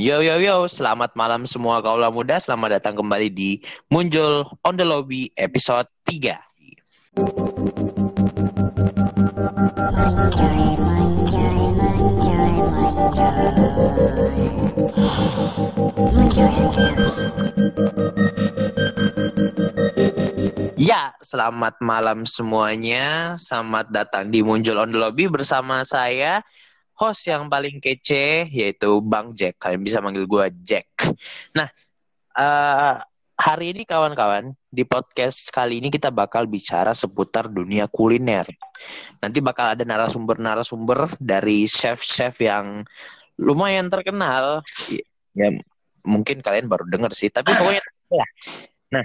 Yo 0.00 0.24
yo 0.24 0.40
yo, 0.40 0.64
selamat 0.64 1.12
malam 1.12 1.44
semua 1.44 1.84
kaula 1.84 2.08
muda. 2.08 2.40
Selamat 2.40 2.80
datang 2.80 2.96
kembali 2.96 3.28
di 3.28 3.60
Muncul 3.92 4.48
on 4.64 4.80
the 4.80 4.86
Lobby 4.88 5.28
episode 5.36 5.84
3. 6.08 6.40
Ya, 20.80 21.12
selamat 21.20 21.76
malam 21.84 22.24
semuanya. 22.24 23.36
Selamat 23.36 23.92
datang 23.92 24.32
di 24.32 24.40
Muncul 24.40 24.80
on 24.80 24.88
the 24.88 24.96
Lobby 24.96 25.28
bersama 25.28 25.84
saya 25.84 26.40
host 27.00 27.24
yang 27.32 27.48
paling 27.48 27.80
kece 27.80 28.44
yaitu 28.52 29.00
Bang 29.00 29.32
Jack. 29.32 29.56
Kalian 29.56 29.80
bisa 29.80 30.04
manggil 30.04 30.28
gue 30.28 30.44
Jack. 30.60 30.92
Nah, 31.56 31.72
uh, 32.36 33.00
hari 33.40 33.72
ini 33.72 33.88
kawan-kawan 33.88 34.52
di 34.68 34.84
podcast 34.84 35.48
kali 35.48 35.80
ini 35.80 35.88
kita 35.88 36.12
bakal 36.12 36.44
bicara 36.44 36.92
seputar 36.92 37.48
dunia 37.48 37.88
kuliner. 37.88 38.44
Nanti 39.24 39.40
bakal 39.40 39.72
ada 39.72 39.84
narasumber-narasumber 39.88 41.16
dari 41.16 41.64
chef-chef 41.64 42.36
yang 42.44 42.84
lumayan 43.40 43.88
terkenal. 43.88 44.60
Ya 45.32 45.48
mungkin 46.04 46.44
kalian 46.44 46.68
baru 46.68 46.84
dengar 46.84 47.16
sih, 47.16 47.32
tapi 47.32 47.56
pokoknya 47.56 47.80
ya. 48.20 48.26
Nah, 48.92 49.04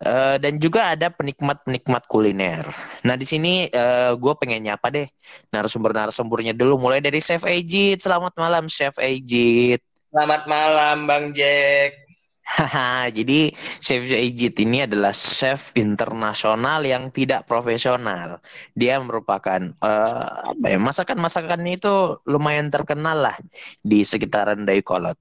Uh, 0.00 0.40
dan 0.40 0.56
juga 0.56 0.96
ada 0.96 1.12
penikmat-penikmat 1.12 2.08
kuliner. 2.08 2.64
Nah 3.04 3.20
di 3.20 3.28
sini 3.28 3.68
uh, 3.68 4.16
gue 4.16 4.32
pengen 4.40 4.64
nyapa 4.64 4.88
deh 4.88 5.04
narasumber-narasumbernya 5.52 6.56
dulu. 6.56 6.80
Mulai 6.80 7.04
dari 7.04 7.20
Chef 7.20 7.44
Ejit. 7.44 8.00
Selamat 8.00 8.32
malam 8.40 8.64
Chef 8.64 8.96
Ejit. 8.96 9.84
Selamat 10.08 10.48
malam 10.48 11.04
Bang 11.04 11.36
Jack. 11.36 12.09
Jadi 13.16 13.54
Chef 13.78 14.02
Ejit 14.10 14.58
ini 14.60 14.84
adalah 14.84 15.14
chef 15.14 15.70
internasional 15.78 16.82
yang 16.82 17.08
tidak 17.14 17.46
profesional. 17.46 18.42
Dia 18.74 18.98
merupakan 18.98 19.70
uh, 19.80 20.54
ya 20.66 20.78
masakan-masakannya 20.80 21.78
itu 21.78 22.18
lumayan 22.26 22.68
terkenal 22.68 23.30
lah 23.30 23.36
di 23.80 24.02
sekitaran 24.02 24.66
Dayakolot. 24.66 25.16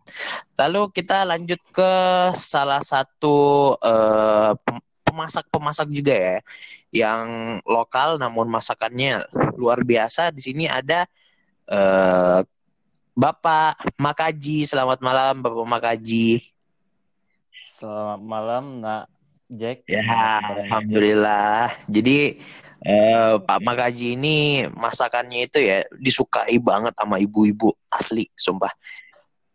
Lalu 0.58 0.82
kita 0.92 1.24
lanjut 1.24 1.62
ke 1.72 1.94
salah 2.36 2.82
satu 2.84 3.78
uh, 3.80 4.54
pemasak-pemasak 5.08 5.90
juga 5.90 6.16
ya 6.16 6.38
yang 6.90 7.26
lokal 7.66 8.18
namun 8.18 8.50
masakannya 8.50 9.24
luar 9.56 9.86
biasa. 9.86 10.34
Di 10.34 10.42
sini 10.42 10.66
ada 10.66 11.06
uh, 11.70 12.42
Bapak 13.14 14.00
Makaji. 14.00 14.66
Selamat 14.66 15.00
malam 15.04 15.44
Bapak 15.44 15.68
Makaji. 15.68 16.59
Selamat 17.80 18.20
malam, 18.20 18.84
Nak 18.84 19.08
Jack. 19.48 19.88
Ya, 19.88 20.04
alhamdulillah. 20.44 21.72
Jadi 21.88 22.36
eh, 22.84 23.34
Pak 23.40 23.60
Magaji 23.64 24.20
ini 24.20 24.68
masakannya 24.68 25.48
itu 25.48 25.64
ya 25.64 25.88
disukai 25.96 26.60
banget 26.60 26.92
sama 27.00 27.24
ibu-ibu 27.24 27.72
asli, 27.88 28.28
sumpah. 28.36 28.68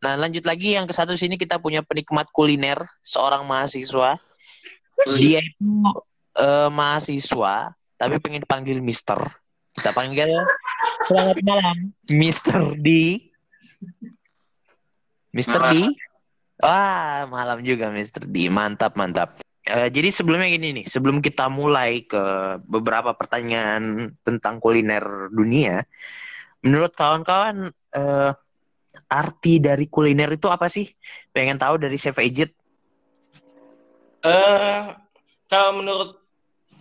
Nah, 0.00 0.16
lanjut 0.16 0.48
lagi 0.48 0.72
yang 0.72 0.88
ke 0.88 0.96
satu 0.96 1.12
sini 1.20 1.36
kita 1.36 1.60
punya 1.60 1.84
penikmat 1.84 2.32
kuliner, 2.32 2.80
seorang 3.04 3.44
mahasiswa. 3.44 4.16
Dia 5.04 5.44
itu 5.44 5.84
eh, 6.40 6.72
mahasiswa, 6.72 7.76
tapi 8.00 8.16
pengen 8.24 8.40
dipanggil 8.40 8.80
Mister. 8.80 9.20
Kita 9.76 9.92
panggil 9.92 10.32
selamat 11.12 11.44
malam, 11.44 11.92
Mister 12.08 12.72
D. 12.80 13.20
Mister 15.36 15.60
D. 15.76 15.92
Wah, 16.62 17.26
malam 17.26 17.64
juga 17.66 17.90
Mr. 17.90 18.30
D. 18.30 18.46
Mantap, 18.46 18.94
mantap. 18.94 19.40
Uh, 19.64 19.88
jadi 19.88 20.12
sebelumnya 20.12 20.52
gini 20.52 20.82
nih, 20.82 20.86
sebelum 20.86 21.24
kita 21.24 21.48
mulai 21.48 22.04
ke 22.04 22.20
beberapa 22.68 23.16
pertanyaan 23.16 24.12
tentang 24.20 24.60
kuliner 24.60 25.32
dunia, 25.32 25.88
menurut 26.60 26.92
kawan-kawan 26.92 27.72
uh, 27.96 28.30
arti 29.08 29.58
dari 29.58 29.88
kuliner 29.88 30.30
itu 30.36 30.52
apa 30.52 30.68
sih? 30.68 30.86
Pengen 31.32 31.56
tahu 31.56 31.80
dari 31.80 31.96
Chef 31.96 32.20
Ejit? 32.20 32.52
Uh, 34.24 34.92
kalau 35.48 35.80
menurut 35.80 36.23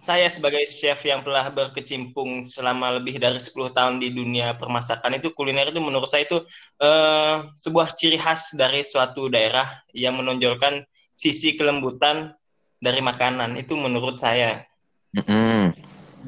saya 0.03 0.28
sebagai 0.28 0.68
chef 0.68 1.00
yang 1.08 1.24
telah 1.24 1.47
berkecimpung 1.47 2.44
selama 2.44 3.00
lebih 3.00 3.24
dari 3.24 3.40
10 3.40 3.72
tahun 3.72 4.03
di 4.03 4.12
dunia 4.12 4.52
permasakan 4.59 5.16
itu 5.16 5.31
kuliner 5.31 5.72
itu 5.72 5.80
menurut 5.80 6.12
saya 6.12 6.28
itu 6.28 6.44
uh, 6.84 7.47
sebuah 7.56 7.96
ciri 7.96 8.19
khas 8.19 8.52
dari 8.52 8.84
suatu 8.84 9.31
daerah 9.31 9.80
yang 9.96 10.19
menonjolkan 10.19 10.84
sisi 11.16 11.56
kelembutan 11.56 12.36
dari 12.84 13.00
makanan 13.00 13.56
itu 13.56 13.80
menurut 13.80 14.19
saya. 14.19 14.68
Mm 15.16 15.24
-hmm. 15.24 15.64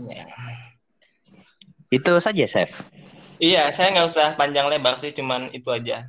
ya. 0.08 0.24
Itu 1.92 2.16
saja 2.24 2.48
chef. 2.48 2.88
Iya, 3.44 3.76
saya 3.76 3.92
nggak 3.92 4.08
usah 4.08 4.40
panjang 4.40 4.72
lebar 4.72 4.96
sih, 4.96 5.12
cuman 5.12 5.52
itu 5.52 5.68
aja. 5.68 6.08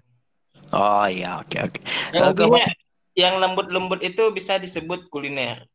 Oh 0.71 1.11
iya, 1.11 1.43
oke 1.43 1.51
okay, 1.51 1.61
oke. 1.67 1.81
Okay. 2.15 2.47
Yang, 2.47 2.71
yang 3.19 3.35
lembut-lembut 3.43 4.07
itu 4.07 4.31
bisa 4.31 4.55
disebut 4.63 5.11
kuliner. 5.11 5.67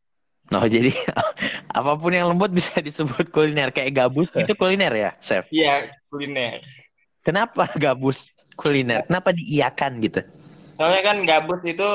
Oh 0.60 0.68
jadi 0.68 0.92
apa 1.78 1.92
pun 1.96 2.12
yang 2.12 2.28
lembut 2.32 2.52
bisa 2.52 2.80
disebut 2.86 3.32
kuliner 3.32 3.72
kayak 3.72 3.96
gabus 3.96 4.28
itu 4.36 4.52
kuliner 4.52 4.92
ya, 4.92 5.10
chef? 5.18 5.48
Iya 5.48 5.88
kuliner. 6.12 6.60
Kenapa 7.24 7.70
gabus 7.78 8.28
kuliner? 8.58 9.06
Kenapa 9.08 9.32
diiakan 9.32 10.02
gitu? 10.04 10.20
Soalnya 10.76 11.02
kan 11.06 11.16
gabus 11.24 11.60
itu 11.64 11.88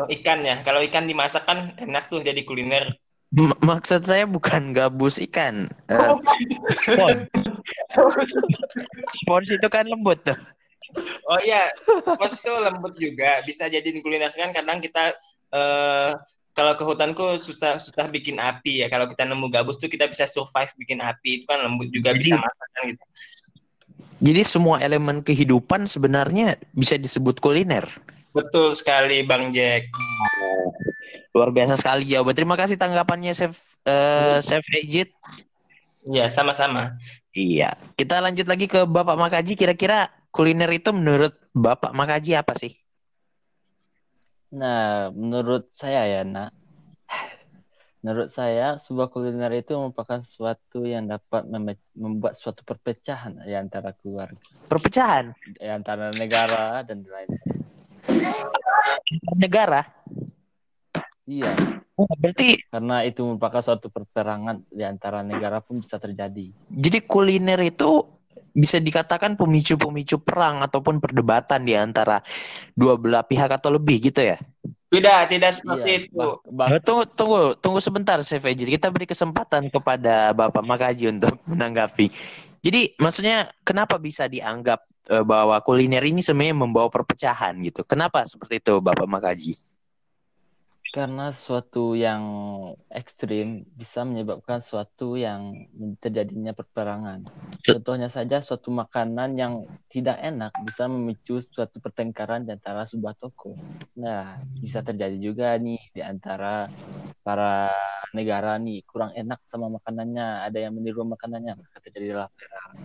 oh, 0.00 0.06
ikan 0.20 0.42
ya. 0.42 0.64
Kalau 0.66 0.82
ikan 0.82 1.06
dimasak 1.06 1.46
kan 1.46 1.76
enak 1.78 2.10
tuh 2.10 2.24
jadi 2.24 2.42
kuliner. 2.42 2.90
M 3.34 3.50
maksud 3.66 4.06
saya 4.06 4.26
bukan 4.26 4.74
gabus 4.74 5.18
ikan. 5.30 5.66
Uh, 5.90 6.18
spons. 6.86 7.26
spons 9.22 9.48
itu 9.50 9.68
kan 9.70 9.86
lembut 9.90 10.22
tuh. 10.22 10.38
Oh 11.26 11.42
iya, 11.42 11.74
spons 11.82 12.38
itu 12.38 12.54
lembut 12.54 12.94
juga. 12.94 13.42
Bisa 13.42 13.66
jadi 13.66 13.86
kuliner 13.98 14.30
kan 14.30 14.54
kadang 14.54 14.78
kita 14.78 15.18
uh, 15.50 16.14
kalau 16.54 16.78
ke 16.78 16.86
hutanku 16.86 17.42
susah 17.42 17.82
susah 17.82 18.06
bikin 18.06 18.38
api 18.38 18.80
ya. 18.80 18.86
Kalau 18.86 19.10
kita 19.10 19.26
nemu 19.26 19.50
gabus 19.50 19.76
tuh 19.82 19.90
kita 19.90 20.06
bisa 20.06 20.30
survive 20.30 20.70
bikin 20.78 21.02
api. 21.02 21.42
Itu 21.42 21.44
kan 21.50 21.66
lembut 21.66 21.90
juga 21.90 22.14
jadi, 22.14 22.22
bisa 22.22 22.36
masak 22.38 22.68
kan 22.70 22.82
gitu. 22.94 23.04
Jadi 24.24 24.42
semua 24.46 24.78
elemen 24.78 25.20
kehidupan 25.20 25.90
sebenarnya 25.90 26.54
bisa 26.72 26.94
disebut 26.94 27.42
kuliner. 27.42 27.82
Betul 28.30 28.70
sekali 28.70 29.26
Bang 29.26 29.50
Jack. 29.50 29.90
Luar 31.34 31.50
biasa 31.50 31.74
sekali 31.74 32.06
jawaban. 32.06 32.38
Terima 32.38 32.54
kasih 32.54 32.78
tanggapannya 32.78 33.34
Chef 33.34 33.58
uh, 33.90 34.38
Chef 34.38 34.62
Ejit. 34.78 35.10
Iya, 36.06 36.30
sama-sama. 36.30 36.94
Iya. 37.34 37.74
Kita 37.98 38.22
lanjut 38.22 38.46
lagi 38.46 38.70
ke 38.70 38.86
Bapak 38.86 39.18
Makaji. 39.18 39.58
Kira-kira 39.58 40.06
kuliner 40.30 40.70
itu 40.70 40.94
menurut 40.94 41.34
Bapak 41.50 41.90
Makaji 41.90 42.38
apa 42.38 42.54
sih? 42.54 42.83
Nah, 44.54 45.10
menurut 45.10 45.66
saya 45.74 46.06
ya, 46.06 46.22
nak, 46.22 46.54
menurut 48.06 48.30
saya 48.30 48.78
sebuah 48.78 49.10
kuliner 49.10 49.50
itu 49.50 49.74
merupakan 49.74 50.22
sesuatu 50.22 50.86
yang 50.86 51.10
dapat 51.10 51.42
membuat 51.98 52.38
suatu 52.38 52.62
perpecahan 52.62 53.42
di 53.42 53.50
antara 53.50 53.90
keluarga. 53.98 54.38
Perpecahan? 54.70 55.34
Di 55.58 55.66
antara 55.66 56.14
negara 56.14 56.86
dan 56.86 57.02
lain. 57.02 57.28
Negara? 59.34 59.82
Iya. 61.26 61.50
Oh, 61.98 62.06
berarti 62.14 62.54
karena 62.70 63.02
itu 63.02 63.26
merupakan 63.26 63.58
suatu 63.58 63.90
perperangan 63.90 64.62
di 64.70 64.86
antara 64.86 65.26
negara 65.26 65.58
pun 65.58 65.82
bisa 65.82 65.98
terjadi. 65.98 66.54
Jadi 66.70 66.98
kuliner 67.02 67.58
itu 67.58 68.06
bisa 68.54 68.78
dikatakan 68.78 69.34
pemicu-pemicu 69.34 70.22
perang 70.22 70.62
ataupun 70.62 71.02
perdebatan 71.02 71.66
di 71.66 71.74
antara 71.74 72.22
dua 72.78 72.94
belah 72.94 73.26
pihak 73.26 73.50
atau 73.50 73.74
lebih 73.74 74.10
gitu 74.10 74.22
ya? 74.22 74.38
Tidak, 74.94 75.20
tidak 75.26 75.52
seperti 75.58 75.90
iya, 75.90 76.06
itu. 76.06 76.26
Bang, 76.54 76.78
tunggu, 76.86 77.02
tunggu, 77.10 77.40
tunggu 77.58 77.80
sebentar, 77.82 78.22
Chef. 78.22 78.46
Kita 78.46 78.94
beri 78.94 79.10
kesempatan 79.10 79.66
kepada 79.66 80.30
Bapak 80.30 80.62
Makaji 80.62 81.10
untuk 81.10 81.34
menanggapi. 81.50 82.14
Jadi, 82.62 82.94
maksudnya 83.02 83.50
kenapa 83.66 83.98
bisa 83.98 84.30
dianggap 84.30 84.86
uh, 85.10 85.26
bahwa 85.26 85.58
kuliner 85.66 86.00
ini 86.06 86.22
sebenarnya 86.22 86.54
membawa 86.54 86.86
perpecahan 86.94 87.58
gitu? 87.66 87.82
Kenapa 87.82 88.22
seperti 88.22 88.62
itu, 88.62 88.78
Bapak 88.78 89.10
Makaji? 89.10 89.73
Karena 90.94 91.34
suatu 91.34 91.98
yang 91.98 92.22
ekstrim 92.86 93.66
bisa 93.74 94.06
menyebabkan 94.06 94.62
suatu 94.62 95.18
yang 95.18 95.66
terjadinya 95.98 96.54
perperangan. 96.54 97.26
Contohnya 97.58 98.06
saja 98.06 98.38
suatu 98.38 98.70
makanan 98.70 99.34
yang 99.34 99.66
tidak 99.90 100.22
enak 100.22 100.54
bisa 100.62 100.86
memicu 100.86 101.42
suatu 101.42 101.82
pertengkaran 101.82 102.46
di 102.46 102.54
antara 102.54 102.86
sebuah 102.86 103.18
toko. 103.18 103.58
Nah, 103.98 104.38
bisa 104.62 104.86
terjadi 104.86 105.18
juga 105.18 105.58
nih 105.58 105.82
di 105.90 105.98
antara 105.98 106.70
para 107.26 107.74
negara 108.14 108.54
nih 108.62 108.86
kurang 108.86 109.10
enak 109.18 109.42
sama 109.42 109.66
makanannya, 109.74 110.46
ada 110.46 110.62
yang 110.62 110.78
meniru 110.78 111.02
makanannya, 111.02 111.58
maka 111.58 111.82
terjadilah 111.90 112.30
perang. 112.38 112.78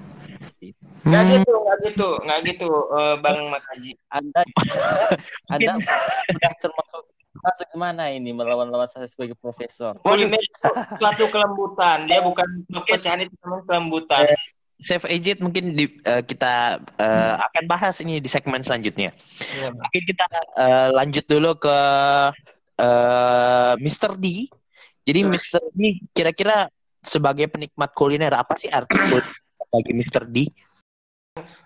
itu. 0.57 0.81
Nggak 1.05 1.21
Hmm, 1.21 1.33
gitu, 1.37 1.53
nggak 1.61 1.77
gitu, 1.85 2.09
nggak 2.25 2.39
gitu, 2.49 2.69
eh, 2.89 3.15
Bang 3.21 3.39
Makaji. 3.53 3.91
Anda 4.09 4.41
Anda 5.53 5.77
sudah 5.77 6.51
termasuk 6.57 7.05
atau 7.39 7.63
gimana 7.71 8.11
ini 8.11 8.35
melawan-lawan 8.35 8.87
saya 8.87 9.07
sebagai 9.07 9.35
profesor? 9.39 9.95
Kuliner 10.03 10.39
itu 10.39 10.69
suatu 10.99 11.25
kelembutan, 11.31 12.05
dia 12.05 12.19
bukan 12.19 12.67
perpecahan 12.67 13.23
itu 13.23 13.33
namanya 13.43 13.63
kelembutan. 13.67 14.23
Chef 14.79 15.03
Ejit 15.11 15.43
mungkin 15.43 15.75
di, 15.75 15.91
eh, 16.07 16.23
kita 16.23 16.79
eh, 16.79 17.35
akan 17.35 17.63
bahas 17.67 17.99
ini 17.99 18.23
di 18.23 18.31
segmen 18.31 18.63
selanjutnya. 18.63 19.11
Iya, 19.59 19.75
Bang. 19.75 19.83
Mungkin 19.83 20.03
kita 20.07 20.25
eh, 20.55 20.89
lanjut 20.95 21.25
dulu 21.27 21.51
ke 21.59 21.77
eh, 22.79 23.73
Mr. 23.75 24.15
D. 24.15 24.47
Jadi 25.03 25.19
Mr. 25.27 25.63
D 25.75 25.99
kira-kira 26.15 26.71
sebagai 27.03 27.51
penikmat 27.51 27.91
kuliner 27.91 28.31
apa 28.31 28.55
sih 28.55 28.71
arti 28.71 28.95
kuliner 28.95 29.27
bagi 29.67 29.93
Mr. 29.99 30.23
D? 30.31 30.47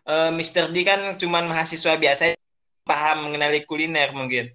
Eh, 0.10 0.32
Mr. 0.34 0.74
D 0.74 0.76
kan 0.82 1.14
cuman 1.14 1.46
mahasiswa 1.46 1.94
biasa 1.94 2.34
paham 2.82 3.30
mengenali 3.30 3.62
kuliner 3.64 4.10
mungkin. 4.10 4.52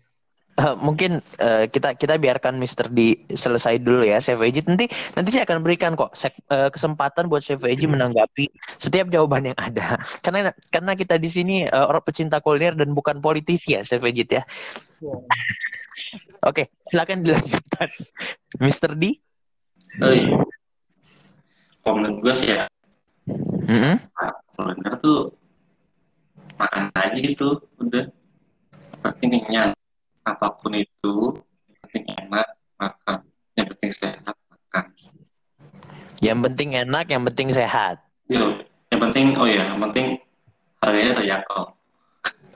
Eh, 0.58 0.74
mungkin 0.82 1.22
eh, 1.38 1.70
kita 1.70 1.94
kita 1.94 2.18
biarkan 2.18 2.58
Mr. 2.58 2.90
D 2.90 3.14
selesai 3.30 3.78
dulu 3.78 4.02
ya 4.02 4.18
Chef 4.18 4.42
Eji 4.42 4.66
nanti 4.66 4.90
nanti 5.14 5.30
saya 5.30 5.46
akan 5.46 5.62
berikan 5.62 5.94
kok 5.94 6.10
sek- 6.18 6.42
eh, 6.50 6.66
kesempatan 6.74 7.30
buat 7.30 7.46
Chef 7.46 7.62
Eji 7.62 7.86
menanggapi 7.86 8.50
setiap 8.74 9.06
jawaban 9.06 9.54
yang 9.54 9.58
ada 9.58 10.02
karena 10.26 10.50
karena 10.74 10.98
kita 10.98 11.14
di 11.14 11.30
sini 11.30 11.56
eh, 11.62 11.84
orang 11.86 12.02
pecinta 12.02 12.42
kuliner 12.42 12.74
dan 12.74 12.90
bukan 12.90 13.22
politisi 13.22 13.78
ya 13.78 13.86
Chef 13.86 14.02
Eji 14.02 14.26
ya 14.26 14.42
oke 16.50 16.66
silakan 16.90 17.22
dilanjutkan 17.22 17.88
Mr. 18.66 18.98
D 18.98 19.14
Oh 20.02 20.10
iya. 20.10 20.42
Kalau 21.86 22.02
menurut 22.02 22.18
gue 22.18 22.34
sih 22.34 22.50
ya, 22.54 22.66
Mm-mm. 23.66 23.98
kuliner 24.58 24.94
tuh 24.98 25.34
makan 26.58 26.90
aja 26.98 27.18
gitu, 27.18 27.62
udah. 27.82 28.10
Penting 29.02 29.42
kenyang. 29.42 29.77
Apa 30.28 30.52
pun 30.60 30.76
itu, 30.76 31.40
yang 31.68 31.78
penting 31.88 32.04
enak, 32.12 32.48
makan. 32.76 33.18
Yang 33.56 33.66
penting 33.74 33.90
sehat, 33.96 34.36
makan. 34.52 34.84
yang 36.18 36.38
penting 36.42 36.74
enak 36.74 37.06
yang 37.10 37.22
penting 37.22 37.48
sehat 37.54 38.02
Yo, 38.28 38.60
yang 38.92 39.00
penting, 39.08 39.32
oh 39.40 39.48
iya, 39.48 39.72
yang 39.72 39.80
penting 39.88 40.20
harganya 40.84 41.16
terjangkau. 41.16 41.62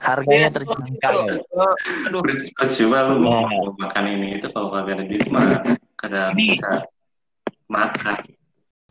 harganya 0.03 0.47
Iya, 0.51 0.55
terjangkau 0.61 1.19
Eh, 1.33 2.05
aduh, 2.05 2.21
Percuma 2.53 3.09
lu 3.09 3.17
mau 3.23 3.73
makan 3.79 4.05
ini 4.05 4.37
itu 4.37 4.47
kalau 4.53 4.69
kagak 4.69 5.01
ada 5.01 5.03
duit 5.09 5.25
mah 5.33 5.65
kada 5.97 6.29
bisa 6.37 6.85
makan. 7.65 8.21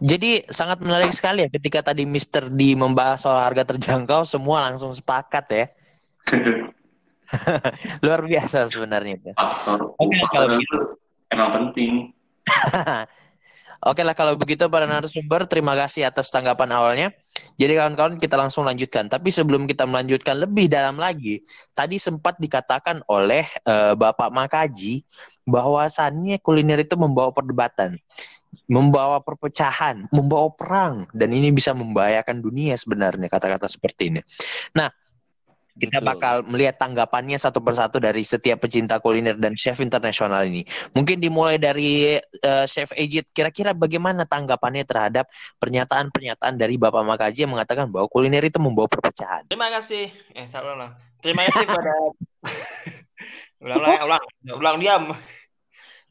Jadi 0.03 0.43
sangat 0.51 0.83
menarik 0.83 1.15
sekali 1.15 1.47
ya 1.47 1.49
ketika 1.53 1.95
tadi 1.95 2.03
Mr. 2.03 2.51
D 2.51 2.75
membahas 2.75 3.23
soal 3.23 3.39
harga 3.39 3.63
terjangkau, 3.63 4.27
semua 4.27 4.67
langsung 4.67 4.91
sepakat 4.91 5.45
ya. 5.55 5.65
Luar 8.05 8.21
biasa 8.25 8.69
sebenarnya 8.69 9.19
itu. 9.19 9.31
Faktor 9.35 9.97
Oke, 9.97 10.17
upah 10.17 10.29
kalau 10.33 10.57
itu 10.61 10.79
emang 11.33 11.51
penting. 11.51 11.93
Oke 13.83 14.07
lah 14.07 14.15
kalau 14.15 14.39
begitu 14.39 14.71
para 14.71 14.87
narasumber, 14.87 15.43
terima 15.51 15.75
kasih 15.75 16.07
atas 16.07 16.31
tanggapan 16.31 16.71
awalnya. 16.71 17.09
Jadi 17.59 17.75
kawan-kawan 17.75 18.15
kita 18.15 18.39
langsung 18.39 18.63
lanjutkan. 18.63 19.11
Tapi 19.11 19.35
sebelum 19.35 19.67
kita 19.67 19.91
melanjutkan 19.91 20.39
lebih 20.39 20.71
dalam 20.71 21.03
lagi, 21.03 21.43
tadi 21.75 21.99
sempat 21.99 22.39
dikatakan 22.39 23.03
oleh 23.11 23.43
eh, 23.43 23.95
Bapak 23.99 24.31
Makaji 24.31 25.03
bahwasannya 25.51 26.39
kuliner 26.39 26.79
itu 26.87 26.95
membawa 26.95 27.35
perdebatan, 27.35 27.99
membawa 28.71 29.19
perpecahan, 29.19 30.07
membawa 30.15 30.55
perang, 30.55 31.11
dan 31.11 31.35
ini 31.35 31.51
bisa 31.51 31.75
membahayakan 31.75 32.39
dunia 32.39 32.79
sebenarnya 32.79 33.27
kata-kata 33.27 33.67
seperti 33.67 34.15
ini. 34.15 34.21
Nah, 34.79 34.95
kita 35.73 36.05
Betul. 36.05 36.09
bakal 36.13 36.35
melihat 36.45 36.77
tanggapannya 36.77 37.41
satu 37.41 37.65
persatu 37.65 37.97
dari 37.97 38.21
setiap 38.21 38.61
pecinta 38.61 39.01
kuliner 39.01 39.41
dan 39.41 39.57
chef 39.57 39.81
internasional 39.81 40.45
ini. 40.45 40.69
Mungkin 40.93 41.17
dimulai 41.17 41.57
dari 41.57 42.21
eh, 42.21 42.65
Chef 42.69 42.93
Ejit, 42.93 43.33
kira-kira 43.33 43.73
bagaimana 43.73 44.29
tanggapannya 44.29 44.85
terhadap 44.85 45.33
pernyataan-pernyataan 45.57 46.61
dari 46.61 46.77
Bapak 46.77 47.01
Makaji 47.09 47.49
yang 47.49 47.53
mengatakan 47.57 47.89
bahwa 47.89 48.05
kuliner 48.13 48.45
itu 48.45 48.61
membawa 48.61 48.85
perpecahan. 48.85 49.49
terima 49.49 49.73
kasih. 49.73 50.13
Eh, 50.37 50.45
salah 50.45 50.77
ulang. 50.77 50.93
Terima 51.25 51.49
kasih 51.49 51.65
pada 51.65 51.95
ulang, 53.65 53.79
ulang, 53.81 54.01
ulang, 54.05 54.25
ulang 54.61 54.77
diam. 54.77 55.05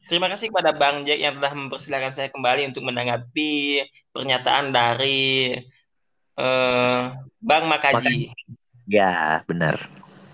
Terima 0.02 0.26
kasih 0.26 0.50
kepada 0.50 0.74
Bang 0.74 1.06
Jack 1.06 1.22
yang 1.22 1.38
telah 1.38 1.54
mempersilahkan 1.54 2.12
saya 2.18 2.28
kembali 2.34 2.74
untuk 2.74 2.82
menanggapi 2.82 3.86
pernyataan 4.10 4.74
dari 4.74 5.54
eh, 6.34 7.02
Bang 7.38 7.64
Makaji. 7.70 8.34
Ya, 8.92 9.40
benar. 9.48 9.80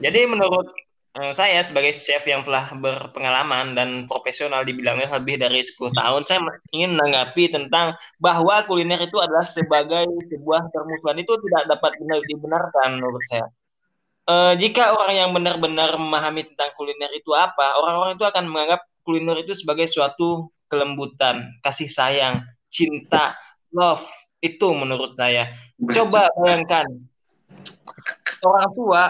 Jadi 0.02 0.26
menurut 0.26 0.74
eh, 1.14 1.30
saya 1.30 1.62
sebagai 1.62 1.94
chef 1.94 2.26
yang 2.26 2.42
telah 2.42 2.74
berpengalaman 2.74 3.78
dan 3.78 4.02
profesional 4.10 4.66
di 4.66 4.74
bidangnya 4.74 5.06
lebih 5.14 5.38
dari 5.38 5.62
10 5.62 5.94
tahun, 5.94 6.26
saya 6.26 6.42
ingin 6.74 6.98
menanggapi 6.98 7.54
tentang 7.54 7.94
bahwa 8.18 8.58
kuliner 8.66 8.98
itu 8.98 9.14
adalah 9.22 9.46
sebagai 9.46 10.10
sebuah 10.26 10.74
permusuhan 10.74 11.22
itu 11.22 11.38
tidak 11.38 11.78
dapat 11.78 11.92
benar 12.02 12.18
dibenarkan 12.26 12.88
menurut 12.98 13.22
saya. 13.30 13.46
Eh, 14.26 14.52
jika 14.58 14.90
orang 14.90 15.14
yang 15.14 15.30
benar-benar 15.30 15.94
memahami 15.94 16.42
tentang 16.50 16.74
kuliner 16.74 17.14
itu 17.14 17.30
apa, 17.38 17.78
orang-orang 17.78 18.18
itu 18.18 18.26
akan 18.26 18.44
menganggap 18.50 18.82
kuliner 19.06 19.38
itu 19.38 19.54
sebagai 19.54 19.86
suatu 19.86 20.50
kelembutan, 20.66 21.46
kasih 21.62 21.86
sayang, 21.86 22.42
cinta, 22.66 23.38
love. 23.70 24.02
Itu 24.42 24.70
menurut 24.74 25.14
saya. 25.14 25.50
Coba 25.78 26.30
bayangkan 26.38 26.86
orang 28.44 28.70
tua 28.74 29.02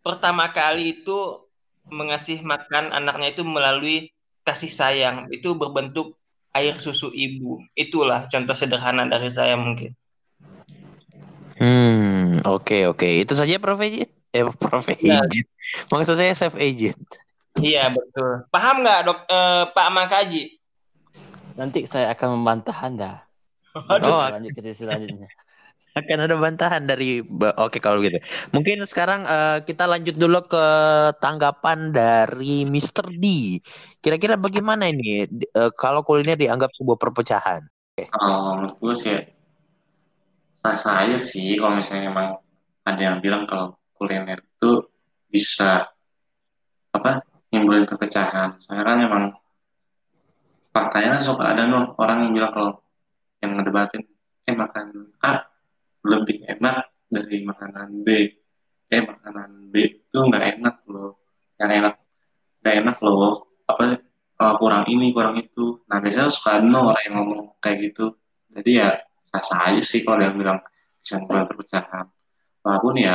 pertama 0.00 0.50
kali 0.50 1.02
itu 1.02 1.44
mengasih 1.90 2.40
makan 2.44 2.94
anaknya 2.94 3.34
itu 3.34 3.42
melalui 3.42 4.14
kasih 4.46 4.70
sayang. 4.70 5.30
Itu 5.34 5.58
berbentuk 5.58 6.16
air 6.54 6.78
susu 6.78 7.10
ibu. 7.10 7.62
Itulah 7.74 8.26
contoh 8.30 8.54
sederhana 8.54 9.06
dari 9.06 9.30
saya 9.30 9.54
mungkin. 9.58 9.94
Hmm, 11.60 12.40
oke 12.46 12.88
oke. 12.88 13.08
Itu 13.20 13.36
saja 13.36 13.60
Prof 13.60 13.82
Ejit. 13.84 14.08
Eh, 14.32 14.46
Prof 14.46 14.86
Ya. 15.02 15.20
Ejit. 15.26 15.46
Maksud 15.92 16.16
saya 16.16 16.32
Chef 16.32 16.56
Ejit. 16.56 16.96
Iya 17.58 17.90
betul. 17.92 18.46
Paham 18.48 18.86
nggak 18.86 19.00
dok 19.04 19.18
eh, 19.28 19.64
Pak 19.74 19.88
Makaji? 19.92 20.42
Nanti 21.58 21.84
saya 21.84 22.14
akan 22.16 22.40
membantah 22.40 22.78
Anda. 22.80 23.12
Aduh. 23.76 24.08
Oh, 24.08 24.26
Lanjut 24.26 24.56
ke 24.56 24.62
sesi 24.64 24.82
selanjutnya. 24.86 25.28
Akan 26.00 26.18
ada 26.26 26.36
bantahan 26.36 26.82
dari 26.88 27.20
Oke 27.60 27.78
kalau 27.78 28.00
gitu. 28.00 28.16
Mungkin 28.56 28.82
sekarang 28.88 29.28
eh, 29.28 29.58
kita 29.64 29.84
lanjut 29.84 30.16
dulu 30.16 30.40
ke 30.48 30.66
tanggapan 31.20 31.92
dari 31.92 32.64
Mr. 32.64 33.12
D. 33.14 33.58
Kira-kira 34.00 34.40
bagaimana 34.40 34.88
ini 34.88 35.28
eh, 35.30 35.70
kalau 35.76 36.00
kuliner 36.02 36.40
dianggap 36.40 36.72
sebuah 36.74 36.96
perpecahan? 36.96 37.62
Kalau 38.00 38.56
menurut 38.56 38.76
gue 38.80 38.94
sih 38.96 39.16
sah 40.60 41.04
aja 41.04 41.16
sih 41.16 41.56
kalau 41.56 41.80
misalnya 41.80 42.12
emang 42.12 42.28
ada 42.84 43.00
yang 43.00 43.16
bilang 43.24 43.48
kalau 43.48 43.80
kuliner 43.96 44.40
itu 44.40 44.84
bisa 45.28 45.88
apa 46.90 47.24
nimbulin 47.52 47.84
perpecahan. 47.84 48.56
Soalnya 48.64 48.84
kan 48.84 48.98
emang 49.00 49.24
faktanya 50.70 51.18
kan 51.18 51.22
suka 51.22 51.44
ada 51.50 51.66
loh 51.66 51.94
orang 51.98 52.28
yang 52.28 52.32
bilang 52.32 52.52
kalau 52.54 52.72
yang 53.42 53.56
ngedebatin 53.58 54.02
eh 54.46 54.54
makan 54.54 55.10
A 55.24 55.49
lebih 56.04 56.46
enak 56.48 56.90
dari 57.06 57.42
makanan 57.44 58.06
B. 58.06 58.08
Eh 58.90 59.02
makanan 59.02 59.70
B 59.70 59.74
itu 59.86 60.18
nggak 60.18 60.58
enak 60.58 60.76
loh. 60.90 61.20
Yang 61.60 61.70
enak 61.82 61.94
nggak 62.62 62.74
enak 62.84 62.96
loh. 63.04 63.34
Apa 63.68 63.82
eh, 64.40 64.54
kurang 64.58 64.84
ini 64.88 65.12
kurang 65.14 65.36
itu. 65.38 65.82
Nah 65.86 65.98
biasanya 66.02 66.30
suka 66.32 66.58
ada 66.58 66.66
orang 66.66 67.02
yang 67.06 67.14
ngomong 67.20 67.40
kayak 67.62 67.90
gitu. 67.90 68.16
Jadi 68.50 68.70
ya 68.82 68.98
sah 69.30 69.70
aja 69.70 69.82
sih 69.82 70.02
kalau 70.02 70.20
yang 70.26 70.34
bilang 70.34 70.58
bisa 71.00 71.20
nimbulin 71.22 71.46
perpecahan. 71.46 72.06
Walaupun 72.60 72.94
ya 72.98 73.14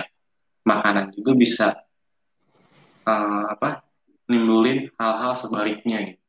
makanan 0.65 1.13
juga 1.13 1.31
bisa 1.37 1.67
eh, 3.05 3.45
apa 3.51 3.85
nimbulin 4.29 4.89
hal-hal 4.97 5.33
sebaliknya 5.37 5.97
gitu. 6.13 6.23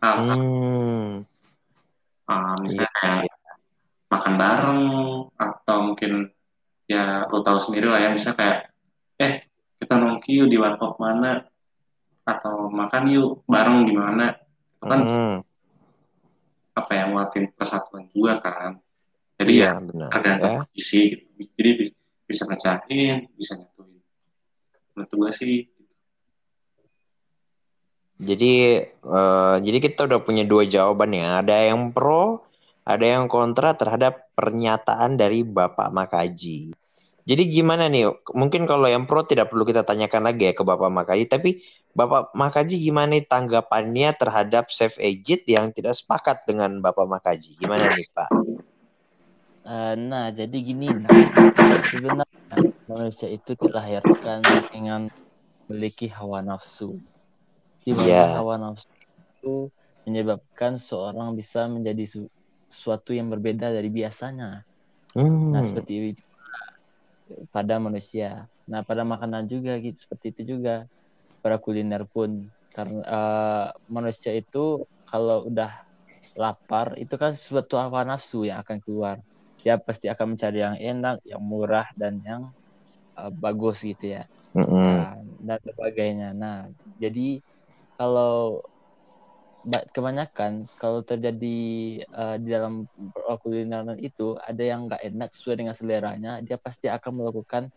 Hal-hal 0.00 0.40
Hmm, 0.40 1.28
uh, 2.30 2.54
misalnya 2.62 2.88
Iya, 2.88 2.98
kayak 3.02 3.29
makan 4.10 4.34
bareng 4.34 4.82
atau 5.38 5.76
mungkin 5.86 6.28
ya 6.90 7.30
lo 7.30 7.46
tahu 7.46 7.58
sendiri 7.62 7.86
lah 7.86 8.02
ya 8.02 8.10
misalnya 8.10 8.36
kayak 8.36 8.58
eh 9.22 9.32
kita 9.78 9.94
nongki 9.94 10.42
yuk 10.42 10.50
di 10.50 10.58
warkop 10.58 10.98
mana 10.98 11.46
atau 12.26 12.66
makan 12.68 13.04
yuk 13.06 13.46
bareng 13.46 13.86
di 13.86 13.94
mana 13.94 14.34
itu 14.34 14.84
kan 14.84 15.00
hmm, 15.06 15.34
apa 16.74 16.92
yang 16.98 17.08
nguatin 17.14 17.44
persatuan 17.54 18.10
juga 18.10 18.42
kan 18.42 18.82
jadi 19.38 19.52
ya 19.54 19.62
iya 19.62 19.72
benar. 19.78 20.08
tergantung 20.10 20.50
Ya. 20.50 20.60
kondisi 20.66 21.00
gitu. 21.14 21.24
jadi 21.54 21.70
bi- 21.78 21.98
bisa 22.26 22.42
ngecahin 22.50 23.16
bisa 23.38 23.52
nyatuin 23.56 23.98
menurut 24.94 25.10
gue 25.14 25.30
sih 25.30 25.56
Jadi 28.20 28.52
eh, 28.84 29.56
jadi 29.64 29.78
kita 29.80 30.04
udah 30.04 30.20
punya 30.20 30.44
dua 30.44 30.68
jawaban 30.68 31.16
ya. 31.16 31.40
Ada 31.40 31.72
yang 31.72 31.88
pro, 31.88 32.44
ada 32.84 33.04
yang 33.04 33.28
kontra 33.28 33.76
terhadap 33.76 34.32
pernyataan 34.34 35.20
dari 35.20 35.44
Bapak 35.44 35.92
Makaji. 35.92 36.72
Jadi 37.28 37.42
gimana 37.46 37.86
nih? 37.86 38.10
Mungkin 38.32 38.64
kalau 38.64 38.88
yang 38.88 39.04
pro 39.04 39.22
tidak 39.22 39.52
perlu 39.52 39.62
kita 39.62 39.84
tanyakan 39.84 40.26
lagi 40.26 40.50
ya 40.50 40.54
ke 40.56 40.64
Bapak 40.64 40.90
Makaji, 40.90 41.24
tapi 41.28 41.62
Bapak 41.92 42.34
Makaji 42.34 42.80
gimana 42.80 43.14
nih 43.14 43.28
tanggapannya 43.28 44.16
terhadap 44.16 44.72
Chef 44.72 44.96
Ejit 44.98 45.46
yang 45.46 45.70
tidak 45.70 45.94
sepakat 45.94 46.42
dengan 46.48 46.80
Bapak 46.80 47.06
Makaji? 47.06 47.60
Gimana 47.60 47.86
nih 47.92 48.08
Pak? 48.10 48.30
Uh, 49.60 49.94
nah, 49.94 50.32
jadi 50.32 50.56
gini, 50.56 50.88
nah, 50.88 51.12
sebenarnya 51.86 52.26
manusia 52.88 53.28
itu 53.30 53.54
dilahirkan 53.54 54.42
dengan 54.72 55.12
memiliki 55.68 56.10
hawa 56.10 56.42
nafsu. 56.42 56.98
Di 57.84 57.94
mana 57.94 58.10
yeah. 58.10 58.28
hawa 58.40 58.58
nafsu 58.58 58.90
itu 59.38 59.70
menyebabkan 60.08 60.74
seorang 60.74 61.38
bisa 61.38 61.70
menjadi 61.70 62.26
sesuatu 62.70 63.10
yang 63.10 63.28
berbeda 63.28 63.74
dari 63.74 63.90
biasanya. 63.90 64.62
Hmm. 65.18 65.50
Nah, 65.50 65.66
seperti 65.66 66.14
itu 66.14 66.22
pada 67.50 67.82
manusia. 67.82 68.46
Nah, 68.70 68.86
pada 68.86 69.02
makanan 69.02 69.50
juga 69.50 69.74
gitu 69.82 69.98
seperti 69.98 70.30
itu 70.30 70.56
juga 70.56 70.86
pada 71.42 71.58
kuliner 71.58 72.06
pun 72.06 72.46
karena 72.70 73.02
uh, 73.02 73.66
manusia 73.90 74.30
itu 74.30 74.86
kalau 75.10 75.50
udah 75.50 75.82
lapar 76.38 76.94
itu 76.94 77.18
kan 77.18 77.34
suatu 77.34 77.74
hawa 77.74 78.06
nafsu 78.06 78.46
yang 78.46 78.62
akan 78.62 78.78
keluar. 78.78 79.18
Dia 79.60 79.76
pasti 79.76 80.06
akan 80.06 80.38
mencari 80.38 80.58
yang 80.62 80.78
enak, 80.78 81.20
yang 81.26 81.42
murah 81.42 81.90
dan 81.98 82.22
yang 82.22 82.54
uh, 83.18 83.30
bagus 83.34 83.82
gitu 83.82 84.14
ya. 84.14 84.22
Mm 84.54 84.66
-hmm. 84.66 84.86
nah, 84.86 85.14
dan 85.42 85.58
sebagainya. 85.66 86.28
Nah, 86.34 86.58
jadi 87.02 87.42
kalau 87.98 88.62
kebanyakan 89.92 90.64
kalau 90.80 91.04
terjadi 91.04 91.58
uh, 92.16 92.36
di 92.40 92.48
dalam 92.48 92.88
kulineran 93.44 94.00
itu 94.00 94.36
ada 94.40 94.62
yang 94.64 94.88
nggak 94.88 95.04
enak 95.04 95.30
sesuai 95.36 95.56
dengan 95.60 95.74
seleranya 95.76 96.32
dia 96.40 96.56
pasti 96.56 96.88
akan 96.88 97.12
melakukan 97.20 97.68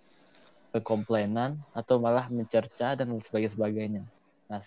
komplainan 0.82 1.60
atau 1.75 2.00
malah 2.00 2.32
mencerca 2.32 2.96
dan 2.96 3.12
sebagainya 3.22 4.08
nah 4.48 4.63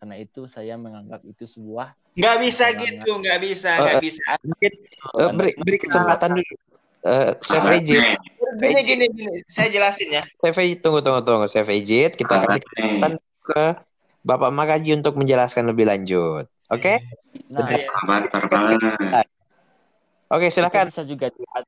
karena 0.00 0.16
itu 0.16 0.46
saya 0.46 0.78
menganggap 0.78 1.20
itu 1.26 1.44
sebuah 1.44 1.92
nggak 2.14 2.36
bisa 2.38 2.64
gitu 2.78 3.10
nggak 3.18 3.38
bisa 3.42 3.70
nggak 3.76 3.98
uh, 3.98 4.02
bisa. 4.02 4.24
mungkin 4.46 4.72
uh, 5.18 5.30
beri 5.34 5.52
beri 5.58 5.78
kesempatan 5.78 6.30
dulu. 6.38 6.54
Uh, 7.00 7.32
Chef 7.40 7.64
Ejit 7.64 8.04
gini 8.60 8.80
gini 8.82 9.04
gini 9.14 9.36
saya 9.46 9.70
jelasin 9.70 10.08
ya. 10.10 10.22
Chef 10.42 10.56
Ejit 10.58 10.82
tunggu 10.82 11.00
tunggu 11.00 11.22
tunggu. 11.22 11.46
Chef 11.46 11.68
Ejit 11.70 12.18
kita 12.18 12.44
kasih 12.44 12.60
kesempatan 12.60 13.12
ke 13.40 13.64
Bapak 14.20 14.52
Makaji 14.52 15.00
untuk 15.00 15.16
menjelaskan 15.16 15.70
lebih 15.70 15.88
lanjut. 15.88 16.44
Oke? 16.70 17.02
Okay? 17.02 17.50
Nah, 17.50 17.66
iya. 17.66 17.90
Oke, 20.30 20.46
silakan. 20.54 20.86
Kita 20.86 20.90
bisa 20.94 21.02
juga 21.02 21.26
lihat, 21.34 21.64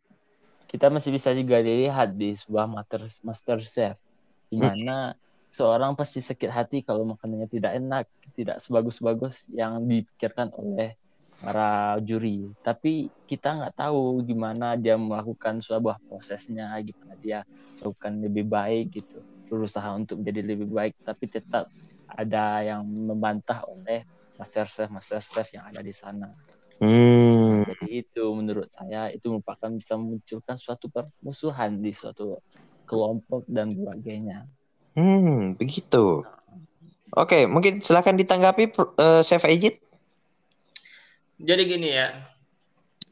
kita 0.71 0.87
masih 0.94 1.11
bisa 1.11 1.35
juga 1.35 1.59
dilihat 1.59 2.14
di 2.14 2.38
sebuah 2.38 2.71
master 2.71 3.11
master 3.26 3.59
chef 3.66 3.99
di 4.47 4.56
hmm. 4.56 4.62
mana 4.62 4.99
hmm. 5.11 5.18
seorang 5.50 5.99
pasti 5.99 6.23
sakit 6.23 6.50
hati 6.52 6.78
kalau 6.87 7.02
makanannya 7.02 7.50
tidak 7.50 7.73
enak, 7.75 8.04
tidak 8.38 8.62
sebagus-bagus 8.62 9.50
yang 9.50 9.82
dipikirkan 9.82 10.54
oleh 10.54 10.94
para 11.42 11.99
juri. 11.99 12.54
Tapi 12.62 13.11
kita 13.26 13.59
nggak 13.59 13.75
tahu 13.75 14.23
gimana 14.23 14.78
dia 14.78 14.94
melakukan 14.94 15.59
sebuah 15.59 15.99
prosesnya, 16.06 16.71
gimana 16.78 17.18
dia 17.18 17.42
melakukan 17.82 18.12
lebih 18.23 18.47
baik 18.47 19.02
gitu, 19.02 19.18
berusaha 19.50 19.90
untuk 19.99 20.23
menjadi 20.23 20.54
lebih 20.54 20.71
baik, 20.71 20.94
tapi 21.02 21.26
tetap 21.26 21.66
ada 22.06 22.62
yang 22.62 22.87
membantah 22.87 23.66
oleh 23.66 24.06
master 24.42 24.66
chef 24.66 24.90
master 24.90 25.22
chef 25.22 25.46
yang 25.54 25.70
ada 25.70 25.78
di 25.78 25.94
sana. 25.94 26.34
Hmm. 26.82 27.62
Jadi 27.62 28.02
itu 28.02 28.25
menurut 28.34 28.66
saya 28.75 29.06
itu 29.14 29.30
merupakan 29.30 29.70
bisa 29.70 29.94
memunculkan 29.94 30.58
suatu 30.58 30.90
permusuhan 30.90 31.78
di 31.78 31.94
suatu 31.94 32.42
kelompok 32.90 33.46
dan 33.46 33.70
sebagainya. 33.70 34.50
Hmm, 34.99 35.54
begitu. 35.54 36.26
Oke, 37.14 37.46
mungkin 37.46 37.78
silakan 37.78 38.18
ditanggapi 38.18 38.75
uh, 38.99 39.22
Chef 39.22 39.46
Ejit. 39.46 39.78
Jadi 41.38 41.62
gini 41.70 41.94
ya. 41.94 42.11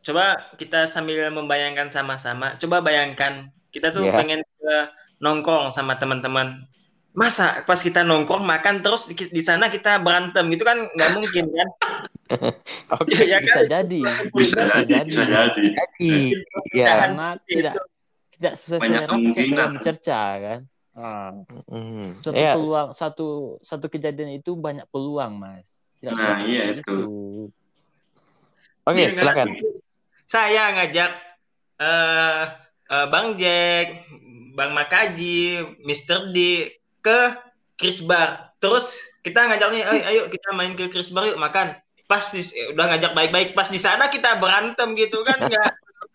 Coba 0.02 0.50
kita 0.58 0.90
sambil 0.90 1.30
membayangkan 1.30 1.92
sama-sama. 1.94 2.58
Coba 2.58 2.82
bayangkan 2.82 3.54
kita 3.70 3.94
tuh 3.94 4.02
yeah. 4.02 4.18
pengen 4.18 4.42
ke 4.42 4.74
nongkrong 5.20 5.70
sama 5.70 5.94
teman-teman 6.00 6.64
masa 7.10 7.66
pas 7.66 7.82
kita 7.82 8.06
nongkrong 8.06 8.46
makan 8.46 8.86
terus 8.86 9.10
di, 9.10 9.18
di 9.18 9.42
sana 9.42 9.66
kita 9.66 9.98
berantem 9.98 10.46
gitu 10.54 10.62
kan 10.62 10.78
nggak 10.78 11.10
mungkin 11.18 11.46
kan 11.50 11.68
Oke, 12.94 13.10
okay. 13.10 13.26
ya, 13.26 13.42
kan? 13.42 13.46
bisa 13.46 13.60
jadi. 13.66 14.00
Bisa, 14.30 14.62
bisa 14.62 14.78
jadi. 14.86 15.10
Bisa 15.10 15.24
jadi. 15.26 15.66
Jadi, 15.74 16.14
ya. 16.70 16.86
Karena 16.86 17.28
tidak 17.42 17.74
tidak 18.38 18.52
sesuai 18.54 18.80
Banyak 18.86 19.02
kemungkinan 19.10 19.68
mencerca 19.74 20.22
kan. 20.38 20.60
Hmm. 20.94 22.14
Satu 22.22 22.38
ya. 22.38 22.54
peluang 22.54 22.94
satu 22.94 23.58
satu 23.66 23.86
kejadian 23.90 24.38
itu 24.38 24.54
banyak 24.54 24.86
peluang, 24.94 25.42
Mas. 25.42 25.82
Tidak 25.98 26.14
nah, 26.14 26.38
iya 26.46 26.70
itu. 26.70 26.86
itu. 26.86 26.98
Oke, 28.86 28.94
okay, 28.94 29.06
silakan. 29.10 29.58
Saya 30.30 30.70
ngajak 30.78 31.10
uh, 31.82 32.42
uh, 32.94 33.06
Bang 33.10 33.34
Jack, 33.36 34.06
Bang 34.54 34.70
Makaji, 34.70 35.66
Mr. 35.82 36.30
D 36.30 36.70
ke 37.00 37.36
Chris 37.80 38.04
Bar. 38.04 38.52
Terus 38.60 38.92
kita 39.24 39.48
ngajak 39.48 39.68
nih, 39.72 39.82
ayo, 39.84 40.02
ayo 40.08 40.22
kita 40.28 40.52
main 40.52 40.72
ke 40.76 40.92
Chris 40.92 41.12
Bar 41.12 41.28
yuk 41.28 41.40
makan. 41.40 41.76
Pas 42.04 42.24
di, 42.32 42.42
udah 42.72 42.86
ngajak 42.96 43.12
baik-baik, 43.16 43.48
pas 43.56 43.68
di 43.68 43.80
sana 43.80 44.12
kita 44.12 44.36
berantem 44.36 44.92
gitu 44.96 45.24
kan 45.24 45.40
nggak 45.48 45.70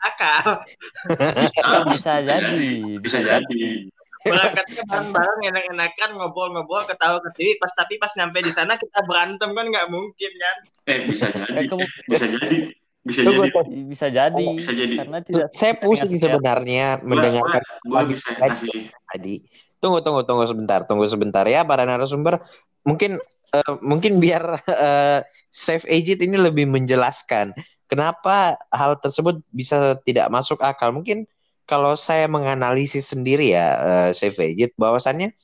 akal. 0.06 0.66
Bisa, 1.14 1.62
bisa 1.90 2.14
jadi. 2.22 2.70
Bisa 3.02 3.20
jadi. 3.22 3.90
Berangkatnya 4.26 4.82
bareng-bareng 4.90 5.42
enak-enakan 5.54 6.10
ngobrol-ngobrol 6.18 6.82
ketawa 6.90 7.22
ketiwi 7.30 7.62
pas 7.62 7.70
tapi 7.78 8.02
pas 8.02 8.10
nyampe 8.18 8.42
di 8.42 8.50
sana 8.50 8.74
kita 8.74 9.06
berantem 9.06 9.54
kan 9.54 9.66
nggak 9.70 9.88
mungkin 9.94 10.32
kan. 10.34 10.58
Eh 10.90 11.00
bisa 11.06 11.30
jadi. 11.30 11.70
bisa 12.10 12.26
jadi. 12.26 12.58
Bisa 13.06 13.22
jadi. 13.22 13.50
Bisa 13.86 14.08
jadi. 14.10 14.46
bisa 14.58 14.72
jadi. 14.74 14.96
Karena 14.98 15.20
tidak 15.22 15.50
saya 15.54 15.78
pusing 15.78 16.18
sebenarnya 16.18 17.06
mendengarkan 17.06 17.62
gua, 17.86 18.02
gua 18.02 18.10
bisa 18.10 18.34
kasih 18.34 18.90
tadi 19.14 19.46
Tunggu, 19.86 20.02
tunggu, 20.02 20.26
tunggu 20.26 20.50
sebentar, 20.50 20.82
tunggu 20.90 21.06
sebentar 21.06 21.46
ya 21.46 21.62
para 21.62 21.86
narasumber. 21.86 22.42
Mungkin 22.82 23.22
uh, 23.54 23.78
mungkin 23.86 24.18
biar 24.18 24.66
uh, 24.66 25.22
Safe 25.54 25.86
Agent 25.86 26.26
ini 26.26 26.42
lebih 26.42 26.66
menjelaskan 26.66 27.54
kenapa 27.86 28.58
hal 28.74 28.98
tersebut 28.98 29.46
bisa 29.54 30.02
tidak 30.02 30.34
masuk 30.34 30.58
akal. 30.66 30.90
Mungkin 30.90 31.30
kalau 31.70 31.94
saya 31.94 32.26
menganalisis 32.26 33.14
sendiri 33.14 33.54
ya 33.54 33.78
uh, 33.78 34.10
Safe 34.10 34.38
Agent 34.42 34.74
bahwasannya 34.74 35.38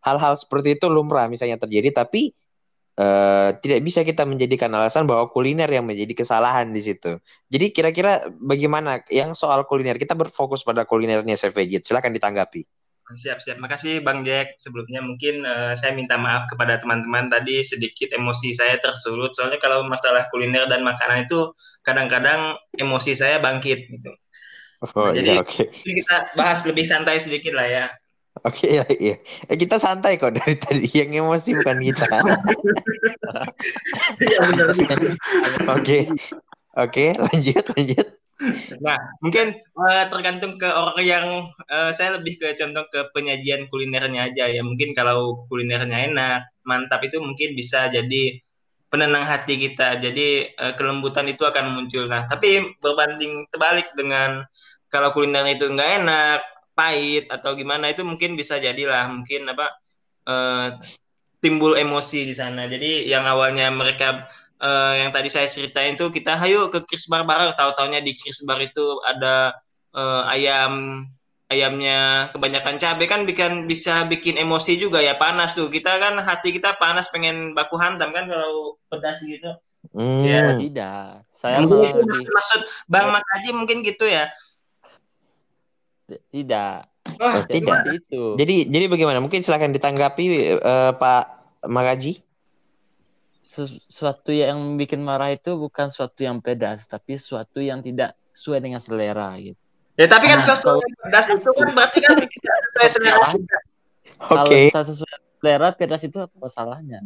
hal-hal 0.00 0.40
seperti 0.40 0.80
itu 0.80 0.88
lumrah 0.88 1.28
misalnya 1.28 1.60
terjadi 1.60 1.92
tapi 1.92 2.32
uh, 3.00 3.56
tidak 3.60 3.80
bisa 3.84 4.04
kita 4.04 4.28
menjadikan 4.28 4.68
alasan 4.72 5.08
bahwa 5.08 5.28
kuliner 5.32 5.68
yang 5.70 5.84
menjadi 5.88 6.12
kesalahan 6.12 6.70
di 6.70 6.82
situ. 6.84 7.18
Jadi 7.48 7.72
kira-kira 7.72 8.28
bagaimana 8.40 9.02
yang 9.08 9.32
soal 9.32 9.64
kuliner 9.68 9.96
kita 9.96 10.12
berfokus 10.16 10.62
pada 10.62 10.84
kulinernya 10.84 11.36
Ejit. 11.36 11.82
Silakan 11.86 12.12
ditanggapi. 12.14 12.66
Siap, 13.04 13.44
siap. 13.44 13.60
Makasih 13.60 14.00
Bang 14.00 14.24
Jack. 14.24 14.56
Sebelumnya 14.56 15.04
mungkin 15.04 15.44
uh, 15.44 15.76
saya 15.76 15.92
minta 15.92 16.16
maaf 16.16 16.48
kepada 16.48 16.80
teman-teman 16.80 17.28
tadi 17.28 17.60
sedikit 17.60 18.08
emosi 18.16 18.56
saya 18.56 18.80
tersulut. 18.80 19.36
Soalnya 19.36 19.60
kalau 19.60 19.84
masalah 19.84 20.24
kuliner 20.32 20.64
dan 20.64 20.80
makanan 20.80 21.28
itu 21.28 21.52
kadang-kadang 21.84 22.56
emosi 22.80 23.12
saya 23.12 23.36
bangkit 23.44 23.92
gitu. 23.92 24.08
Oh, 24.84 25.12
nah, 25.12 25.16
iya, 25.16 25.20
jadi 25.20 25.32
okay. 25.40 25.66
kita 25.72 26.32
bahas 26.36 26.64
lebih 26.64 26.84
santai 26.88 27.20
sedikit 27.20 27.52
lah 27.52 27.68
ya. 27.68 27.84
Oke, 28.42 28.66
okay, 28.66 28.82
ya, 28.82 28.84
iya. 28.98 29.16
Eh, 29.46 29.56
kita 29.56 29.78
santai 29.78 30.18
kok 30.18 30.34
dari 30.34 30.56
tadi. 30.58 30.88
Yang 30.90 31.22
emosi 31.22 31.50
bukan 31.60 31.78
kita. 31.84 32.06
Iya, 34.20 34.38
oke. 35.70 35.98
Oke, 36.74 37.06
lanjut, 37.14 37.64
lanjut. 37.78 38.06
Nah, 38.82 38.98
mungkin 39.22 39.54
uh, 39.78 40.04
tergantung 40.10 40.58
ke 40.58 40.66
orang 40.66 40.98
yang 41.06 41.26
uh, 41.70 41.90
saya 41.94 42.18
lebih 42.18 42.42
ke 42.42 42.58
contoh 42.58 42.84
ke 42.90 43.14
penyajian 43.14 43.70
kulinernya 43.70 44.30
aja 44.30 44.50
ya. 44.50 44.62
Mungkin 44.66 44.90
kalau 44.92 45.46
kulinernya 45.46 46.10
enak, 46.10 46.40
mantap 46.66 47.06
itu 47.06 47.22
mungkin 47.22 47.54
bisa 47.54 47.86
jadi 47.94 48.42
penenang 48.90 49.22
hati 49.26 49.54
kita. 49.58 50.02
Jadi 50.02 50.50
uh, 50.58 50.74
kelembutan 50.74 51.30
itu 51.30 51.46
akan 51.46 51.78
muncul. 51.78 52.10
Nah, 52.10 52.26
tapi 52.26 52.74
berbanding 52.82 53.46
terbalik 53.54 53.94
dengan 53.94 54.42
kalau 54.90 55.14
kulinernya 55.14 55.54
itu 55.54 55.70
nggak 55.70 55.90
enak, 56.02 56.40
pahit 56.74 57.30
atau 57.30 57.54
gimana 57.54 57.94
itu 57.94 58.02
mungkin 58.02 58.34
bisa 58.34 58.58
jadilah 58.58 59.06
mungkin 59.06 59.46
apa 59.46 59.66
uh, 60.26 60.68
timbul 61.38 61.78
emosi 61.78 62.26
di 62.26 62.34
sana. 62.34 62.66
Jadi 62.66 63.06
yang 63.06 63.22
awalnya 63.26 63.70
mereka 63.70 64.26
uh, 64.64 64.92
yang 64.96 65.12
tadi 65.12 65.28
saya 65.28 65.44
ceritain 65.44 66.00
tuh 66.00 66.08
kita 66.08 66.40
hayu 66.40 66.72
ke 66.72 66.80
Chris 66.88 67.04
Bar 67.06 67.28
bareng 67.28 67.52
tahu-taunya 67.52 68.00
di 68.00 68.16
Chris 68.16 68.40
Bar 68.48 68.56
itu 68.64 69.04
ada 69.04 69.52
uh, 69.92 70.24
ayam 70.32 71.04
ayamnya 71.52 72.32
kebanyakan 72.32 72.80
cabai 72.80 73.04
kan 73.06 73.28
bikin 73.28 73.68
bisa 73.68 74.08
bikin 74.08 74.40
emosi 74.40 74.80
juga 74.80 75.04
ya 75.04 75.20
panas 75.20 75.52
tuh 75.52 75.68
kita 75.68 76.00
kan 76.00 76.16
hati 76.24 76.56
kita 76.56 76.80
panas 76.80 77.12
pengen 77.12 77.52
baku 77.52 77.76
hantam 77.76 78.10
kan 78.16 78.24
kalau 78.24 78.80
pedas 78.88 79.20
gitu 79.20 79.52
hmm. 79.92 80.24
ya 80.24 80.56
tidak 80.56 81.28
saya 81.36 81.60
mungkin 81.60 81.92
itu 81.92 82.00
maksud, 82.00 82.26
maksud 82.32 82.60
Bang 82.88 83.12
Makaji 83.12 83.50
mungkin 83.52 83.84
gitu 83.84 84.08
ya 84.08 84.32
tidak 86.32 86.88
Oh, 87.20 87.44
tidak. 87.46 87.84
Itu. 87.94 88.34
Jadi 88.34 88.66
jadi 88.68 88.90
bagaimana? 88.90 89.20
Mungkin 89.22 89.44
silahkan 89.44 89.70
ditanggapi 89.70 90.24
eh, 90.58 90.92
Pak 90.96 91.24
Magaji. 91.68 92.24
Sesuatu 93.44 94.32
yang 94.32 94.56
bikin 94.74 94.98
marah 94.98 95.30
itu 95.30 95.52
bukan 95.54 95.86
sesuatu 95.86 96.20
yang 96.20 96.40
pedas, 96.40 96.88
tapi 96.88 97.14
sesuatu 97.14 97.60
yang 97.60 97.78
tidak 97.78 98.16
sesuai 98.32 98.58
dengan 98.58 98.80
selera 98.80 99.36
gitu. 99.38 99.60
Ya 99.94 100.10
tapi 100.10 100.26
kan 100.26 100.42
Nah, 100.42 100.46
sesuatu 100.48 100.80
yang 100.80 100.94
pedas 100.98 101.26
itu 101.30 101.50
kan 101.52 101.68
berarti 101.70 101.98
kan 102.02 102.12
tidak 102.18 102.30
sesuai 102.66 102.88
selera 102.96 103.26
kita. 103.30 103.58
Oke. 104.32 104.60
Kalau 104.72 104.86
sesuai 104.88 105.14
selera, 105.38 105.68
pedas 105.70 106.02
itu 106.02 106.18
apa 106.18 106.34
masalahnya? 106.34 107.00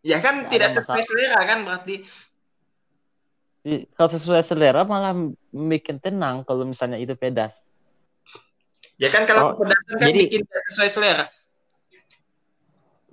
Ya 0.00 0.22
kan 0.22 0.46
Nggak 0.46 0.50
tidak 0.54 0.68
sesuai 0.72 0.96
masalah. 0.96 1.08
selera 1.10 1.40
kan 1.44 1.58
berarti. 1.66 1.94
Kalau 3.66 4.08
sesuai 4.08 4.42
selera 4.46 4.80
malah 4.86 5.10
bikin 5.50 5.98
tenang 5.98 6.46
kalau 6.46 6.62
misalnya 6.62 6.96
itu 6.96 7.18
pedas. 7.18 7.66
Ya 8.96 9.10
kan 9.10 9.26
kalau 9.26 9.52
Oh, 9.52 9.58
kepedasan 9.58 9.94
kan 9.98 10.06
jadi- 10.06 10.22
bikin 10.24 10.40
tidak 10.46 10.64
sesuai 10.70 10.88
selera. 10.88 11.24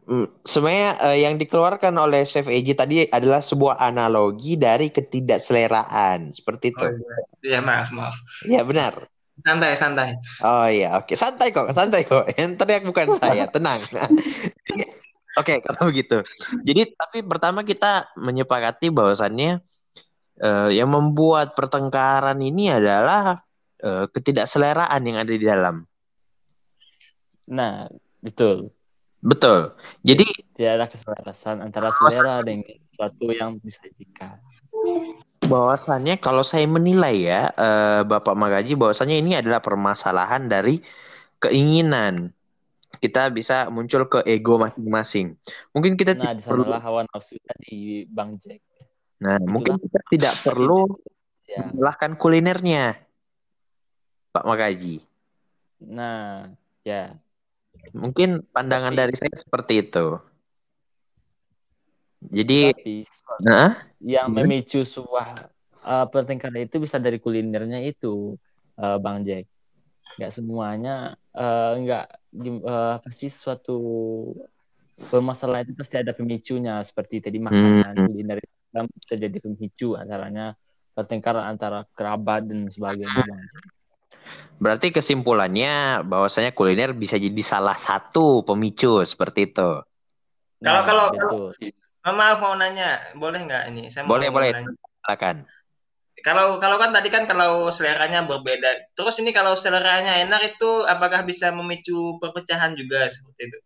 Mm, 0.03 0.27
Sebenarnya 0.43 0.91
eh, 1.00 1.17
yang 1.24 1.39
dikeluarkan 1.39 1.95
oleh 1.95 2.27
Chef 2.27 2.43
Eji 2.51 2.75
tadi 2.75 3.07
adalah 3.07 3.39
sebuah 3.39 3.79
analogi 3.79 4.60
dari 4.60 4.91
ketidakseleraan 4.91 6.36
seperti 6.36 6.75
itu. 6.75 6.88
Ya 7.39 7.63
maaf 7.63 7.91
maaf. 7.95 8.15
Ya 8.43 8.67
benar. 8.67 9.07
Santai 9.41 9.74
santai. 9.74 10.10
Oh 10.45 10.67
iya, 10.69 11.00
oke. 11.00 11.17
Santai 11.17 11.50
kok, 11.50 11.72
santai 11.74 12.05
kok. 12.05 12.29
Yang 12.38 12.60
teriak 12.60 12.83
bukan 12.86 13.17
saya, 13.17 13.50
tenang. 13.50 13.81
Oke, 15.33 15.65
kalau 15.65 15.89
begitu. 15.89 16.22
Jadi, 16.62 16.93
tapi 16.93 17.25
pertama 17.25 17.65
kita 17.65 18.13
menyepakati 18.13 18.93
bahwasannya 18.93 19.65
eh, 20.38 20.69
yang 20.77 20.93
membuat 20.93 21.57
pertengkaran 21.57 22.38
ini 22.38 22.69
adalah 22.69 23.41
eh, 23.81 24.05
ketidakseleraan 24.13 25.01
yang 25.01 25.17
ada 25.17 25.33
di 25.33 25.41
dalam. 25.41 25.81
Nah, 27.50 27.89
betul. 28.22 28.69
Betul. 29.24 29.72
Jadi, 30.03 30.27
Tidak 30.53 30.74
ada 30.75 30.92
keselarasan 30.92 31.63
antara 31.63 31.96
selera 31.96 32.44
dengan 32.44 32.75
sesuatu 32.92 33.32
yang 33.32 33.56
disajikan. 33.63 34.38
bahwasannya 35.44 36.24
kalau 36.24 36.39
saya 36.39 36.63
menilai 36.68 37.27
ya, 37.27 37.51
eh, 37.51 38.01
Bapak 38.08 38.36
Magaji, 38.36 38.80
bahwasannya 38.80 39.20
ini 39.20 39.32
adalah 39.39 39.60
permasalahan 39.60 40.48
dari 40.48 40.80
keinginan. 41.39 42.32
Kita 43.00 43.27
bisa 43.27 43.68
muncul 43.68 44.08
ke 44.08 44.24
ego 44.24 44.56
masing-masing. 44.56 45.36
Mungkin 45.75 46.00
kita 46.00 46.15
Nah, 46.15 46.32
tidak 46.32 46.48
perlu 46.48 46.72
hawa 46.80 47.03
nafsu 47.12 47.36
di 47.60 48.08
Bang 48.08 48.39
Jack. 48.39 48.63
Nah, 49.20 49.39
mungkin 49.44 49.80
kita 49.80 50.00
tidak 50.12 50.34
perlu 50.44 50.88
Ya. 51.44 51.70
kulinernya, 52.15 52.98
Pak 54.32 54.48
Makaji. 54.48 55.03
Nah, 55.84 56.50
ya. 56.88 57.20
Mungkin 57.91 58.47
pandangan 58.47 58.95
Tapi- 58.95 59.01
dari 59.03 59.13
saya 59.19 59.35
seperti 59.35 59.73
itu. 59.83 60.07
Jadi, 62.23 62.71
Tapi 62.71 63.03
nah, 63.43 63.75
yang 63.99 64.31
Hmm. 64.31 64.47
memicu 64.47 64.87
sebuah 64.87 65.51
uh, 65.83 66.07
pertengkaran 66.07 66.63
itu 66.63 66.79
bisa 66.79 66.95
dari 66.95 67.19
kulinernya 67.19 67.83
itu, 67.83 68.39
uh, 68.79 68.95
Bang 69.03 69.27
Jack. 69.27 69.43
Nggak 70.15 70.31
semuanya, 70.31 71.19
uh, 71.35 71.75
nggak 71.75 72.05
gim- 72.31 72.63
uh, 72.63 73.03
pasti 73.03 73.27
suatu 73.27 73.75
permasalahan 75.11 75.67
itu 75.67 75.75
pasti 75.75 75.99
ada 75.99 76.15
pemicunya 76.15 76.79
seperti 76.87 77.19
tadi 77.19 77.43
makanan 77.43 77.91
Hmm. 77.99 78.07
kuliner 78.07 78.39
itu 78.39 78.55
kan 78.71 78.87
pemicu 79.43 79.99
antaranya 79.99 80.55
pertengkaran 80.95 81.43
antara 81.51 81.83
kerabat 81.91 82.47
dan 82.47 82.71
sebagainya, 82.71 83.27
Bang 83.27 83.43
Jack. 83.43 83.67
Berarti 84.62 84.96
kesimpulannya 84.96 86.06
bahwasanya 86.08 86.56
kuliner 86.56 86.96
bisa 86.96 87.20
jadi 87.20 87.44
salah 87.44 87.75
satu 87.75 88.48
pemicu 88.48 89.03
seperti 89.03 89.51
itu. 89.51 89.84
Kalau- 90.63 90.86
kalau- 90.88 91.10
betul. 91.12 91.51
Oh, 92.03 92.12
maaf 92.12 92.44
mau 92.44 92.51
nanya, 92.59 93.00
boleh 93.16 93.48
nggak 93.48 93.64
ini? 93.72 93.88
Saya 93.88 94.03
mau 94.03 94.20
Boleh, 94.20 94.27
mau 94.27 94.44
boleh. 94.44 94.51
nanya. 94.51 94.75
Silakan. 95.07 95.38
Kalau 96.24 96.55
kalau 96.59 96.79
kan 96.79 96.92
tadi 96.96 97.12
kan 97.12 97.24
kalau 97.27 97.68
seleranya 97.72 98.24
berbeda. 98.24 98.92
Terus 98.96 99.20
ini 99.20 99.36
kalau 99.36 99.55
seleranya 99.59 100.20
enak 100.24 100.55
itu 100.55 100.88
apakah 100.88 101.24
bisa 101.27 101.51
memicu 101.51 102.20
perpecahan 102.20 102.75
juga 102.79 103.07
seperti 103.12 103.51
itu? 103.51 103.57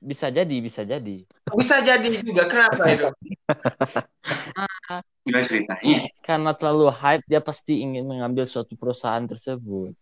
Bisa 0.00 0.32
jadi, 0.32 0.56
bisa 0.64 0.80
jadi. 0.80 1.28
Bisa 1.28 1.76
jadi 1.84 2.08
juga. 2.24 2.48
Kenapa 2.48 2.82
itu? 2.88 3.06
Gimana 5.28 5.44
ceritanya? 5.44 5.98
Karena 6.24 6.50
terlalu 6.56 6.88
hype, 6.88 7.24
dia 7.28 7.40
pasti 7.44 7.84
ingin 7.84 8.08
mengambil 8.08 8.48
suatu 8.48 8.72
perusahaan 8.74 9.22
tersebut. 9.28 9.92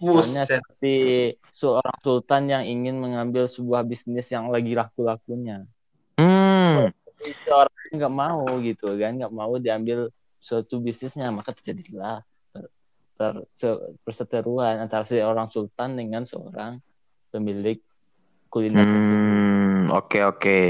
Buset. 0.00 0.48
seperti 0.48 0.96
seorang 1.52 1.92
sultan 2.00 2.48
yang 2.48 2.64
ingin 2.64 2.96
mengambil 2.96 3.44
sebuah 3.44 3.84
bisnis 3.84 4.32
yang 4.32 4.48
lagi 4.48 4.72
laku-lakunya. 4.72 5.68
Hmm, 6.16 6.88
Itu 7.20 7.50
orang 7.52 7.76
nggak 7.92 8.14
mau 8.14 8.48
gitu 8.64 8.96
kan, 8.96 9.12
nggak 9.20 9.34
mau 9.34 9.60
diambil 9.60 10.08
suatu 10.40 10.80
bisnisnya, 10.80 11.28
maka 11.28 11.52
terjadilah 11.52 12.24
per- 12.48 12.72
per- 13.12 13.44
se- 13.52 13.92
perseteruan 14.00 14.80
antara 14.80 15.04
seorang 15.04 15.52
sultan 15.52 16.00
dengan 16.00 16.24
seorang 16.24 16.80
pemilik 17.28 17.76
kuliner 18.50 18.82
tersebut. 18.82 19.18
hmm, 19.22 19.94
oke 19.94 20.18
oke. 20.26 20.60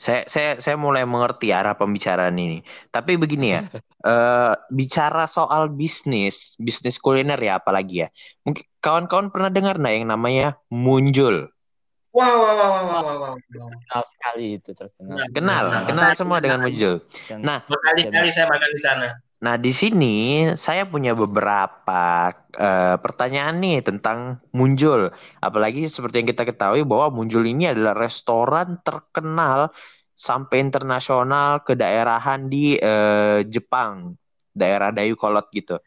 Saya 0.00 0.24
saya 0.26 0.56
saya 0.58 0.76
mulai 0.80 1.04
mengerti 1.04 1.52
arah 1.52 1.76
pembicaraan 1.76 2.32
ini. 2.34 2.64
Tapi 2.88 3.20
begini 3.20 3.46
ya, 3.54 3.62
eh, 4.10 4.52
bicara 4.72 5.28
soal 5.28 5.68
bisnis, 5.68 6.56
bisnis 6.56 6.96
kuliner 6.96 7.36
ya 7.36 7.60
apalagi 7.60 8.02
ya. 8.02 8.08
Mungkin 8.48 8.64
kawan-kawan 8.80 9.28
pernah 9.28 9.52
dengar 9.52 9.76
nggak 9.76 9.94
yang 10.00 10.08
namanya 10.08 10.56
muncul? 10.72 11.52
Wow, 12.08 12.24
wow, 12.24 12.54
wow, 12.56 12.56
wow, 12.56 12.82
wow, 12.82 13.02
wow, 13.04 13.34
wow. 13.36 13.68
Kenal 13.68 14.02
sekali 14.08 14.44
itu 14.56 14.70
terkenal. 14.72 15.20
Nah, 15.20 15.26
Kenal, 15.28 15.64
Nah, 15.68 15.82
kenal 15.84 16.04
saya- 16.10 16.18
semua 16.18 16.38
dengan 16.40 16.64
muncul. 16.64 17.04
Nah, 17.44 17.60
Berkali-kali 17.68 18.30
saya 18.32 18.48
makan 18.48 18.70
di 18.72 18.80
sana. 18.80 19.08
Nah, 19.38 19.54
di 19.54 19.70
sini 19.70 20.50
saya 20.58 20.82
punya 20.82 21.14
beberapa 21.14 22.34
eh, 22.58 22.96
pertanyaan 22.98 23.62
nih 23.62 23.86
tentang 23.86 24.42
Munjul. 24.50 25.14
Apalagi 25.38 25.86
seperti 25.86 26.22
yang 26.22 26.28
kita 26.34 26.42
ketahui 26.42 26.82
bahwa 26.82 27.14
Munjul 27.14 27.46
ini 27.46 27.70
adalah 27.70 27.94
restoran 27.94 28.82
terkenal 28.82 29.70
sampai 30.18 30.58
internasional 30.66 31.62
kedaerahan 31.62 32.50
di 32.50 32.74
eh, 32.82 33.46
Jepang, 33.46 34.18
daerah 34.50 34.90
Dayu-Kolot 34.90 35.46
gitu. 35.54 35.78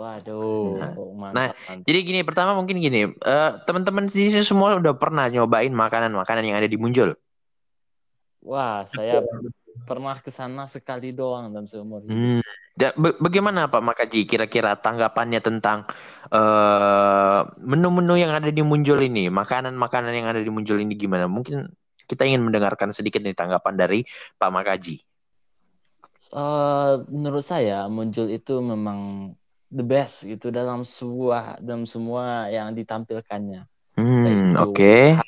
Waduh, 0.00 0.80
Nah, 0.80 0.90
mantap, 0.96 1.36
nah, 1.36 1.48
mantap. 1.52 1.84
Jadi 1.84 1.98
gini, 2.08 2.20
pertama 2.24 2.56
mungkin 2.56 2.80
gini, 2.80 3.04
eh, 3.04 3.50
teman-teman 3.68 4.08
di 4.08 4.32
sini 4.32 4.40
semua 4.40 4.80
udah 4.80 4.96
pernah 4.96 5.28
nyobain 5.28 5.68
makanan-makanan 5.76 6.46
yang 6.48 6.56
ada 6.56 6.70
di 6.70 6.80
Munjul. 6.80 7.12
Wah, 8.40 8.80
saya 8.88 9.20
pernah 9.84 10.16
ke 10.18 10.30
sana 10.32 10.66
sekali 10.70 11.12
doang 11.12 11.50
dalam 11.50 11.66
seumur 11.66 12.04
hidup. 12.04 12.14
Hmm. 12.14 12.40
Da- 12.74 12.96
ba- 12.96 13.18
bagaimana 13.20 13.68
Pak 13.68 13.82
Makaji 13.84 14.24
kira-kira 14.24 14.78
tanggapannya 14.78 15.40
tentang 15.44 15.84
eh, 16.32 17.40
menu-menu 17.60 18.14
yang 18.16 18.32
ada 18.32 18.48
di 18.48 18.62
Munjul 18.64 19.04
ini, 19.04 19.28
makanan-makanan 19.28 20.12
yang 20.14 20.26
ada 20.30 20.40
di 20.40 20.48
Munjul 20.48 20.80
ini 20.80 20.96
gimana? 20.96 21.28
Mungkin 21.28 21.68
kita 22.08 22.24
ingin 22.24 22.40
mendengarkan 22.42 22.90
sedikit 22.90 23.20
nih 23.20 23.36
tanggapan 23.36 23.74
dari 23.76 24.00
Pak 24.40 24.50
Makaji. 24.50 24.96
Eh, 26.30 26.92
menurut 27.10 27.42
saya 27.42 27.90
muncul 27.90 28.30
itu 28.30 28.62
memang 28.62 29.32
the 29.70 29.82
best 29.82 30.26
gitu 30.26 30.50
dalam 30.54 30.82
sebuah 30.86 31.58
dalam 31.62 31.86
semua 31.86 32.50
yang 32.50 32.74
ditampilkannya 32.74 33.66
Hmm, 33.98 34.54
oke. 34.56 35.18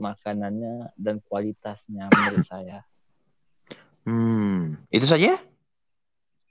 makanannya 0.00 0.96
dan 0.96 1.20
kualitasnya 1.28 2.08
menurut 2.08 2.44
saya 2.44 2.82
Hmm, 4.08 4.80
itu 4.88 5.06
saja? 5.06 5.36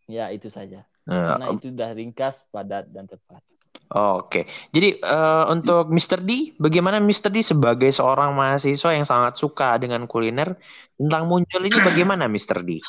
ya 0.09 0.33
itu 0.33 0.49
saja 0.49 0.89
Eh, 1.09 1.13
karena 1.13 1.45
itu 1.53 1.73
sudah 1.73 1.89
ringkas 1.93 2.45
padat 2.49 2.89
dan 2.89 3.05
tepat 3.05 3.41
Oke, 3.89 4.45
jadi 4.69 5.01
eh, 5.01 5.45
untuk 5.49 5.89
Mr. 5.89 6.21
D, 6.21 6.53
bagaimana 6.61 7.01
Mr. 7.01 7.33
D 7.33 7.41
sebagai 7.41 7.89
seorang 7.89 8.37
mahasiswa 8.37 8.93
yang 8.93 9.01
sangat 9.01 9.41
suka 9.41 9.81
dengan 9.81 10.05
kuliner 10.05 10.61
tentang 10.93 11.25
Munjul 11.25 11.65
ini 11.65 11.81
bagaimana 11.81 12.29
Mr. 12.29 12.61
D? 12.61 12.85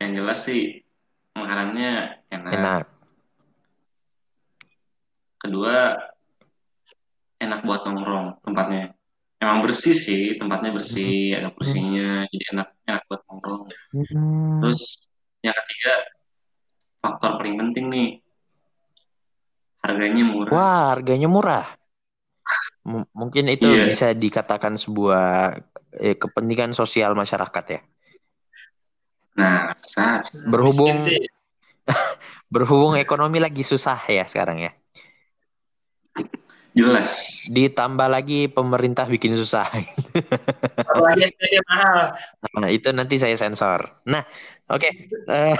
Yang 0.00 0.12
jelas 0.16 0.38
sih 0.48 0.80
makanannya 1.36 2.24
enak. 2.32 2.52
Enak. 2.56 2.84
Kedua 5.36 5.76
enak 7.36 7.60
buat 7.68 7.84
nongkrong 7.84 8.40
tempatnya. 8.48 8.96
Emang 9.42 9.58
bersih 9.66 9.98
sih, 9.98 10.38
tempatnya 10.38 10.70
bersih, 10.70 11.34
ada 11.34 11.50
kursinya, 11.50 12.22
jadi 12.30 12.44
enak 12.54 12.68
enak 12.86 13.02
buat 13.10 13.20
nongkrong. 13.26 13.62
Hmm. 13.90 14.62
Terus 14.62 15.02
yang 15.42 15.56
ketiga 15.58 15.92
faktor 17.02 17.42
paling 17.42 17.58
penting 17.58 17.90
nih 17.90 18.08
harganya 19.82 20.22
murah. 20.30 20.52
Wah, 20.54 20.82
harganya 20.94 21.26
murah. 21.26 21.66
M- 22.86 23.10
mungkin 23.10 23.50
itu 23.50 23.66
Iya. 23.66 23.86
bisa 23.90 24.06
dikatakan 24.14 24.78
sebuah 24.78 25.58
eh, 25.98 26.14
kepentingan 26.14 26.70
sosial 26.70 27.18
masyarakat 27.18 27.64
ya. 27.66 27.80
Nah, 29.42 29.74
saat 29.74 30.30
Berhubung-. 30.46 31.02
Berhubung 32.52 32.94
ekonomi 32.94 33.42
lagi 33.42 33.66
susah 33.66 33.98
ya 34.06 34.22
sekarang 34.22 34.62
ya. 34.62 34.70
Jelas. 36.72 37.44
Ditambah 37.52 38.08
lagi 38.08 38.48
pemerintah 38.48 39.04
bikin 39.04 39.36
susah. 39.36 39.68
Apalagi 40.88 41.28
mahal. 41.68 42.16
Nah, 42.56 42.68
itu 42.72 42.88
nanti 42.96 43.20
saya 43.20 43.36
sensor. 43.36 44.00
Nah, 44.08 44.24
oke. 44.72 44.88
Eh, 45.28 45.56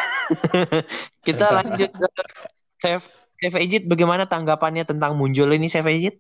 kita 1.27 1.47
lanjut 1.53 1.93
ke 1.93 2.09
Chef 2.81 3.03
Chef 3.37 3.55
Ejit 3.59 3.85
bagaimana 3.85 4.25
tanggapannya 4.25 4.89
tentang 4.89 5.19
muncul 5.19 5.53
ini 5.53 5.69
Chef 5.69 5.85
Ejit? 5.85 6.17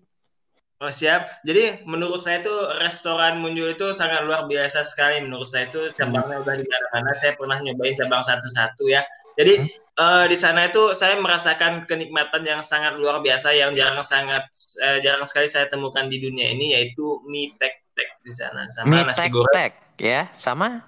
Oh 0.82 0.90
siap. 0.90 1.38
Jadi 1.46 1.86
menurut 1.86 2.18
saya 2.26 2.42
itu 2.42 2.50
restoran 2.82 3.38
Munjul 3.38 3.78
itu 3.78 3.94
sangat 3.94 4.26
luar 4.26 4.50
biasa 4.50 4.82
sekali. 4.82 5.22
Menurut 5.22 5.46
saya 5.46 5.70
itu 5.70 5.94
cabangnya 5.94 6.42
udah 6.42 6.58
di 6.58 6.66
mana-mana. 6.66 7.14
Saya 7.22 7.38
pernah 7.38 7.62
nyobain 7.62 7.94
cabang 7.94 8.26
satu-satu 8.26 8.90
ya. 8.90 9.06
Jadi 9.38 9.54
eh, 9.72 10.24
di 10.28 10.36
sana 10.36 10.68
itu 10.68 10.92
saya 10.92 11.16
merasakan 11.20 11.84
kenikmatan 11.88 12.42
yang 12.44 12.60
sangat 12.64 12.96
luar 12.96 13.20
biasa 13.20 13.52
yang 13.56 13.72
jarang 13.72 14.00
sangat 14.04 14.44
eh, 14.84 14.98
jarang 15.00 15.24
sekali 15.24 15.48
saya 15.48 15.68
temukan 15.68 16.08
di 16.08 16.20
dunia 16.20 16.52
ini 16.52 16.76
yaitu 16.76 17.20
mie 17.28 17.52
tek 17.56 17.80
tek 17.92 18.08
di 18.24 18.32
sana 18.32 18.64
sama 18.72 18.88
Mie 18.88 19.04
nasi 19.04 19.18
tek 19.20 19.30
goreng 19.32 19.52
tek 19.52 19.72
ya, 20.00 20.20
sama 20.32 20.84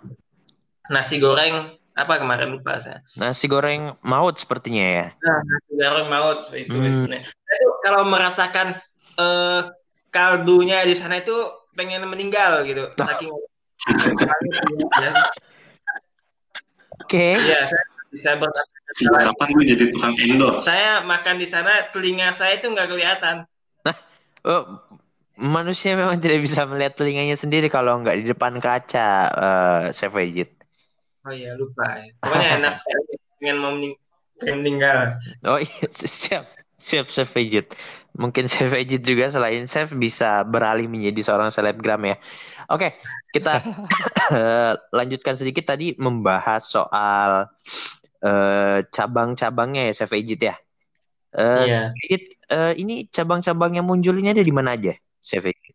nasi 0.88 1.16
goreng 1.16 1.76
apa 1.94 2.18
kemarin 2.18 2.50
lupa 2.59 2.76
saya. 2.83 3.00
nasi 3.14 3.46
goreng 3.46 3.94
maut 4.02 4.35
sepertinya 4.35 4.83
ya. 4.83 5.07
Nah, 5.22 5.38
nasi 5.46 5.72
goreng 5.78 6.07
maut 6.11 6.38
itu 6.52 6.74
Hmm. 6.74 6.90
sebenarnya. 6.90 7.24
Tuh 7.30 7.72
kalau 7.87 8.02
merasakan 8.09 8.66
eh, 9.14 9.61
kaldunya 10.11 10.83
di 10.83 10.94
sana 10.98 11.22
itu 11.22 11.35
pengen 11.78 12.02
meninggal 12.11 12.66
gitu. 12.66 12.90
Saking 12.98 13.30
ya, 15.02 15.11
Oke. 17.04 17.37
Iya, 17.37 17.66
saya 17.68 17.85
bisa 18.14 18.38
Sejak 18.94 19.27
kapan 19.35 19.48
gue 19.59 19.64
jadi 19.74 19.85
tukang 19.90 20.14
endorse? 20.22 20.70
Saya 20.70 21.03
makan 21.03 21.42
di 21.42 21.46
sana, 21.50 21.90
telinga 21.90 22.31
saya 22.31 22.62
itu 22.62 22.70
nggak 22.70 22.87
kelihatan. 22.87 23.42
Oh, 24.44 24.77
manusia 25.40 25.96
memang 25.96 26.20
tidak 26.20 26.44
bisa 26.44 26.68
melihat 26.68 26.94
telinganya 27.00 27.35
sendiri 27.35 27.72
kalau 27.72 27.96
nggak 28.05 28.20
di 28.20 28.24
depan 28.29 28.61
kaca, 28.61 29.11
eh 29.33 29.83
Chef 29.96 30.12
Ejit. 30.20 30.53
Oh 31.24 31.33
iya, 31.33 31.57
lupa. 31.57 32.05
ya. 32.05 32.12
Pokoknya 32.20 32.48
enak 32.61 32.74
sekali. 32.77 33.16
Pengen 33.40 33.57
mau 33.59 33.72
mening- 33.72 33.98
pengen 34.37 34.57
meninggal. 34.61 34.98
Oh 35.48 35.57
iya, 35.57 35.88
siap, 36.20 36.44
siap 36.77 37.09
Chef 37.09 37.33
Ejit. 37.40 37.72
Mungkin 38.14 38.44
Chef 38.46 38.70
Ejit 38.77 39.00
juga 39.00 39.33
selain 39.33 39.64
chef 39.64 39.90
bisa 39.96 40.44
beralih 40.44 40.87
menjadi 40.87 41.24
seorang 41.24 41.48
selebgram 41.48 42.05
ya. 42.05 42.16
Oke, 42.68 43.00
kita 43.33 43.64
eh, 44.37 44.72
lanjutkan 44.92 45.40
sedikit 45.40 45.72
tadi 45.72 45.96
membahas 45.96 46.68
soal 46.68 47.48
eh, 48.24 48.78
cabang-cabangnya 48.88 49.92
ya 49.92 49.92
Chef 49.92 50.12
Ejit 50.16 50.40
ya. 50.40 50.56
Eh, 51.34 51.64
Iya. 51.68 51.82
Ejit, 52.08 52.22
eh, 52.48 52.72
ini 52.80 53.04
cabang-cabang 53.12 53.76
yang 53.76 53.84
muncul 53.84 54.16
ini 54.16 54.32
ada 54.32 54.40
di 54.40 54.54
mana 54.54 54.72
aja, 54.78 54.96
Chef 55.20 55.44
Ejit? 55.44 55.74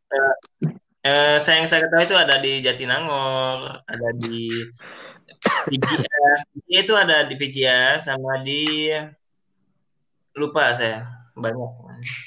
Eh, 0.99 1.37
saya 1.39 1.63
yang 1.63 1.67
saya 1.69 1.87
ketahui 1.87 2.11
itu 2.11 2.17
ada 2.17 2.35
di 2.43 2.59
Jatinangor, 2.59 3.79
ada 3.87 4.09
di 4.19 4.51
PGA. 5.71 6.27
Itu 6.67 6.93
ada 6.99 7.23
di 7.23 7.39
PGA 7.39 8.03
sama 8.03 8.43
di 8.43 8.91
lupa 10.35 10.75
saya 10.75 11.07
banyak. 11.39 11.71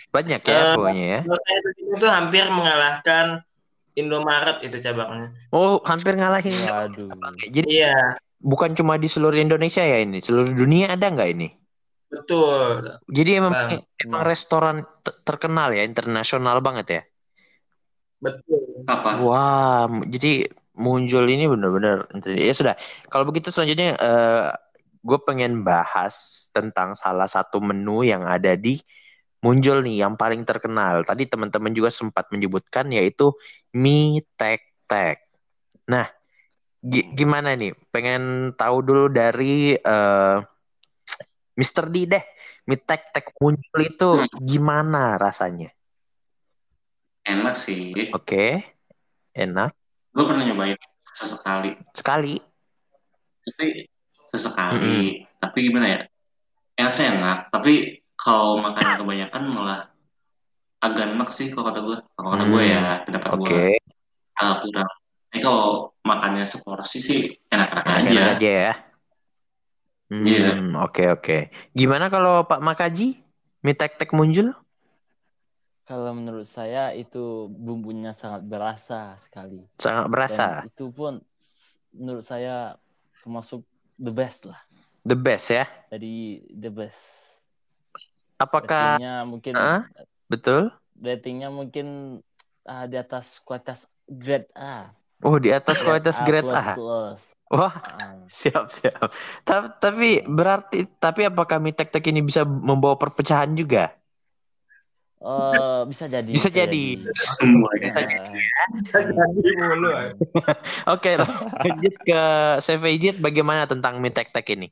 Banyak 0.09 0.41
ya 0.45 0.57
Eh, 0.57 0.75
pokoknya 0.77 1.05
ya. 1.05 1.21
Saya 1.25 1.57
itu, 1.61 1.69
itu 2.01 2.07
hampir 2.09 2.45
mengalahkan 2.49 3.45
Indomaret 3.93 4.65
itu 4.65 4.81
cabangnya. 4.81 5.37
Oh, 5.53 5.77
hampir 5.85 6.17
ngalahin. 6.17 6.57
Waduh. 6.65 7.13
Jadi 7.53 7.69
Iya, 7.69 8.17
bukan 8.43 8.71
cuma 8.79 8.95
di 8.99 9.09
seluruh 9.09 9.39
Indonesia 9.39 9.83
ya 9.83 9.99
ini, 10.03 10.19
seluruh 10.19 10.53
dunia 10.53 10.95
ada 10.95 11.07
nggak 11.15 11.31
ini? 11.35 11.49
betul. 12.13 13.01
Jadi 13.09 13.31
emang 13.41 13.55
Bang. 13.57 13.81
emang 14.05 14.23
restoran 14.27 14.77
te- 15.05 15.17
terkenal 15.25 15.73
ya, 15.73 15.83
internasional 15.87 16.59
banget 16.61 16.87
ya. 16.97 17.03
Betul. 18.23 18.87
Apa? 18.87 19.11
Wah, 19.19 19.87
jadi 20.07 20.47
muncul 20.79 21.25
ini 21.29 21.45
benar-benar 21.51 22.09
ya 22.25 22.55
sudah. 22.55 22.75
Kalau 23.11 23.25
begitu 23.29 23.53
selanjutnya 23.53 23.99
eh 23.99 24.47
gue 25.03 25.19
pengen 25.27 25.67
bahas 25.67 26.47
tentang 26.55 26.95
salah 26.95 27.27
satu 27.27 27.59
menu 27.59 28.07
yang 28.07 28.23
ada 28.23 28.55
di 28.55 28.79
muncul 29.43 29.83
nih 29.83 30.07
yang 30.07 30.15
paling 30.15 30.47
terkenal. 30.47 31.03
Tadi 31.03 31.27
teman-teman 31.27 31.75
juga 31.75 31.91
sempat 31.91 32.31
menyebutkan 32.31 32.87
yaitu 32.95 33.35
mie 33.75 34.23
tek 34.39 34.63
tek. 34.87 35.27
Nah, 35.91 36.07
gi- 36.83 37.09
gimana 37.15 37.55
nih? 37.55 37.73
Pengen 37.89 38.23
tahu 38.53 38.77
dulu 38.83 39.05
dari 39.09 39.73
eh 39.75 40.37
Mr. 41.53 41.89
D 41.89 42.07
deh. 42.07 42.25
Mie 42.63 42.79
tek 42.79 43.11
tek 43.11 43.35
muncul 43.39 43.81
itu 43.81 44.11
Hmm. 44.23 44.31
gimana 44.39 45.17
rasanya? 45.17 45.71
Enak 47.23 47.55
sih. 47.55 48.11
Oke. 48.11 48.63
Enak 49.33 49.73
Gue 50.13 50.25
pernah 50.29 50.45
nyobain 50.45 50.77
sesekali. 51.09 51.73
sekali. 51.93 52.37
Tapi 53.43 53.89
sesekali. 54.29 55.25
Tapi 55.41 55.59
gimana 55.65 55.87
ya? 55.89 56.01
Enak 56.77 56.93
sih 56.93 57.07
enak. 57.07 57.49
Tapi 57.49 57.75
kalau 58.15 58.61
makan 58.61 59.01
kebanyakan 59.01 59.43
malah 59.49 59.81
agak 60.79 61.11
enak 61.11 61.31
sih 61.33 61.49
kalau 61.49 61.73
kata 61.73 61.81
gue. 61.81 61.97
Kalau 62.13 62.29
kata 62.31 62.45
gue 62.45 62.63
Hmm. 62.63 62.73
ya, 62.73 62.83
pendapat 63.03 63.31
Oke. 63.33 63.43
gue 63.49 63.67
agak 64.37 64.59
kurang. 64.63 64.93
Tapi 65.33 65.41
kalau 65.41 65.97
makannya 66.05 66.45
seporsi 66.45 67.01
sih 67.01 67.33
enak-enak 67.49 67.85
aja. 67.89 68.05
Enak 68.13 68.29
aja 68.37 68.51
ya. 68.53 68.75
Hmm, 70.13 70.29
Iya. 70.29 70.49
oke 70.77 71.05
oke. 71.17 71.39
Gimana 71.73 72.13
kalau 72.13 72.45
Pak 72.45 72.61
Makaji? 72.61 73.17
Mie 73.65 73.73
tek 73.73 73.97
tek 73.97 74.13
muncul? 74.13 74.53
Kalau 75.89 76.13
menurut 76.13 76.45
saya 76.45 76.93
itu 76.93 77.49
bumbunya 77.49 78.13
sangat 78.13 78.45
berasa 78.45 79.17
sekali. 79.25 79.65
Sangat 79.81 80.13
berasa. 80.13 80.45
Dan 80.61 80.69
itu 80.69 80.93
pun 80.93 81.25
menurut 81.97 82.29
saya 82.29 82.77
termasuk 83.25 83.65
the 83.97 84.13
best 84.13 84.45
lah. 84.45 84.61
The 85.09 85.17
best 85.17 85.49
ya. 85.49 85.65
Dari 85.89 86.45
the 86.53 86.69
best. 86.69 87.33
Apakah 88.37 89.01
Ratingnya 89.01 89.25
mungkin 89.25 89.55
Hah? 89.57 89.89
betul? 90.29 90.77
ratingnya 91.03 91.49
mungkin 91.49 92.21
ah, 92.69 92.85
di 92.85 93.01
atas 93.01 93.41
kualitas 93.41 93.89
grade 94.05 94.53
A. 94.53 94.93
Oh, 95.23 95.37
di 95.45 95.51
atas 95.55 95.79
kualitas 95.85 96.19
grade 96.27 96.51
plus, 96.51 96.63
A. 96.63 96.65
plus. 96.75 97.21
Wah, 97.53 97.75
Ah, 97.83 98.29
siap 98.41 98.67
siap. 98.77 99.03
Ta- 99.47 99.73
Tapi 99.85 100.25
berarti 100.39 100.77
tapi 101.05 101.23
apakah 101.31 101.59
mie 101.63 101.75
tek 101.79 101.89
tek 101.95 102.05
ini 102.11 102.21
bisa 102.29 102.43
membawa 102.47 102.97
perpecahan 103.03 103.53
juga? 103.61 103.95
eh, 105.23 105.81
bisa 105.91 106.05
jadi. 106.15 106.33
Bisa 106.33 106.49
jadi. 106.49 106.97
Semuanya. 107.13 107.93
Ah, 108.97 109.27
Jadi 109.37 109.51
mulu. 109.61 109.89
Oke, 110.93 111.11
lanjut 111.21 111.95
ke 112.07 112.21
Chef 112.65 112.83
Ejit 112.89 113.17
bagaimana 113.27 113.63
tentang 113.71 113.95
mie 114.03 114.13
tek 114.15 114.29
tek 114.35 114.47
ini? 114.55 114.67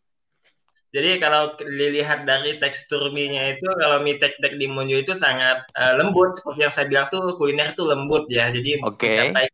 Jadi 0.95 1.11
kalau 1.23 1.43
dilihat 1.79 2.27
dari 2.31 2.51
tekstur 2.63 3.03
mie-nya 3.15 3.43
itu, 3.55 3.67
kalau 3.81 3.97
mie 4.05 4.19
tek-tek 4.23 4.53
di 4.61 4.67
Monjo 4.75 4.97
itu 5.05 5.15
sangat 5.25 5.57
eh, 5.79 5.93
lembut. 5.99 6.35
Seperti 6.39 6.61
yang 6.67 6.75
saya 6.75 6.87
bilang 6.91 7.07
tuh 7.15 7.23
kuliner 7.39 7.69
itu 7.75 7.83
lembut 7.91 8.23
ya. 8.27 8.51
Jadi 8.57 8.71
Oke. 8.81 9.07
mencapai 9.07 9.45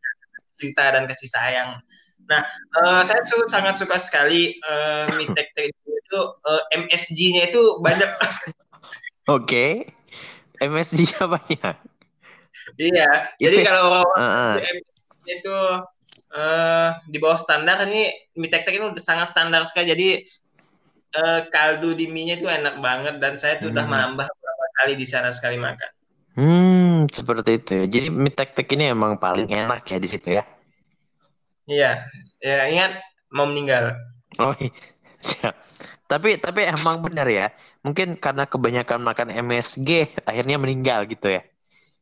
cinta 0.56 0.84
dan 0.90 1.04
kasih 1.04 1.28
sayang. 1.28 1.70
Nah, 2.26 2.42
eh, 2.82 3.02
saya 3.06 3.22
su- 3.22 3.46
sangat 3.46 3.78
suka 3.78 3.96
sekali 3.96 4.56
eh, 4.56 5.04
mie 5.14 5.30
tek-tek 5.30 5.70
itu 5.70 6.20
eh, 6.42 6.62
MSG-nya 6.74 7.48
itu 7.48 7.78
banyak. 7.78 8.10
Oke. 9.36 9.86
MSG-nya 10.58 11.22
banyak. 11.28 11.76
Iya. 12.76 13.08
Itu- 13.38 13.46
Jadi 13.46 13.56
kalau 13.62 14.02
orang 14.02 14.18
Heeh. 14.18 14.54
MSG 14.82 15.26
itu 15.38 15.56
eh, 16.34 16.88
di 17.06 17.18
bawah 17.18 17.38
standar 17.38 17.78
ini 17.86 18.10
mie 18.34 18.50
tek-tek 18.50 18.74
ini 18.74 18.90
udah 18.90 19.04
sangat 19.04 19.30
standar 19.30 19.62
sekali. 19.64 19.86
Jadi 19.94 20.08
eh, 21.16 21.40
kaldu 21.48 21.94
di 21.94 22.10
mie-nya 22.10 22.36
itu 22.36 22.50
enak 22.50 22.82
banget 22.82 23.14
dan 23.22 23.38
saya 23.38 23.56
tuh 23.56 23.70
udah 23.70 23.86
Hmm. 23.86 23.92
menambah 23.92 24.26
beberapa 24.26 24.66
kali 24.82 24.92
di 24.98 25.06
sana 25.06 25.30
sekali 25.30 25.56
makan. 25.56 25.90
Hmm, 26.36 27.08
seperti 27.08 27.50
itu. 27.56 27.70
ya. 27.72 27.84
Jadi 27.88 28.06
mie 28.12 28.28
tek 28.28 28.52
tek 28.52 28.68
ini 28.76 28.92
emang 28.92 29.16
paling 29.16 29.48
enak 29.48 29.88
ya 29.88 29.96
di 29.96 30.08
situ 30.08 30.28
ya. 30.36 30.44
Iya, 31.66 32.06
ya 32.38 32.58
ingat 32.70 33.00
mau 33.32 33.48
meninggal. 33.48 33.96
Oh, 34.38 34.52
iya. 34.60 34.70
siap. 35.28 35.54
Tapi 36.06 36.38
tapi 36.38 36.68
emang 36.68 37.02
benar 37.02 37.26
ya. 37.26 37.50
Mungkin 37.82 38.20
karena 38.20 38.44
kebanyakan 38.46 39.00
makan 39.02 39.28
MSG 39.32 40.20
akhirnya 40.28 40.60
meninggal 40.60 41.08
gitu 41.08 41.40
ya. 41.40 41.42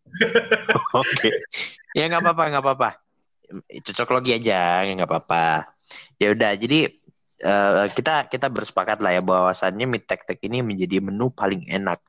Oke. 1.00 1.30
Ya 1.94 2.10
nggak 2.10 2.20
apa-apa, 2.20 2.42
nggak 2.50 2.64
apa-apa. 2.64 2.90
Cocok 3.86 4.08
logi 4.18 4.34
aja, 4.34 4.82
nggak 4.82 5.08
apa-apa. 5.08 5.70
Ya 6.18 6.34
udah, 6.34 6.52
jadi 6.58 6.90
eh, 7.40 7.84
kita 7.94 8.28
kita 8.28 8.50
bersepakat 8.50 8.98
lah 8.98 9.14
ya 9.14 9.22
bahwasannya 9.22 9.86
mie 9.86 10.02
tek 10.02 10.26
tek 10.26 10.42
ini 10.42 10.60
menjadi 10.60 10.98
menu 10.98 11.30
paling 11.30 11.64
enak. 11.70 12.02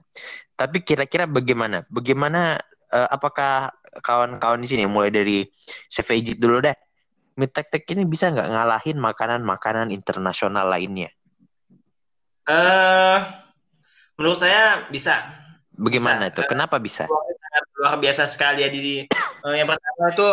Tapi 0.56 0.82
kira-kira 0.82 1.28
bagaimana? 1.28 1.84
Bagaimana 1.92 2.60
eh, 2.92 3.08
apakah 3.12 3.76
kawan-kawan 4.04 4.64
di 4.64 4.68
sini 4.68 4.84
mulai 4.88 5.12
dari 5.12 5.48
Chef 5.88 6.08
Ejit 6.12 6.40
dulu 6.40 6.64
deh. 6.64 6.76
Mie 7.36 7.52
tek 7.52 7.68
tek 7.68 7.84
ini 7.92 8.08
bisa 8.08 8.32
nggak 8.32 8.48
ngalahin 8.48 8.96
makanan-makanan 8.96 9.92
internasional 9.92 10.72
lainnya? 10.72 11.12
Eh, 12.48 13.18
menurut 14.16 14.40
saya 14.40 14.88
bisa. 14.88 15.20
Bagaimana 15.76 16.32
Bisa. 16.32 16.40
itu? 16.40 16.42
Kenapa 16.48 16.80
bisa? 16.80 17.04
Luar 17.76 18.00
biasa 18.00 18.32
sekali 18.32 18.64
ya 18.64 18.72
di 18.72 19.04
eh, 19.04 19.56
yang 19.60 19.68
pertama 19.68 20.16
itu 20.16 20.30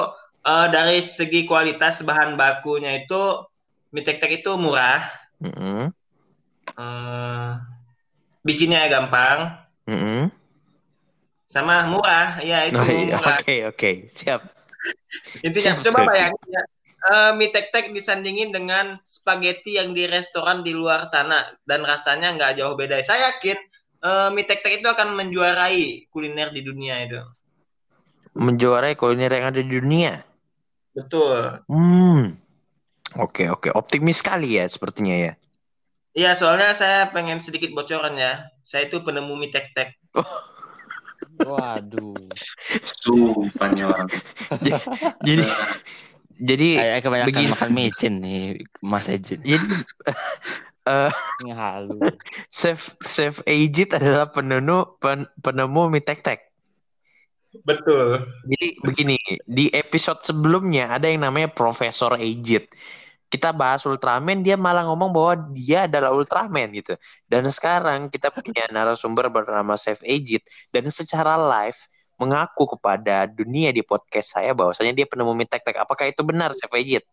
eh, 0.46 0.66
dari 0.70 0.98
segi 1.02 1.42
kualitas 1.42 2.06
bahan 2.06 2.38
bakunya 2.38 3.02
itu 3.02 3.42
mie 3.90 4.06
tek 4.06 4.22
tek 4.22 4.30
itu 4.38 4.54
murah, 4.54 5.02
Mm-mm. 5.42 5.90
eh, 6.78 7.50
bikinnya 8.46 8.86
gampang, 8.86 9.58
Mm-mm. 9.88 10.30
sama 11.52 11.84
murah. 11.90 12.40
Ya 12.40 12.64
itu 12.64 12.78
Oh, 12.80 12.86
iya. 12.88 13.18
murah. 13.18 13.38
Oke, 13.38 13.56
oke. 13.68 13.90
Siap. 14.08 14.40
Intinya 15.44 15.76
Siap, 15.76 15.84
coba 15.84 16.00
siap. 16.00 16.08
bayangin 16.10 16.46
ya. 16.48 16.62
eh, 17.02 17.30
mie 17.34 17.50
tek 17.50 17.74
tek 17.74 17.90
disandingin 17.90 18.54
dengan 18.54 18.96
spaghetti 19.02 19.74
yang 19.76 19.90
di 19.90 20.06
restoran 20.06 20.62
di 20.62 20.70
luar 20.70 21.04
sana 21.04 21.42
dan 21.66 21.82
rasanya 21.82 22.32
nggak 22.38 22.62
jauh 22.62 22.78
beda. 22.78 23.02
Saya 23.04 23.34
yakin 23.34 23.58
eh, 24.06 24.28
mie 24.32 24.46
tek 24.46 24.62
tek 24.62 24.80
itu 24.80 24.88
akan 24.88 25.12
menjuarai 25.18 26.06
kuliner 26.08 26.54
di 26.54 26.62
dunia 26.62 27.02
itu. 27.02 27.20
Menjuarai 28.32 28.96
kuliner 28.96 29.28
yang 29.28 29.46
ada 29.52 29.60
di 29.60 29.68
dunia. 29.76 30.24
Betul. 30.96 31.60
Hmm. 31.68 32.36
Oke, 33.20 33.44
oke. 33.52 33.68
Optimis 33.76 34.24
sekali 34.24 34.56
ya 34.56 34.64
sepertinya 34.64 35.12
ya. 35.12 35.32
Iya, 36.12 36.37
soalnya 36.37 36.77
saya 36.77 37.09
pengen 37.09 37.40
sedikit 37.40 37.72
bocoran 37.72 38.14
ya. 38.14 38.44
Saya 38.61 38.85
itu 38.88 39.01
penemu 39.01 39.33
mie 39.33 39.48
tek 39.48 39.72
tek. 39.72 39.96
Waduh. 41.48 42.16
Sumpah 43.01 43.68
nih 43.72 43.85
orang. 43.88 44.09
Jadi 45.27 45.44
jadi 46.42 46.68
Kayak 46.75 47.01
kebanyakan 47.07 47.29
begini. 47.31 47.51
makan 47.55 47.70
micin 47.70 48.14
nih, 48.18 48.40
Mas 48.83 49.07
Ejin. 49.07 49.38
jadi 49.46 49.62
eh 50.90 51.12
Ini 51.44 51.53
halu. 51.55 52.03
Chef 52.51 52.98
Chef 53.07 53.38
Ejit 53.46 53.94
adalah 53.94 54.27
penemu 54.35 54.98
pen- 54.98 55.31
penemu 55.38 55.83
mie 55.87 56.03
tek 56.03 56.27
tek. 56.27 56.40
Betul. 57.62 58.27
Jadi 58.48 58.66
begini, 58.83 59.16
di 59.44 59.70
episode 59.70 60.25
sebelumnya 60.25 60.90
ada 60.98 61.07
yang 61.07 61.22
namanya 61.22 61.46
Profesor 61.53 62.18
Ejit. 62.18 62.66
Kita 63.32 63.48
bahas 63.48 63.80
Ultraman, 63.88 64.44
dia 64.44 64.60
malah 64.60 64.84
ngomong 64.84 65.08
bahwa 65.08 65.34
dia 65.56 65.88
adalah 65.88 66.12
Ultraman 66.12 66.68
gitu. 66.76 66.92
Dan 67.24 67.48
sekarang 67.48 68.12
kita 68.12 68.28
punya 68.28 68.68
narasumber 68.68 69.32
bernama 69.32 69.72
Chef 69.80 70.04
Ejit 70.04 70.44
dan 70.68 70.84
secara 70.92 71.40
live 71.40 71.80
mengaku 72.20 72.76
kepada 72.76 73.24
dunia 73.24 73.72
di 73.72 73.80
podcast 73.80 74.36
saya 74.36 74.52
bahwasanya 74.52 74.92
dia 74.92 75.08
penemu 75.08 75.32
mie 75.32 75.48
tek 75.48 75.64
tek. 75.64 75.80
Apakah 75.80 76.12
itu 76.12 76.20
benar 76.20 76.52
Chef 76.52 76.68
Ejit? 76.76 77.08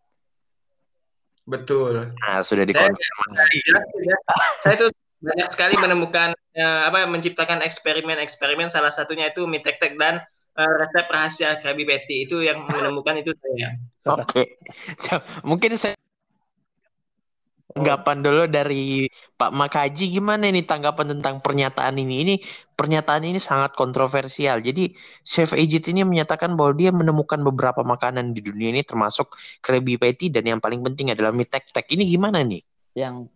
Betul. 1.48 2.14
Nah, 2.20 2.44
sudah 2.44 2.68
dikonfirmasi. 2.68 3.56
Jelas, 3.64 3.88
ya. 4.04 4.16
Saya 4.60 4.74
itu 4.76 4.86
banyak 5.20 5.48
sekali 5.52 5.74
menemukan 5.76 6.32
eh, 6.56 6.80
apa 6.88 7.04
menciptakan 7.04 7.60
eksperimen-eksperimen 7.60 8.72
salah 8.72 8.88
satunya 8.88 9.28
itu 9.28 9.44
mie 9.44 9.60
tek 9.60 9.76
tek 9.76 10.00
dan 10.00 10.24
eh, 10.56 10.72
resep 10.80 11.06
rahasia 11.10 11.60
Krabby 11.60 11.84
Patty 11.84 12.28
itu 12.28 12.40
yang 12.40 12.64
menemukan 12.64 13.20
itu 13.20 13.34
saya. 13.36 13.76
Oke. 14.08 14.56
So, 14.96 15.20
mungkin 15.48 15.76
saya 15.76 15.99
tanggapan 17.70 18.16
dulu 18.22 18.42
dari 18.50 19.06
Pak 19.38 19.54
Makaji 19.54 20.10
gimana 20.10 20.50
ini 20.50 20.66
tanggapan 20.66 21.18
tentang 21.18 21.38
pernyataan 21.38 21.94
ini? 21.96 22.14
Ini 22.26 22.34
pernyataan 22.74 23.22
ini 23.26 23.38
sangat 23.38 23.78
kontroversial. 23.78 24.58
Jadi 24.58 24.90
Chef 25.22 25.54
Ejit 25.54 25.86
ini 25.90 26.02
menyatakan 26.02 26.58
bahwa 26.58 26.74
dia 26.74 26.90
menemukan 26.90 27.38
beberapa 27.40 27.86
makanan 27.86 28.34
di 28.34 28.42
dunia 28.42 28.74
ini 28.74 28.82
termasuk 28.82 29.38
Krabby 29.62 29.96
Patty 30.00 30.34
dan 30.34 30.46
yang 30.46 30.60
paling 30.60 30.82
penting 30.82 31.14
adalah 31.14 31.30
mie 31.30 31.46
tek 31.46 31.70
tek. 31.70 31.86
Ini 31.88 32.04
gimana 32.10 32.42
nih? 32.42 32.62
Yang 32.98 33.30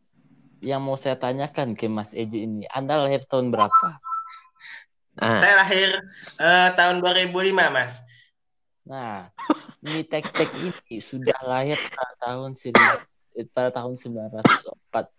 yang 0.65 0.81
mau 0.81 0.97
saya 0.97 1.21
tanyakan 1.21 1.77
ke 1.77 1.87
Mas 1.93 2.17
Eji 2.17 2.49
ini, 2.49 2.65
Anda 2.73 2.97
lahir 3.05 3.23
tahun 3.29 3.53
berapa? 3.53 4.01
Nah, 5.15 5.39
Saya 5.39 5.61
lahir 5.61 6.03
eh, 6.41 6.69
tahun 6.75 7.05
2005, 7.05 7.53
Mas. 7.71 8.01
Nah, 8.89 9.29
mie 9.85 10.03
tek 10.09 10.25
tek 10.33 10.49
ini 10.57 11.01
sudah 11.05 11.37
lahir 11.45 11.77
tahun 12.19 12.57
seribu, 12.57 12.81
pada 13.51 13.71
tahun 13.75 13.99
904 13.99 15.11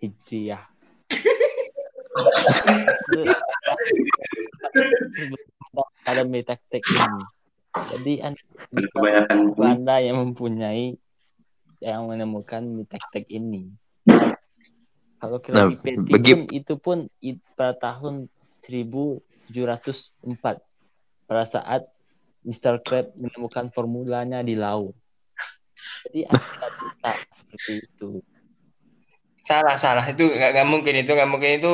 Hijriah. 0.00 0.64
Ada 6.04 6.22
tek 6.68 6.84
ini. 6.84 7.22
Jadi 7.72 8.12
Anda 9.60 9.96
yang 10.00 10.16
mempunyai 10.20 10.96
yang 11.80 12.06
menemukan 12.08 12.84
tek 13.12 13.26
ini. 13.32 13.72
Kalau 15.22 15.38
Nah, 15.38 15.70
Krabby 15.70 15.76
Patty 15.78 16.10
bagi- 16.10 16.34
pun 16.34 16.42
itu 16.50 16.74
pun 16.76 16.98
pada 17.54 17.78
tahun 17.78 18.26
1704 18.60 20.58
pada 21.30 21.44
saat 21.46 21.86
Mr. 22.42 22.82
Krab 22.82 23.14
menemukan 23.14 23.70
formulanya 23.70 24.42
di 24.42 24.58
laut. 24.58 24.98
Jadi 26.02 26.20
bisa 26.26 27.10
seperti 27.34 27.72
itu. 27.82 28.08
Salah, 29.42 29.76
salah. 29.78 30.04
Itu 30.06 30.30
nggak 30.30 30.50
nggak 30.54 30.68
mungkin 30.68 30.94
itu, 31.02 31.10
nggak 31.14 31.30
mungkin 31.30 31.50
itu. 31.58 31.72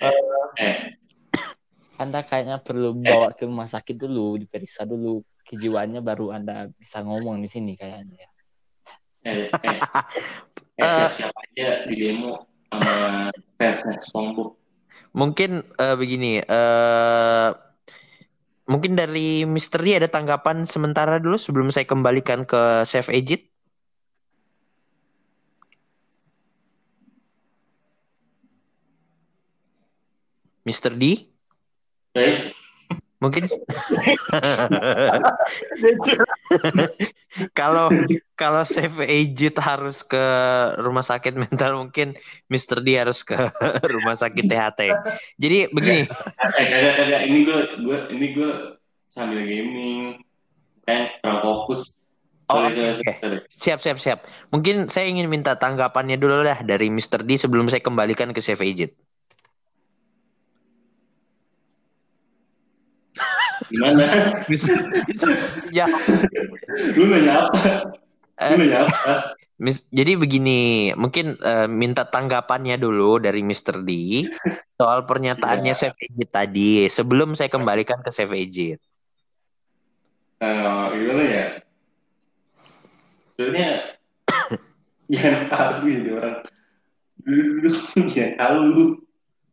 eh 0.00 0.96
Anda 1.96 2.20
kayaknya 2.20 2.60
perlu 2.60 2.92
bawa 2.92 3.32
ke 3.32 3.48
rumah 3.48 3.64
sakit 3.64 3.96
dulu, 3.96 4.36
diperiksa 4.36 4.84
dulu 4.84 5.24
kejiwaannya 5.48 6.04
baru 6.04 6.34
Anda 6.36 6.68
bisa 6.76 7.00
ngomong 7.00 7.40
di 7.40 7.48
sini 7.48 7.72
kayaknya. 7.78 8.28
eh 9.26 9.48
eh 9.48 9.78
eh 10.82 10.88
siap-siap 10.92 11.32
aja 11.32 11.88
di 11.88 11.94
demo 11.96 12.44
sama 12.68 13.32
SpongeBob. 14.04 14.54
mungkin 15.16 15.64
eh, 15.80 15.96
begini. 15.96 16.44
eh 16.44 17.48
mungkin 18.66 18.92
dari 18.98 19.46
Misteri 19.48 19.96
ada 19.96 20.10
tanggapan 20.10 20.66
sementara 20.68 21.16
dulu 21.22 21.38
sebelum 21.40 21.72
saya 21.72 21.88
kembalikan 21.88 22.44
ke 22.44 22.84
Chef 22.84 23.08
Ejit. 23.08 23.55
Mr. 30.66 30.92
D? 30.98 31.30
Baik, 32.12 32.50
Mungkin 33.16 33.48
kalau 37.58 37.88
kalau 38.36 38.62
Chef 38.68 38.92
Ejit 39.08 39.56
harus 39.56 40.04
ke 40.04 40.20
rumah 40.84 41.00
sakit 41.00 41.32
mental 41.32 41.80
mungkin 41.80 42.12
Mr. 42.52 42.84
D 42.84 43.00
harus 43.00 43.24
ke 43.24 43.32
rumah 43.96 44.20
sakit 44.20 44.44
THT. 44.44 44.80
Jadi 45.40 45.72
begini, 45.72 46.04
kagak 46.04 46.92
kagak 47.00 47.22
ini 47.24 47.38
gue 47.48 47.58
gue 47.88 47.98
ini 48.12 48.26
gue 48.36 48.50
sambil 49.08 49.40
gaming, 49.48 50.20
kan 50.84 51.08
kurang 51.24 51.40
fokus. 51.40 51.96
Oh, 52.46 52.62
Sorry, 52.62 52.94
sorry. 53.02 53.42
siap 53.50 53.82
siap 53.82 53.98
siap. 53.98 54.18
Mungkin 54.54 54.86
saya 54.86 55.10
ingin 55.10 55.26
minta 55.26 55.58
tanggapannya 55.58 56.14
dulu 56.14 56.46
lah 56.46 56.62
dari 56.62 56.92
Mr. 56.92 57.26
D 57.26 57.34
sebelum 57.34 57.66
saya 57.66 57.82
kembalikan 57.82 58.30
ke 58.30 58.38
Chef 58.38 58.62
Ejit. 58.62 58.94
Gimana? 63.66 64.02
ya, 65.74 65.86
Lu 66.94 67.04
nanya 67.10 67.50
apa? 67.50 67.58
Lu 68.36 68.54
eh, 68.54 68.56
nanya 68.62 68.78
apa? 68.86 69.12
Mis- 69.56 69.88
jadi 69.88 70.20
begini, 70.20 70.92
mungkin 70.94 71.40
eh, 71.40 71.64
minta 71.66 72.04
tanggapannya 72.04 72.76
dulu 72.76 73.16
dari 73.18 73.40
Mr. 73.40 73.80
D 73.82 74.22
soal 74.76 75.08
pernyataannya 75.08 75.72
Iya. 75.72 75.78
Chef 75.90 75.94
Ejit 75.96 76.28
tadi 76.28 76.84
sebelum 76.92 77.32
saya 77.32 77.48
kembalikan 77.48 78.04
ke 78.04 78.12
Chef 78.12 78.28
Ejit. 78.36 78.78
Eh, 80.44 80.84
gimana 80.92 81.22
ya? 81.24 81.46
Sebenarnya 83.36 83.72
jangan 85.12 85.42
halu 85.48 85.84
jadi 85.88 86.10
orang. 86.12 86.36
Dulu 87.24 87.68
jangan 88.14 88.34
halu. 88.36 89.00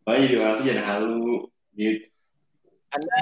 Oh 0.03 0.15
jadi 0.19 0.35
orang 0.43 0.53
tuh 0.59 0.65
jangan 0.67 0.85
halu. 0.91 1.47
Gitu. 1.73 2.12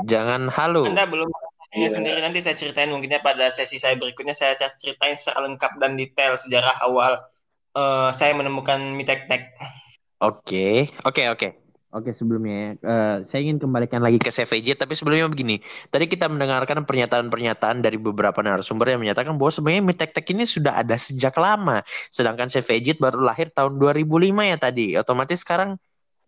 Jangan 0.07 0.51
halu. 0.51 0.88
Anda 0.88 1.07
belum 1.07 1.27
mengetahuinya 1.29 1.88
Iya. 1.88 1.95
sendiri 1.95 2.19
nanti 2.19 2.39
saya 2.43 2.55
ceritain 2.60 2.91
mungkinnya 2.91 3.23
pada 3.23 3.47
sesi 3.47 3.79
saya 3.79 3.95
berikutnya 3.95 4.36
saya 4.36 4.60
ceritain 4.75 5.15
secara 5.15 5.47
lengkap 5.47 5.79
dan 5.79 5.95
detail 5.95 6.36
sejarah 6.36 6.84
awal 6.84 7.23
eh, 7.75 8.10
saya 8.12 8.36
menemukan 8.36 8.91
mie 8.91 9.07
tek 9.07 9.31
tek. 9.31 9.55
Oke, 10.19 10.91
oke, 11.07 11.23
oke. 11.31 11.49
Oke, 11.91 12.15
sebelumnya 12.15 12.79
eh, 12.79 13.15
saya 13.27 13.39
ingin 13.43 13.60
kembalikan 13.60 13.99
lagi 13.99 14.15
ke 14.15 14.31
Ejit, 14.31 14.79
tapi 14.79 14.95
sebelumnya 14.95 15.27
begini. 15.27 15.60
Tadi 15.91 16.07
kita 16.07 16.31
mendengarkan 16.31 16.88
pernyataan-pernyataan 16.88 17.84
dari 17.84 17.99
beberapa 17.99 18.39
narasumber 18.39 18.95
yang 18.95 19.03
menyatakan 19.03 19.36
bahwa 19.36 19.51
sebenarnya 19.51 19.84
mie 19.84 19.97
tek 19.99 20.15
tek 20.15 20.27
ini 20.31 20.47
sudah 20.47 20.79
ada 20.79 20.95
sejak 20.95 21.36
lama. 21.36 21.84
Sedangkan 22.07 22.47
Ejit 22.47 22.95
baru 22.95 23.19
lahir 23.19 23.51
tahun 23.51 23.75
2005 23.75 24.43
ya 24.47 24.55
tadi. 24.55 24.95
Otomatis 24.95 25.43
sekarang 25.43 25.75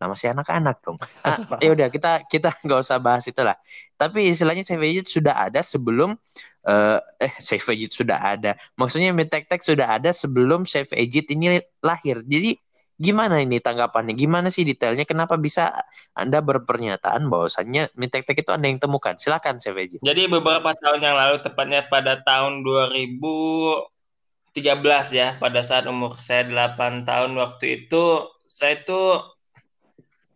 nama 0.04 0.20
si 0.20 0.28
anak-anak 0.28 0.84
dong. 0.84 1.00
Ah, 1.24 1.39
ya 1.63 1.72
udah 1.72 1.88
kita 1.88 2.28
kita 2.28 2.52
nggak 2.68 2.80
usah 2.84 3.00
bahas 3.00 3.24
itulah. 3.24 3.56
Tapi 3.96 4.36
istilahnya 4.36 4.68
Chef 4.68 4.84
Ejit 4.84 5.08
sudah 5.08 5.48
ada 5.48 5.63
sebelum 5.63 6.20
eh 6.68 7.00
eh 7.24 7.34
Chef 7.39 7.63
Ejit 7.72 7.96
sudah 7.96 8.20
ada. 8.20 8.60
Maksudnya 8.76 9.16
mie 9.16 9.32
tek 9.32 9.48
tek 9.48 9.63
sudah 9.63 9.96
ada 9.96 10.12
sebelum 10.12 10.68
Chef 10.68 10.92
Ejit 10.92 11.32
ini 11.32 11.63
lahir. 11.80 12.20
Jadi 12.28 12.60
Gimana 13.04 13.42
ini 13.42 13.58
tanggapannya? 13.58 14.13
Gimana 14.13 14.54
sih 14.54 14.63
detailnya? 14.63 15.04
Kenapa 15.04 15.34
bisa 15.34 15.74
Anda 16.13 16.46
berpernyataan 16.46 17.26
bahwasannya 17.26 17.89
mie 17.98 18.10
tek 18.13 18.30
tek 18.30 18.46
itu 18.46 18.54
Anda 18.54 18.70
yang 18.70 18.78
temukan? 18.78 19.18
Silakan, 19.18 19.58
CVJ. 19.58 20.06
Jadi 20.06 20.22
beberapa 20.30 20.78
tahun 20.78 21.02
yang 21.02 21.18
lalu, 21.18 21.42
tepatnya 21.42 21.89
pada 21.89 22.22
tahun 22.22 22.62
2013 22.62 24.62
ya, 25.10 25.42
pada 25.42 25.66
saat 25.66 25.89
umur 25.89 26.22
saya 26.22 26.46
8 26.46 27.10
tahun 27.10 27.34
waktu 27.34 27.66
itu, 27.84 28.30
saya 28.46 28.78
itu 28.78 29.02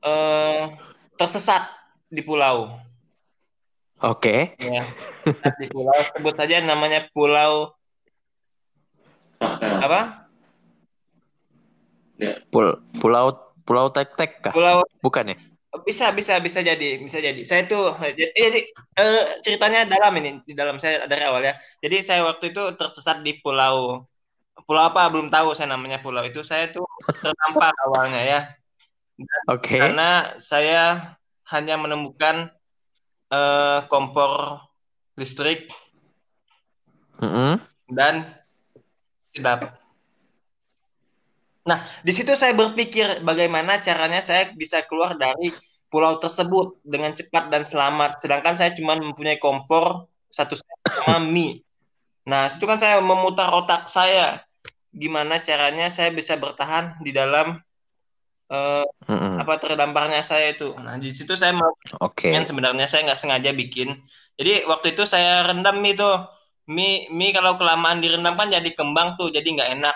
eh, 0.08 0.62
tersesat 1.20 1.68
di 2.08 2.24
pulau. 2.24 2.72
Oke. 4.00 4.56
Ya, 4.62 4.86
di 5.60 5.68
pulau 5.74 5.98
sebut 6.14 6.36
saja 6.38 6.62
namanya 6.62 7.10
Pulau 7.12 7.74
apa? 9.58 10.30
Ya. 12.18 12.42
Pul 12.50 12.82
pulau 12.98 13.34
Pulau 13.68 13.92
Tek 13.92 14.16
Tek 14.18 14.32
kah? 14.42 14.54
Pulau 14.54 14.86
Bukan 15.02 15.34
ya? 15.34 15.38
bisa 15.86 16.10
bisa 16.16 16.40
bisa 16.42 16.64
jadi 16.64 16.98
bisa 16.98 17.20
jadi 17.22 17.42
saya 17.46 17.68
tuh 17.70 17.94
jadi, 18.02 18.32
jadi 18.34 18.60
eh, 18.98 19.24
ceritanya 19.46 19.86
dalam 19.86 20.16
ini 20.18 20.42
di 20.42 20.58
dalam 20.58 20.82
saya 20.82 21.06
dari 21.06 21.22
awal 21.28 21.44
ya 21.44 21.54
jadi 21.84 22.02
saya 22.02 22.22
waktu 22.26 22.50
itu 22.56 22.64
tersesat 22.80 23.22
di 23.22 23.38
pulau 23.38 24.08
pulau 24.66 24.84
apa 24.90 25.06
belum 25.12 25.30
tahu 25.30 25.54
saya 25.54 25.76
namanya 25.76 26.02
pulau 26.02 26.24
itu 26.26 26.42
saya 26.42 26.72
tuh 26.74 26.88
terdampar 27.22 27.76
awalnya 27.86 28.22
ya 28.24 28.40
Oke. 29.50 29.82
karena 29.82 30.38
saya 30.38 31.18
hanya 31.50 31.76
menemukan 31.80 32.54
eh, 33.34 33.80
kompor 33.90 34.62
listrik 35.18 35.74
Mm-mm. 37.18 37.58
dan 37.90 38.38
sedap. 39.34 39.82
Nah, 41.68 41.84
di 42.06 42.14
situ 42.16 42.32
saya 42.38 42.56
berpikir 42.56 43.26
bagaimana 43.28 43.84
caranya 43.84 44.24
saya 44.24 44.54
bisa 44.56 44.86
keluar 44.88 45.20
dari 45.20 45.52
pulau 45.92 46.16
tersebut 46.16 46.80
dengan 46.86 47.12
cepat 47.12 47.52
dan 47.52 47.68
selamat. 47.68 48.24
Sedangkan 48.24 48.56
saya 48.56 48.72
cuma 48.72 48.96
mempunyai 48.96 49.42
kompor 49.42 50.08
satu 50.32 50.56
sama 50.56 51.20
mie. 51.34 51.66
Nah, 52.28 52.48
situ 52.48 52.64
kan 52.68 52.80
saya 52.80 53.00
memutar 53.04 53.52
otak 53.52 53.88
saya 53.88 54.44
gimana 54.96 55.44
caranya 55.44 55.92
saya 55.92 56.12
bisa 56.12 56.40
bertahan 56.40 57.00
di 57.04 57.12
dalam 57.12 57.60
eh, 58.48 58.86
Mm-mm. 59.12 59.36
apa 59.44 59.54
terdamparnya 59.60 60.22
saya 60.24 60.56
itu. 60.56 60.72
Nah, 60.80 60.96
di 61.00 61.12
situ 61.12 61.34
saya 61.36 61.54
mau 61.56 61.72
Oke. 62.00 62.32
kan 62.32 62.44
sebenarnya 62.48 62.88
saya 62.88 63.08
nggak 63.08 63.20
sengaja 63.20 63.52
bikin. 63.52 64.00
Jadi 64.40 64.64
waktu 64.70 64.96
itu 64.96 65.04
saya 65.04 65.44
rendam 65.48 65.80
mie 65.84 65.98
tuh. 65.98 66.28
Mie, 66.68 67.08
mie 67.16 67.32
kalau 67.32 67.56
kelamaan 67.56 68.04
direndam 68.04 68.36
kan 68.36 68.52
jadi 68.52 68.68
kembang 68.76 69.16
tuh, 69.16 69.32
jadi 69.32 69.48
nggak 69.48 69.70
enak. 69.80 69.96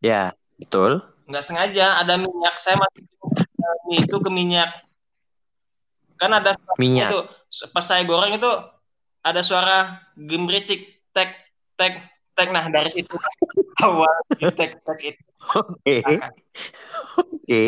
Ya, 0.00 0.32
betul. 0.56 1.04
Nggak 1.28 1.44
sengaja 1.44 2.00
ada 2.00 2.16
minyak. 2.16 2.56
Saya 2.56 2.80
masukin 2.80 3.04
mie 3.88 4.00
itu 4.04 4.16
ke 4.16 4.30
minyak. 4.32 4.70
Kan 6.18 6.34
ada 6.34 6.56
Minyak. 6.80 7.12
itu. 7.12 7.20
Pas 7.70 7.84
saya 7.84 8.02
goreng 8.08 8.34
itu 8.36 8.50
ada 9.22 9.40
suara 9.44 10.02
gemericik, 10.16 11.04
tek, 11.14 11.36
tek, 11.78 12.00
tek. 12.38 12.54
Nah 12.54 12.70
dari 12.70 12.94
situ 12.94 13.18
awal 13.82 14.14
tek, 14.38 14.78
tek 14.78 15.00
itu. 15.02 15.22
Oke. 15.58 15.96
Oke. 17.18 17.64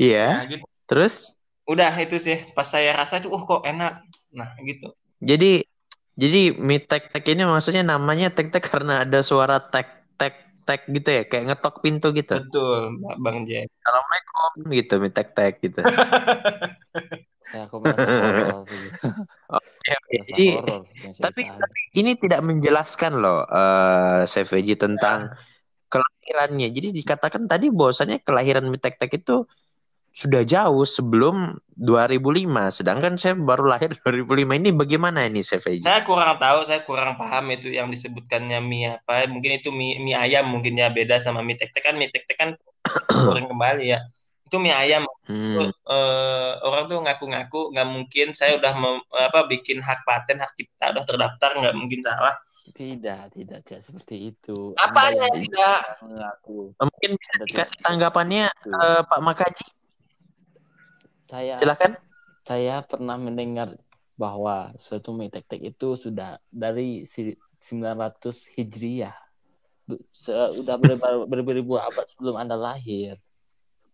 Iya. 0.00 0.26
Nah, 0.40 0.46
gitu. 0.48 0.64
Terus 0.88 1.36
Udah 1.68 1.92
itu 1.96 2.16
sih. 2.20 2.44
Pas 2.56 2.68
saya 2.68 2.92
rasa 2.92 3.20
tuh, 3.20 3.32
oh 3.32 3.44
kok 3.44 3.64
enak. 3.64 4.00
Nah 4.32 4.56
gitu. 4.64 4.96
jadi 5.22 5.64
jadi 6.14 6.54
mie 6.54 6.82
tek 6.82 7.10
tek 7.10 7.24
ini 7.30 7.46
maksudnya 7.48 7.82
namanya 7.86 8.30
tek 8.30 8.52
tek 8.52 8.64
karena 8.66 9.02
ada 9.06 9.20
suara 9.24 9.58
tek 9.58 10.04
tek 10.20 10.43
tek 10.66 10.80
gitu 10.88 11.08
ya, 11.12 11.22
kayak 11.28 11.44
ngetok 11.52 11.74
pintu 11.84 12.06
gitu. 12.18 12.34
Betul, 12.40 12.98
Bang 13.24 13.44
Jack. 13.48 13.68
Assalamualaikum 13.80 14.50
gitu 14.72 14.94
mie 15.02 15.12
tek 15.12 15.28
tek 15.36 15.54
gitu. 15.64 15.80
Ya, 17.54 17.70
aku 17.70 17.76
merasa. 17.78 18.10
Oke, 19.54 19.90
oke. 19.94 20.16
Merasa 20.18 20.26
Jadi 20.34 20.46
tapi 21.22 21.40
tapi 21.46 21.80
ini 22.00 22.10
tidak 22.18 22.40
menjelaskan 22.42 23.12
loh 23.22 23.46
eh 23.46 24.26
CVJ 24.26 24.68
tentang 24.74 25.30
kelahirannya. 25.92 26.68
Jadi 26.74 26.88
dikatakan 26.98 27.46
tadi 27.46 27.70
bahwasannya 27.70 28.18
kelahiran 28.26 28.66
mie 28.72 28.82
tek 28.82 28.98
tek 28.98 29.12
itu 29.14 29.46
sudah 30.14 30.46
jauh 30.46 30.86
sebelum 30.86 31.58
2005, 31.74 32.70
sedangkan 32.70 33.18
saya 33.18 33.34
baru 33.34 33.66
lahir 33.66 33.90
2005. 34.06 34.46
Ini 34.62 34.70
bagaimana 34.70 35.26
ini 35.26 35.42
CVJ? 35.42 35.82
Saya 35.82 36.06
kurang 36.06 36.38
tahu, 36.38 36.62
saya 36.62 36.86
kurang 36.86 37.18
paham 37.18 37.50
itu 37.50 37.74
yang 37.74 37.90
disebutkannya 37.90 38.62
mie 38.62 38.94
apa. 39.02 39.26
Mungkin 39.26 39.58
itu 39.58 39.74
mie, 39.74 39.98
mie 39.98 40.14
ayam 40.14 40.46
mungkin 40.46 40.78
ya 40.78 40.94
beda 40.94 41.18
sama 41.18 41.42
mie 41.42 41.58
tek 41.58 41.74
tek 41.74 41.82
kan 41.82 41.98
mie 41.98 42.14
tek 42.14 42.30
tek 42.30 42.38
kan 42.38 42.50
goreng 43.26 43.50
kembali 43.50 43.90
ya. 43.90 44.06
Itu 44.46 44.62
mie 44.62 44.70
ayam. 44.70 45.02
Hmm. 45.26 45.66
Eh, 45.74 46.52
orang 46.62 46.86
tuh 46.86 47.02
ngaku-ngaku 47.02 47.74
nggak 47.74 47.88
mungkin 47.90 48.26
saya 48.38 48.54
udah 48.54 48.72
mem- 48.78 49.06
apa 49.10 49.50
bikin 49.50 49.82
hak 49.82 50.06
paten, 50.06 50.38
hak 50.38 50.54
cipta 50.54 50.94
udah 50.94 51.02
terdaftar 51.02 51.58
nggak 51.58 51.74
mungkin 51.74 51.98
salah. 52.06 52.38
Tidak, 52.70 53.34
tidak, 53.34 53.60
tidak 53.66 53.82
seperti 53.82 54.30
itu. 54.30 54.78
Anda 54.78 55.10
yang 55.10 55.42
tidak? 55.42 56.00
mengaku. 56.06 56.70
Mungkin 56.78 57.10
bisa 57.18 57.32
dikasih 57.50 57.78
tanggapannya 57.82 58.46
eh, 58.48 59.02
Pak 59.02 59.18
Makaji. 59.18 59.66
Saya 61.34 61.58
Silakan. 61.58 61.92
saya 62.46 62.76
pernah 62.86 63.18
mendengar 63.18 63.74
bahwa 64.14 64.70
suatu 64.78 65.10
mie 65.10 65.26
tek 65.26 65.50
tek 65.50 65.58
itu 65.58 65.98
sudah 65.98 66.38
dari 66.46 67.02
si- 67.10 67.34
900 67.58 68.46
Hijriah. 68.54 69.18
Sudah 70.14 70.78
ber- 70.78 71.26
beribu-ribu 71.26 71.74
abad 71.74 72.06
sebelum 72.06 72.38
Anda 72.38 72.54
lahir. 72.54 73.18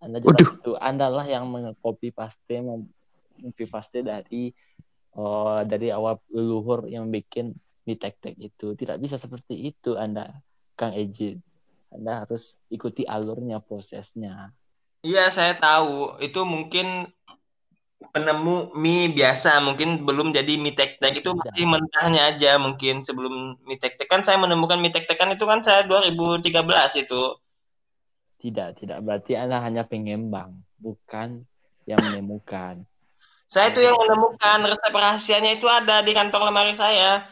Anda 0.04 0.20
jelas 0.20 0.36
Waduh. 0.44 0.56
itu. 0.60 0.72
Anda 0.76 1.06
lah 1.08 1.24
yang 1.24 1.48
mengcopy 1.48 2.12
paste 2.12 2.60
mengcopy 2.60 3.64
paste 3.64 4.04
dari 4.04 4.52
oh, 5.16 5.64
dari 5.64 5.88
awal 5.88 6.20
leluhur 6.28 6.92
yang 6.92 7.08
bikin 7.08 7.56
mie 7.88 7.96
tek 7.96 8.20
tek 8.20 8.36
itu. 8.36 8.76
Tidak 8.76 9.00
bisa 9.00 9.16
seperti 9.16 9.56
itu 9.56 9.96
Anda, 9.96 10.44
Kang 10.76 10.92
Ejid. 10.92 11.40
Anda 11.88 12.28
harus 12.28 12.60
ikuti 12.68 13.08
alurnya, 13.08 13.64
prosesnya. 13.64 14.52
Iya, 15.00 15.32
saya 15.32 15.56
tahu. 15.56 16.20
Itu 16.20 16.44
mungkin 16.44 17.08
penemu 18.00 18.72
mie 18.72 19.12
biasa, 19.12 19.60
mungkin 19.60 20.08
belum 20.08 20.32
jadi 20.32 20.56
mie 20.56 20.72
tek 20.72 20.96
tek 20.96 21.20
itu 21.20 21.36
masih 21.36 21.68
mentahnya 21.68 22.32
aja 22.32 22.56
mungkin 22.56 23.04
sebelum 23.04 23.60
mie 23.68 23.76
tek 23.76 24.00
tek 24.00 24.08
kan 24.08 24.24
saya 24.24 24.40
menemukan 24.40 24.80
mie 24.80 24.90
tek 24.90 25.04
tek 25.04 25.20
kan 25.20 25.28
itu 25.30 25.44
kan 25.44 25.60
saya 25.60 25.84
2013 25.84 27.04
itu. 27.04 27.22
Tidak, 28.40 28.68
tidak. 28.80 28.98
Berarti 29.04 29.36
Anda 29.36 29.60
hanya 29.60 29.84
pengembang, 29.84 30.64
bukan 30.80 31.44
yang 31.84 32.00
menemukan. 32.00 32.88
Saya 33.44 33.68
itu 33.68 33.84
yang 33.84 33.98
menemukan 34.00 34.64
resep 34.64 34.94
rahasianya 34.94 35.60
itu 35.60 35.68
ada 35.68 36.00
di 36.00 36.16
kantong 36.16 36.48
lemari 36.48 36.72
saya. 36.72 37.28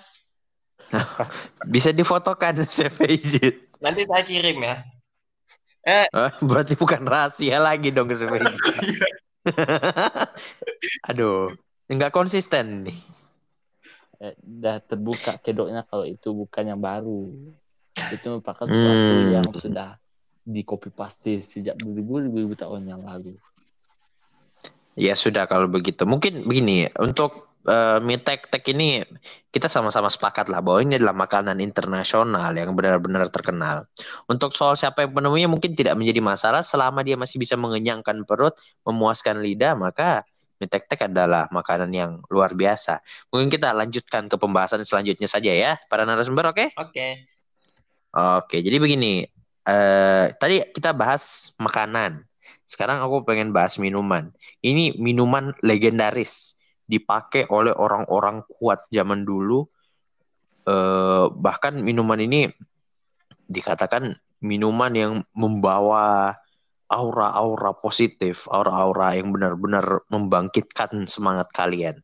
Bisa 1.72 1.96
difotokan 1.96 2.61
CVJ. 2.76 3.57
Nanti 3.81 4.04
saya 4.04 4.22
kirim 4.22 4.61
ya. 4.61 4.85
Oh, 6.12 6.28
berarti 6.44 6.76
bukan 6.76 7.09
rahasia 7.09 7.57
lagi 7.57 7.88
dong 7.88 8.12
CVJ. 8.12 8.52
Aduh, 11.11 11.55
nggak 11.88 12.12
konsisten 12.12 12.87
nih. 12.87 12.98
Eh, 14.18 14.35
udah 14.42 14.83
terbuka 14.83 15.38
kedoknya 15.38 15.87
kalau 15.87 16.05
itu 16.05 16.35
bukan 16.35 16.64
yang 16.66 16.81
baru. 16.83 17.31
Itu 18.11 18.38
merupakan 18.38 18.66
sesuatu 18.66 19.14
Hmm. 19.14 19.33
yang 19.33 19.46
sudah 19.55 19.98
di 20.48 20.64
copy 20.64 20.88
paste 20.90 21.44
sejak 21.44 21.77
beribu-ribu 21.79 22.57
tahun 22.57 22.88
yang 22.88 23.03
lalu. 23.05 23.37
Ya 24.98 25.14
sudah 25.14 25.46
kalau 25.46 25.70
begitu. 25.70 26.03
Mungkin 26.03 26.44
begini, 26.44 26.90
untuk 26.98 27.47
eh, 27.68 27.98
mie 28.00 28.18
tek 28.18 28.48
tek 28.48 28.64
ini 28.72 29.04
kita 29.52 29.68
sama-sama 29.68 30.09
sepakat 30.09 30.48
lah 30.48 30.64
bahwa 30.64 30.81
ini 30.81 30.96
adalah 30.96 31.12
makanan 31.12 31.61
internasional 31.61 32.50
yang 32.57 32.72
benar-benar 32.72 33.28
terkenal. 33.28 33.85
Untuk 34.26 34.57
soal 34.57 34.74
siapa 34.81 35.04
yang 35.04 35.12
penemunya 35.12 35.48
mungkin 35.48 35.76
tidak 35.76 35.94
menjadi 35.94 36.20
masalah 36.24 36.64
selama 36.64 37.05
dia 37.05 37.14
masih 37.20 37.36
bisa 37.36 37.55
mengenyangkan 37.61 38.24
perut, 38.24 38.57
memuaskan 38.88 39.45
lidah, 39.45 39.76
maka 39.76 40.24
mie 40.59 40.66
tek 40.66 40.90
tek 40.90 41.07
adalah 41.07 41.47
makanan 41.55 41.93
yang 41.95 42.11
luar 42.32 42.57
biasa. 42.57 43.05
Mungkin 43.30 43.53
kita 43.53 43.70
lanjutkan 43.76 44.26
ke 44.26 44.36
pembahasan 44.40 44.82
selanjutnya 44.82 45.28
saja 45.30 45.53
ya, 45.55 45.72
para 45.86 46.03
narasumber, 46.03 46.51
oke? 46.51 46.74
Oke. 46.74 47.28
Oke, 48.09 48.64
jadi 48.64 48.82
begini. 48.82 49.22
Eh, 49.68 50.26
tadi 50.40 50.64
kita 50.72 50.97
bahas 50.97 51.53
makanan. 51.61 52.24
Sekarang 52.64 53.01
aku 53.05 53.24
pengen 53.24 53.53
bahas 53.53 53.76
minuman. 53.80 54.32
Ini 54.61 54.97
minuman 55.01 55.57
legendaris, 55.64 56.57
dipakai 56.89 57.45
oleh 57.53 57.70
orang-orang 57.76 58.43
kuat 58.49 58.82
zaman 58.89 59.28
dulu. 59.28 59.68
Eh, 60.64 61.24
bahkan 61.36 61.76
minuman 61.76 62.18
ini 62.18 62.49
dikatakan 63.49 64.16
minuman 64.41 64.93
yang 64.97 65.12
membawa 65.36 66.36
aura-aura 66.89 67.76
positif, 67.76 68.49
aura-aura 68.49 69.12
yang 69.20 69.28
benar-benar 69.30 70.09
membangkitkan 70.09 71.05
semangat 71.05 71.53
kalian. 71.53 72.01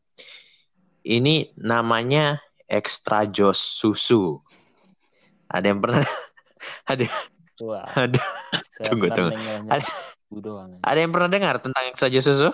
Ini 1.05 1.57
namanya 1.57 2.41
extra 2.69 3.25
jos 3.25 3.57
susu. 3.57 4.41
Ada 5.49 5.73
yang 5.73 5.81
pernah 5.81 6.05
ada 6.91 7.05
Wah, 7.63 7.87
Aduh, 7.95 8.19
saya 8.75 8.91
Tunggu, 8.91 9.07
tunggu. 9.15 9.31
Ada- 9.71 9.95
ada 10.83 10.99
yang 10.99 11.11
pernah 11.15 11.29
dengar 11.31 11.55
tentang 11.63 11.87
extra 11.87 12.11
susu? 12.11 12.51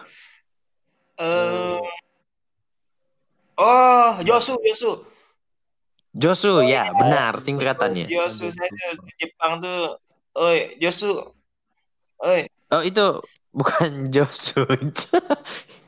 Eh, 1.17 1.81
oh, 3.61 4.11
Josu, 4.25 4.57
Josu. 4.65 4.91
Josu, 6.11 6.65
ya, 6.65 6.89
iya. 6.89 6.97
benar 6.97 7.33
singkatannya. 7.39 8.09
Josu 8.09 8.51
saya 8.51 8.67
tuh 8.67 9.05
di 9.05 9.13
Jepang 9.21 9.61
tuh. 9.63 9.95
Oi, 10.35 10.75
Josu. 10.81 11.31
Oi, 12.25 12.49
Oh, 12.71 12.79
itu 12.79 13.19
bukan 13.51 13.91
Josu. 14.15 14.63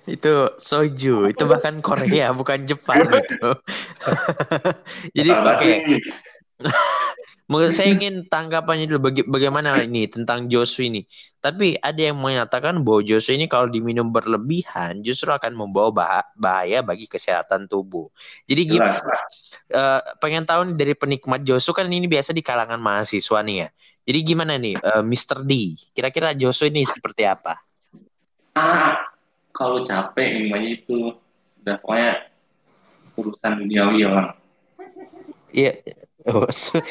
itu 0.04 0.34
soju. 0.60 1.32
Itu 1.32 1.44
bahkan 1.48 1.80
Korea, 1.80 2.36
bukan 2.36 2.68
Jepang 2.68 3.08
itu. 3.08 3.50
Jadi 5.16 5.30
oke, 5.32 5.72
Mungkin 7.44 7.76
saya 7.76 7.92
ingin 7.92 8.24
tanggapannya 8.32 8.88
dulu 8.88 9.12
baga- 9.12 9.28
bagaimana 9.28 9.84
ini 9.84 10.08
tentang 10.08 10.48
Josu 10.48 10.88
ini. 10.88 11.04
Tapi 11.44 11.76
ada 11.76 12.00
yang 12.00 12.16
menyatakan 12.16 12.80
bahwa 12.88 13.04
Josu 13.04 13.36
ini 13.36 13.52
kalau 13.52 13.68
diminum 13.68 14.08
berlebihan 14.16 15.04
justru 15.04 15.28
akan 15.28 15.52
membawa 15.52 15.90
bah- 15.92 16.32
bahaya 16.40 16.80
bagi 16.80 17.04
kesehatan 17.04 17.68
tubuh. 17.68 18.08
Jadi 18.48 18.62
gimana? 18.80 18.96
Jelas. 18.96 19.28
eh, 19.70 20.02
pengen 20.24 20.48
tahu 20.48 20.72
nih 20.72 20.76
dari 20.80 20.94
penikmat 20.96 21.44
Josu 21.44 21.76
kan 21.76 21.86
ini 21.92 22.08
biasa 22.08 22.32
di 22.32 22.40
kalangan 22.40 22.80
mahasiswa 22.80 23.40
nih 23.44 23.68
ya. 23.68 23.70
Jadi 24.08 24.20
gimana 24.24 24.54
nih 24.56 24.76
eh, 24.80 25.04
Mr. 25.04 25.44
D? 25.44 25.76
Kira-kira 25.92 26.32
Josu 26.32 26.68
ini 26.72 26.88
seperti 26.88 27.28
apa? 27.28 27.60
Ah, 28.56 29.04
kalau 29.52 29.84
capek 29.84 30.40
minumannya 30.40 30.80
itu 30.80 31.12
udah 31.64 31.76
pokoknya 31.80 32.12
urusan 33.14 33.52
duniawi 33.62 33.98
ya 34.04 34.10
bang. 34.10 34.30
Iya. 35.54 35.72
Oh, 36.34 36.48
su- 36.56 36.82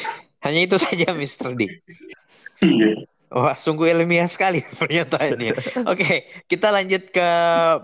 hanya 0.45 0.59
itu 0.67 0.75
saja 0.79 1.11
Mr. 1.15 1.51
D. 1.55 1.61
Iya. 2.63 3.07
Wah, 3.33 3.57
sungguh 3.57 3.89
ilmiah 3.89 4.29
sekali 4.29 4.61
pernyataannya. 4.81 5.53
Oke, 5.89 6.29
kita 6.45 6.69
lanjut 6.69 7.09
ke 7.09 7.27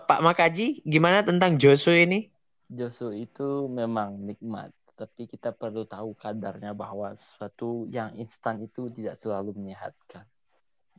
Pak 0.05 0.19
Makaji. 0.21 0.85
Gimana 0.85 1.25
tentang 1.25 1.57
Josu 1.57 1.89
ini? 1.89 2.29
Josu 2.69 3.09
itu 3.17 3.65
memang 3.65 4.21
nikmat, 4.21 4.69
tapi 4.93 5.25
kita 5.25 5.49
perlu 5.49 5.89
tahu 5.89 6.13
kadarnya 6.13 6.77
bahwa 6.77 7.17
sesuatu 7.17 7.89
yang 7.89 8.13
instan 8.13 8.61
itu 8.61 8.93
tidak 8.93 9.17
selalu 9.17 9.57
menyehatkan. 9.57 10.25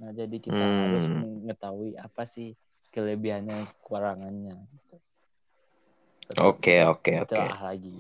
Nah, 0.03 0.11
jadi 0.11 0.37
kita 0.43 0.67
Hmm. 0.67 0.81
harus 0.91 1.05
mengetahui 1.15 1.95
apa 1.95 2.27
sih 2.27 2.59
kelebihannya, 2.91 3.71
kekurangannya. 3.71 4.57
Oke, 6.39 6.83
kita 6.83 6.87
oke, 6.91 7.13
oke. 7.23 7.45
lagi. 7.63 7.97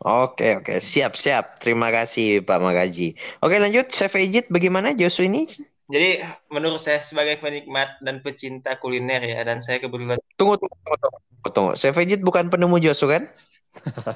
Oke, 0.00 0.58
oke. 0.58 0.80
Siap, 0.80 1.12
siap. 1.14 1.60
Terima 1.60 1.92
kasih 1.92 2.40
Pak 2.40 2.58
Makaji. 2.58 3.14
Oke, 3.38 3.56
lanjut. 3.56 3.86
Chef 3.88 4.12
Ejit, 4.16 4.48
bagaimana 4.48 4.92
Josu 4.92 5.22
ini? 5.22 5.46
jadi 5.92 6.24
menurut 6.48 6.80
saya 6.80 7.04
sebagai 7.04 7.36
penikmat 7.36 8.00
dan 8.00 8.24
pecinta 8.24 8.80
kuliner 8.80 9.20
ya, 9.20 9.44
dan 9.44 9.60
saya 9.60 9.76
kebetulan 9.76 10.16
Tunggu, 10.40 10.56
tunggu, 10.56 10.72
tunggu. 10.80 10.96
tunggu, 11.20 11.48
tunggu. 11.52 11.72
Chef 11.76 11.92
Ejit 12.00 12.24
bukan 12.24 12.48
penemu 12.48 12.80
Josu 12.80 13.12
kan? 13.12 13.28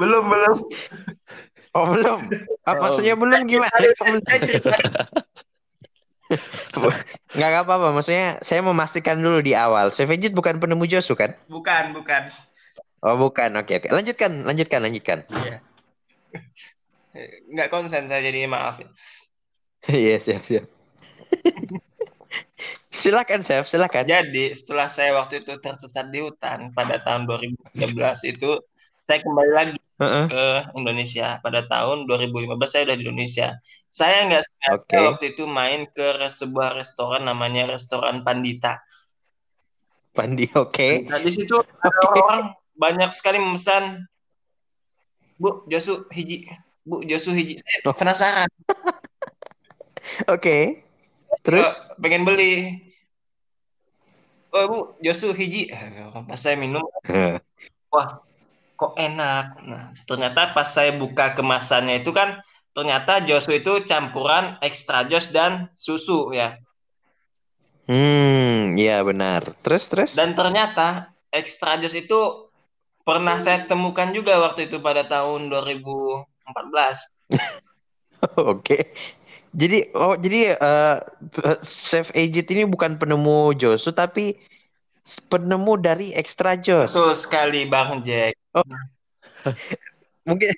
belum 0.00 0.24
belum. 0.24 0.56
Oh, 1.76 1.86
belum. 1.92 2.18
Oh. 2.64 2.74
maksudnya 2.80 3.14
belum 3.14 3.44
gimana? 3.46 3.70
Kamu- 4.00 4.24
Saya 4.24 4.40
cerita 4.48 4.76
Nggak 7.36 7.66
apa-apa. 7.66 7.90
Maksudnya 7.92 8.38
saya 8.40 8.62
memastikan 8.62 9.18
dulu 9.18 9.42
di 9.42 9.52
awal. 9.52 9.90
Chef 9.92 10.08
Ejit 10.08 10.32
bukan 10.32 10.58
penemu 10.58 10.86
Josu 10.88 11.14
kan? 11.14 11.36
bukan 11.46 11.92
bukan. 11.92 12.30
Oh, 13.00 13.16
bukan. 13.16 13.56
Oke, 13.56 13.80
oke. 13.80 13.88
Lanjutkan, 13.88 14.44
lanjutkan, 14.44 14.80
lanjutkan. 14.84 15.18
Iya. 15.32 15.58
Nggak 17.48 17.68
konsen 17.72 18.06
saya 18.06 18.20
jadi 18.20 18.46
maaf. 18.46 18.80
ya. 18.80 18.88
Iya, 19.88 20.20
siap, 20.20 20.44
siap. 20.44 20.68
silakan, 23.00 23.40
Chef. 23.40 23.64
Silakan. 23.64 24.04
Jadi 24.04 24.52
setelah 24.52 24.92
saya 24.92 25.16
waktu 25.16 25.40
itu 25.40 25.56
tersesat 25.56 26.12
di 26.12 26.20
hutan 26.20 26.76
pada 26.76 27.00
tahun 27.00 27.24
2013 27.24 27.96
itu 28.28 28.60
saya 29.08 29.24
kembali 29.24 29.52
lagi 29.56 29.80
Heeh. 30.00 30.26
ke 30.28 30.44
Indonesia 30.76 31.40
pada 31.40 31.64
tahun 31.64 32.04
2015 32.04 32.60
saya 32.68 32.82
udah 32.92 32.96
di 33.00 33.04
Indonesia. 33.08 33.48
Saya 33.88 34.28
nggak 34.28 34.44
sengaja 34.44 34.76
Oke. 34.76 35.00
waktu 35.08 35.24
itu 35.32 35.42
main 35.48 35.88
ke 35.88 36.20
sebuah 36.28 36.76
restoran 36.76 37.24
namanya 37.24 37.72
restoran 37.72 38.20
Pandita. 38.20 38.84
Pandi, 40.12 40.44
oke. 40.52 41.08
Nah 41.08 41.22
di 41.22 41.30
situ 41.30 41.56
ada 41.56 42.02
orang 42.12 42.52
banyak 42.80 43.12
sekali 43.12 43.36
memesan 43.36 44.08
Bu 45.36 45.68
Josu 45.68 46.08
hiji, 46.08 46.48
Bu 46.80 47.04
Josu 47.04 47.36
hiji. 47.36 47.60
Saya 47.60 47.78
Oh. 47.84 47.92
penasaran, 47.92 48.48
Oke. 50.34 50.84
Terus? 51.44 51.64
eh, 51.64 51.72
pengen 52.00 52.24
beli. 52.24 52.80
Oh 54.50 54.64
Bu 54.66 54.78
Josu 55.00 55.36
hiji. 55.36 55.68
Eh, 55.68 56.08
Pas 56.24 56.40
saya 56.40 56.56
minum, 56.56 56.82
wah 57.88 58.20
kok 58.74 58.96
enak. 58.96 59.60
Nah 59.64 59.84
ternyata 60.04 60.56
pas 60.56 60.66
saya 60.66 60.96
buka 60.96 61.36
kemasannya 61.36 62.00
itu 62.00 62.10
kan 62.10 62.40
ternyata 62.72 63.20
Josu 63.22 63.54
itu 63.54 63.84
campuran 63.84 64.56
extra 64.60 65.04
jos 65.04 65.28
dan 65.28 65.68
susu 65.76 66.32
ya. 66.32 66.56
Hmm, 67.90 68.78
iya 68.78 69.02
benar. 69.02 69.42
Terus, 69.66 69.90
terus? 69.90 70.10
Dan 70.14 70.38
ternyata 70.38 71.10
extra 71.30 71.74
jos 71.76 71.90
itu 71.90 72.49
pernah 73.10 73.42
saya 73.42 73.66
temukan 73.66 74.14
juga 74.14 74.38
waktu 74.38 74.70
itu 74.70 74.78
pada 74.78 75.02
tahun 75.02 75.50
2014. 75.50 77.10
Oke. 78.54 78.94
Jadi 79.50 79.90
oh 79.98 80.14
jadi 80.14 80.54
eh, 80.54 80.96
Chef 81.66 82.14
Ejit 82.14 82.46
ini 82.54 82.70
bukan 82.70 83.02
penemu 83.02 83.50
Josu 83.58 83.90
tapi 83.90 84.38
penemu 85.26 85.74
dari 85.82 86.14
Extra 86.14 86.54
Jos. 86.54 86.94
Betul 86.94 87.18
sekali 87.18 87.66
Bang 87.66 88.06
Jack. 88.06 88.38
Mungkin 90.28 90.54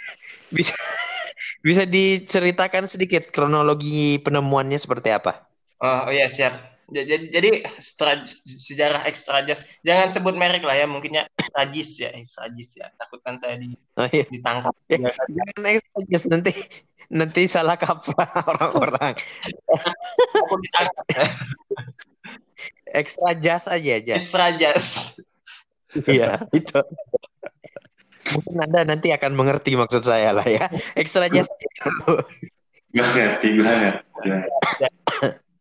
bisa 0.53 0.77
bisa 1.67 1.89
diceritakan 1.89 2.85
sedikit 2.85 3.33
kronologi 3.33 4.21
penemuannya 4.21 4.77
seperti 4.77 5.09
apa? 5.09 5.49
Oh, 5.81 6.09
oh 6.09 6.13
iya 6.13 6.29
siap. 6.29 6.72
Jadi, 6.91 7.31
jadi 7.31 7.51
stra- 7.79 8.27
sejarah 8.27 9.07
extra 9.07 9.47
jos. 9.47 9.63
Jangan 9.87 10.11
sebut 10.11 10.35
merek 10.35 10.67
lah 10.67 10.75
ya, 10.75 10.87
mungkinnya 10.91 11.31
Rajis 11.55 12.03
ya, 12.03 12.11
Rajis 12.13 12.71
ya. 12.75 12.91
Takutkan 12.99 13.39
saya 13.39 13.55
di- 13.57 13.79
Oh, 13.97 14.09
iya. 14.11 14.27
ditangkap. 14.29 14.73
Jangan 14.89 15.65
Extra 15.69 16.01
Jos 16.09 16.25
nanti 16.33 16.53
nanti 17.13 17.45
salah 17.45 17.77
kaprah 17.77 18.41
orang-orang. 18.51 19.15
Extra 22.93 23.33
Jas 23.37 23.65
aja 23.69 23.93
aja. 23.97 24.15
Extra 24.21 24.53
jos. 24.57 25.17
Iya, 26.09 26.45
itu. 26.53 26.81
Mungkin 28.33 28.57
Anda 28.65 28.81
nanti 28.85 29.13
akan 29.13 29.33
mengerti 29.37 29.77
maksud 29.77 30.05
saya 30.05 30.33
lah 30.37 30.45
ya. 30.45 30.69
Extra 30.97 31.29
Jas 31.29 31.49
itu. 31.49 31.89
Gak 32.93 33.09
ngerti 33.17 33.49
gue 33.57 33.65
nggak. 33.73 33.97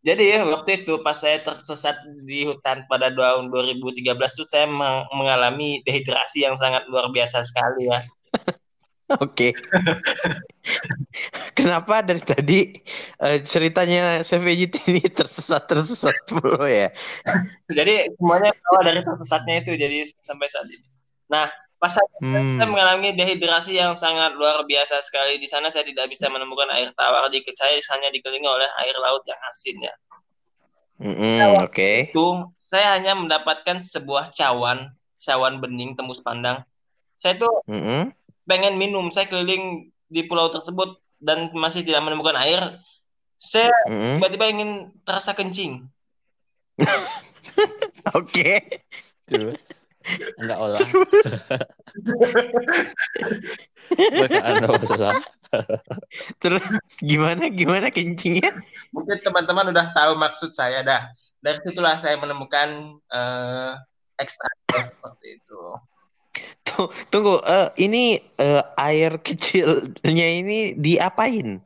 Jadi 0.02 0.34
ya 0.34 0.42
waktu 0.42 0.82
itu 0.82 0.98
pas 1.06 1.14
saya 1.14 1.38
tersesat 1.46 1.94
di 2.26 2.42
hutan 2.42 2.82
pada 2.90 3.14
tahun 3.14 3.54
2013 3.54 4.34
tuh 4.34 4.46
saya 4.50 4.66
meng- 4.66 5.06
mengalami 5.14 5.78
dehidrasi 5.86 6.42
yang 6.42 6.58
sangat 6.58 6.82
luar 6.90 7.06
biasa 7.14 7.46
sekali 7.46 7.86
ya. 7.86 8.02
Oke. 9.22 9.54
Kenapa 11.58 12.02
dari 12.02 12.18
tadi 12.18 12.74
eh, 13.22 13.38
ceritanya 13.46 14.24
Ejit 14.24 14.72
ini 14.90 15.06
tersesat-tersesat 15.18 16.34
mulu 16.34 16.66
ya? 16.66 16.90
Jadi 17.70 18.10
semuanya 18.18 18.50
awal 18.72 18.82
dari 18.82 19.00
tersesatnya 19.06 19.62
itu 19.62 19.78
jadi 19.78 20.02
sampai 20.18 20.48
saat 20.50 20.66
ini. 20.66 20.86
Nah, 21.30 21.46
pas 21.82 21.90
saya, 21.90 22.06
Hmm. 22.22 22.62
saya 22.62 22.68
mengalami 22.70 23.10
dehidrasi 23.10 23.74
yang 23.74 23.98
sangat 23.98 24.38
luar 24.38 24.62
biasa 24.62 25.02
sekali 25.02 25.42
di 25.42 25.50
sana 25.50 25.66
saya 25.66 25.82
tidak 25.82 26.06
bisa 26.06 26.30
menemukan 26.30 26.70
air 26.70 26.94
tawar 26.94 27.26
di 27.26 27.42
saya 27.58 27.74
hanya 27.90 28.06
dikelilingi 28.14 28.46
oleh 28.46 28.70
air 28.86 28.94
laut 29.02 29.26
yang 29.26 29.42
asin 29.50 29.82
ya. 29.82 29.94
Mm-mm, 31.02 31.66
Oke. 31.66 32.14
Itu 32.14 32.46
saya 32.62 32.94
hanya 32.94 33.18
mendapatkan 33.18 33.82
sebuah 33.82 34.30
cawan, 34.30 34.94
cawan 35.18 35.58
bening 35.58 35.98
tembus 35.98 36.22
pandang. 36.22 36.62
Saya 37.18 37.34
tuh 37.34 37.66
Mm-mm. 37.66 38.14
pengen 38.46 38.78
minum, 38.78 39.10
saya 39.10 39.26
keliling 39.26 39.90
di 40.06 40.22
pulau 40.30 40.54
tersebut 40.54 41.02
dan 41.18 41.50
masih 41.50 41.82
tidak 41.82 42.06
menemukan 42.06 42.38
air. 42.38 42.78
Saya 43.42 43.74
tiba-tiba 43.90 44.54
ingin 44.54 44.94
terasa 45.02 45.34
kencing. 45.34 45.82
Oke. 48.14 48.86
Terus 49.26 49.81
Anda 50.40 50.54
olah. 50.58 50.80
Olah. 54.88 55.16
Terus 56.40 56.64
gimana 57.02 57.52
gimana 57.52 57.92
kencingnya? 57.92 58.56
Mungkin 58.94 59.20
teman-teman 59.20 59.70
udah 59.72 59.92
tahu 59.92 60.16
maksud 60.16 60.56
saya 60.56 60.80
dah. 60.80 61.12
Dari 61.42 61.58
situlah 61.66 61.98
saya 61.98 62.16
menemukan 62.16 62.98
eh 63.12 63.72
ekstra 64.20 64.48
seperti 64.70 65.42
itu. 65.42 65.62
Tunggu, 67.12 67.44
eh, 67.44 67.68
ini 67.84 68.16
eh, 68.40 68.62
air 68.80 69.20
kecilnya 69.20 70.26
ini 70.40 70.72
diapain? 70.78 71.60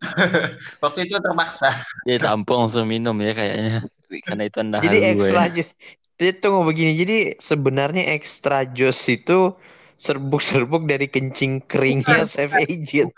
Waktu 0.82 1.10
itu 1.10 1.18
terpaksa. 1.18 1.82
Ya 2.06 2.16
tampung 2.22 2.68
langsung 2.68 2.86
minum 2.86 3.16
ya 3.18 3.34
kayaknya. 3.34 3.84
Karena 4.26 4.42
itu 4.46 4.58
anda 4.62 4.78
Jadi 4.82 4.98
halu 5.02 5.06
ekstra 5.18 5.42
ya. 5.42 5.54
jus. 5.60 5.68
Jadi 6.20 6.36
tunggu 6.36 6.68
begini. 6.68 6.92
Jadi 7.00 7.18
sebenarnya 7.40 8.12
ekstra 8.12 8.68
jus 8.68 9.00
itu 9.08 9.56
serbuk-serbuk 9.96 10.84
dari 10.84 11.08
kencing 11.08 11.64
keringnya 11.64 12.28
Chef 12.28 12.52
Agent. 12.52 13.08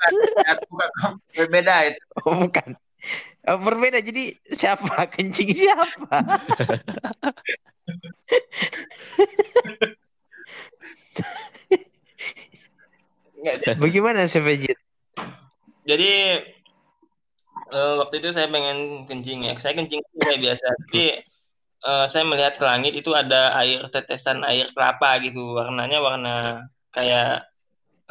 Ya, 0.47 0.55
bukan, 0.71 1.19
berbeda 1.35 1.75
itu. 1.91 2.03
Oh, 2.23 2.39
bukan. 2.47 2.79
Oh, 3.51 3.59
berbeda. 3.59 3.99
Jadi 3.99 4.39
siapa 4.55 5.03
kencing 5.19 5.51
siapa? 5.51 6.15
Bagaimana 13.83 14.31
Chef 14.31 14.47
Agent? 14.47 14.79
Jadi 15.83 16.13
eh, 17.75 17.95
waktu 17.99 18.15
itu 18.23 18.31
saya 18.31 18.47
pengen 18.47 19.11
kencing 19.11 19.43
ya. 19.43 19.59
Saya 19.59 19.75
kencing 19.75 19.99
kayak 20.23 20.39
biasa, 20.39 20.67
tapi 20.87 21.32
eh, 21.89 22.05
saya 22.11 22.25
melihat 22.31 22.55
ke 22.61 22.65
langit 22.71 22.93
itu 23.01 23.11
ada 23.23 23.37
air 23.61 23.81
tetesan 23.95 24.39
air 24.51 24.67
kelapa 24.75 25.09
gitu, 25.25 25.41
warnanya 25.59 25.99
warna 26.07 26.31
kayak 26.95 27.27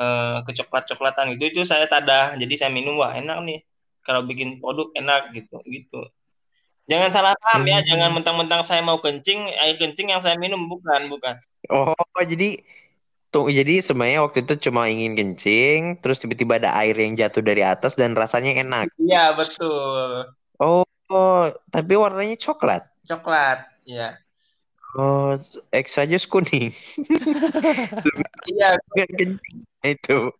eh, 0.01 0.37
kecoklat-coklatan 0.47 1.25
gitu. 1.37 1.43
Itu 1.51 1.61
saya 1.71 1.85
tadah, 1.93 2.23
jadi 2.41 2.53
saya 2.59 2.71
minum 2.77 2.95
wah 3.01 3.13
enak 3.21 3.37
nih. 3.47 3.59
Kalau 4.05 4.21
bikin 4.29 4.49
produk 4.61 4.87
enak 4.99 5.21
gitu, 5.37 5.55
gitu. 5.75 5.97
Jangan 6.91 7.09
salah 7.15 7.33
paham 7.39 7.63
ya, 7.71 7.79
Hmm. 7.81 7.87
jangan 7.89 8.09
mentang-mentang 8.17 8.61
saya 8.67 8.81
mau 8.83 8.99
kencing, 8.99 9.39
air 9.63 9.75
kencing 9.81 10.11
yang 10.11 10.21
saya 10.25 10.35
minum 10.35 10.67
bukan, 10.71 11.07
bukan. 11.13 11.35
Oh, 11.71 11.95
jadi 12.25 12.59
tuh 13.31 13.47
jadi 13.51 13.79
sebenarnya 13.79 14.19
waktu 14.25 14.43
itu 14.43 14.53
cuma 14.69 14.91
ingin 14.91 15.13
kencing, 15.19 15.79
terus 16.03 16.19
tiba-tiba 16.21 16.59
ada 16.59 16.75
air 16.81 16.95
yang 16.99 17.15
jatuh 17.15 17.43
dari 17.43 17.63
atas 17.63 17.95
dan 17.95 18.11
rasanya 18.17 18.51
enak. 18.63 18.91
Iya 18.99 19.35
betul, 19.37 20.35
Oh, 20.59 20.83
oh, 21.11 21.41
tapi 21.73 21.93
warnanya 21.99 22.35
coklat. 22.39 22.90
Coklat, 23.05 23.65
ya. 23.85 24.17
Oh, 24.91 25.39
X 25.71 25.95
aja 25.95 26.17
kuning. 26.27 26.71
Iya, 28.51 28.75
Nggak 28.97 29.07
kencing. 29.15 29.61
Itu. 29.85 30.33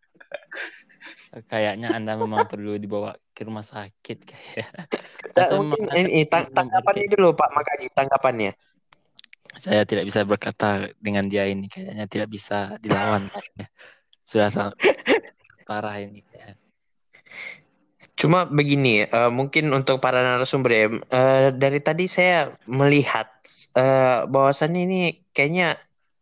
Kayaknya 1.48 1.96
anda 1.96 2.20
memang 2.20 2.50
perlu 2.50 2.76
dibawa 2.76 3.16
ke 3.32 3.48
rumah 3.48 3.64
sakit 3.64 4.18
kayak. 4.28 4.72
Nah, 5.38 5.48
Atau 5.48 5.64
mungkin 5.64 5.88
ini 5.96 6.28
tang- 6.28 6.50
minum 6.50 6.52
air 6.52 6.56
tanggapannya 6.58 7.06
dulu 7.16 7.28
Pak 7.38 7.50
Makadi, 7.56 7.86
tanggapannya. 7.94 8.52
Saya 9.62 9.86
tidak 9.86 10.10
bisa 10.10 10.26
berkata 10.28 10.92
dengan 11.00 11.30
dia 11.30 11.48
ini 11.48 11.70
kayaknya 11.72 12.10
tidak 12.10 12.28
bisa 12.34 12.76
dilawan. 12.84 13.22
Sudah 14.28 14.50
sangat 14.52 14.76
parah 15.70 15.96
ini. 16.04 16.26
Cuma 18.20 18.46
begini, 18.46 19.08
eh, 19.08 19.32
mungkin 19.32 19.74
untuk 19.74 19.98
para 20.04 20.22
narasumber 20.22 20.72
ya, 20.72 20.88
eh, 21.10 21.48
dari 21.56 21.80
tadi 21.82 22.06
saya 22.06 22.54
melihat 22.70 23.28
eh, 23.76 24.28
bahwasannya 24.30 24.82
ini 24.86 25.02
kayaknya 25.34 25.80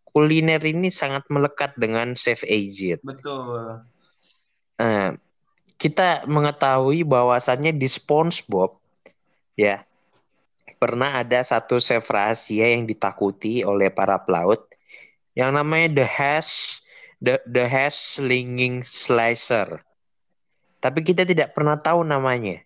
kuliner 0.09 0.61
ini 0.63 0.89
sangat 0.89 1.27
melekat 1.27 1.75
dengan 1.75 2.15
Chef 2.15 2.41
Agent. 2.47 3.03
betul. 3.03 3.83
Eh, 4.79 5.11
kita 5.79 6.27
mengetahui 6.27 7.07
bahwasannya 7.07 7.71
di 7.71 7.87
SpongeBob 7.87 8.79
ya 9.55 9.83
pernah 10.79 11.19
ada 11.19 11.43
satu 11.43 11.79
chef 11.83 12.07
rahasia 12.07 12.71
yang 12.71 12.87
ditakuti 12.87 13.63
oleh 13.63 13.91
para 13.91 14.19
pelaut 14.23 14.63
yang 15.35 15.55
namanya 15.55 16.03
the 16.03 16.07
hash 16.07 16.83
the 17.23 17.39
the 17.47 17.63
hash 17.67 18.19
slinging 18.19 18.83
slicer. 18.83 19.83
Tapi 20.79 20.99
kita 21.03 21.27
tidak 21.27 21.51
pernah 21.51 21.75
tahu 21.75 22.07
namanya. 22.07 22.63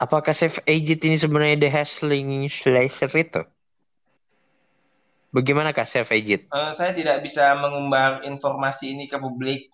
Apakah 0.00 0.32
Chef 0.32 0.62
Agent 0.64 1.02
ini 1.04 1.16
sebenarnya 1.18 1.60
the 1.60 1.68
hash 1.68 2.00
slinging 2.00 2.48
slicer 2.48 3.10
itu? 3.12 3.42
Bagaimanakah 5.34 5.84
Chef 5.84 6.08
Agent? 6.08 6.48
Eh, 6.48 6.70
saya 6.72 6.96
tidak 6.96 7.20
bisa 7.20 7.52
mengumbar 7.58 8.24
informasi 8.24 8.96
ini 8.96 9.10
ke 9.10 9.20
publik 9.20 9.68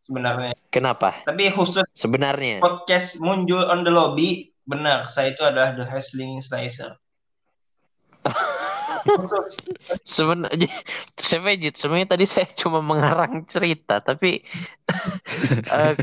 sebenarnya. 0.00 0.56
Kenapa? 0.72 1.20
Tapi 1.28 1.52
khusus 1.52 1.84
Sebenarnya. 1.92 2.64
podcast 2.64 3.20
muncul 3.20 3.68
on 3.68 3.84
the 3.84 3.92
lobby, 3.92 4.54
benar, 4.64 5.12
saya 5.12 5.36
itu 5.36 5.44
adalah 5.44 5.76
the 5.76 5.84
Hustling 5.84 6.40
Slicer. 6.40 6.96
Sebenarnya 10.16 10.70
Chef 11.16 11.44
Agent 11.44 11.76
sebenarnya 11.76 12.08
tadi 12.16 12.24
saya 12.24 12.48
cuma 12.56 12.80
mengarang 12.80 13.44
cerita 13.44 14.00
tapi 14.00 14.40
eh, 15.76 15.94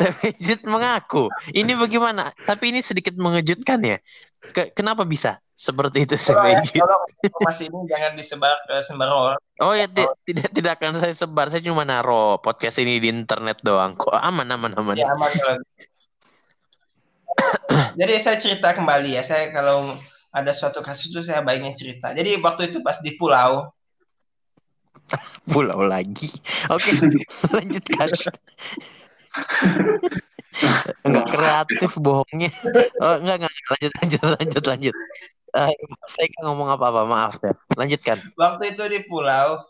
Chef 0.00 0.16
Agent 0.24 0.62
mengaku. 0.68 1.32
Ini 1.52 1.72
bagaimana? 1.76 2.32
Tapi 2.44 2.72
ini 2.72 2.80
sedikit 2.84 3.16
mengejutkan 3.16 3.80
ya. 3.84 3.98
Ke- 4.40 4.72
kenapa 4.72 5.04
bisa 5.04 5.40
seperti 5.52 6.08
itu 6.08 6.16
Chef 6.16 6.32
Tolong, 6.32 6.56
ya, 6.56 6.64
informasi 7.20 7.68
ini 7.68 7.78
jangan 7.84 8.12
disebar 8.16 8.56
ke 8.64 8.80
sembarang 8.80 9.18
orang. 9.28 9.40
oh 9.60 9.76
ya 9.76 9.84
ti- 9.92 10.08
tidak 10.32 10.48
tidak 10.56 10.72
akan 10.80 10.96
saya 10.96 11.12
sebar. 11.12 11.52
Saya 11.52 11.60
cuma 11.60 11.84
naro 11.84 12.40
podcast 12.40 12.80
ini 12.80 12.96
di 12.96 13.12
internet 13.12 13.60
doang 13.60 13.92
kok. 13.92 14.16
Aman 14.16 14.48
aman 14.48 14.72
aman. 14.80 14.96
Ya, 14.96 15.12
aman 15.12 15.28
kalau. 15.36 15.60
Jadi 18.00 18.12
saya 18.16 18.36
cerita 18.40 18.72
kembali 18.72 19.20
ya, 19.20 19.22
saya 19.22 19.52
kalau 19.52 19.92
ada 20.30 20.54
suatu 20.54 20.78
kasus 20.82 21.10
itu 21.10 21.22
saya 21.26 21.42
baiknya 21.42 21.74
cerita. 21.74 22.14
Jadi 22.14 22.38
waktu 22.38 22.70
itu 22.70 22.78
pas 22.82 22.98
di 23.02 23.18
pulau, 23.18 23.74
pulau 25.50 25.82
lagi 25.82 26.30
oke 26.70 26.90
lanjutkan 27.54 28.10
Enggak 31.06 31.26
kreatif 31.30 31.94
bohongnya. 31.96 32.50
Oh, 33.00 33.16
enggak, 33.22 33.36
enggak. 33.40 33.54
Lanjut, 33.70 33.92
lanjut, 34.02 34.22
lanjut, 34.36 34.64
lanjut. 34.66 34.94
Eh, 35.56 35.72
saya 36.10 36.26
nggak 36.26 36.44
ngomong 36.44 36.68
apa-apa, 36.74 37.06
maaf 37.06 37.38
ya. 37.40 37.54
Lanjutkan. 37.78 38.18
waktu 38.36 38.74
itu 38.74 38.82
di 38.90 39.00
pulau, 39.06 39.62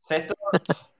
saya 0.00 0.24
tuh 0.24 0.38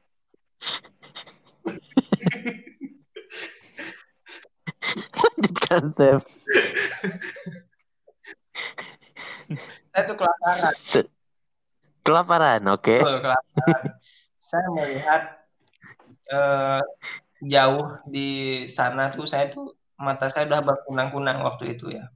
Lanjutkan, 5.22 5.94
Chef. 5.96 6.22
saya 9.92 10.02
tuh 10.06 10.16
kelaparan. 10.16 10.74
Se- 10.76 11.12
Kelaparan, 12.00 12.62
oke. 12.72 12.96
Betul, 12.96 13.18
kelaparan. 13.20 13.82
Saya 14.40 14.66
melihat 14.72 15.22
eh, 16.32 16.82
jauh 17.44 17.86
di 18.08 18.28
sana 18.66 19.12
tuh 19.12 19.28
saya 19.28 19.52
tuh 19.52 19.76
mata 20.00 20.32
saya 20.32 20.48
udah 20.48 20.64
berkunang-kunang 20.64 21.44
waktu 21.44 21.76
itu 21.76 21.92
ya. 21.92 22.08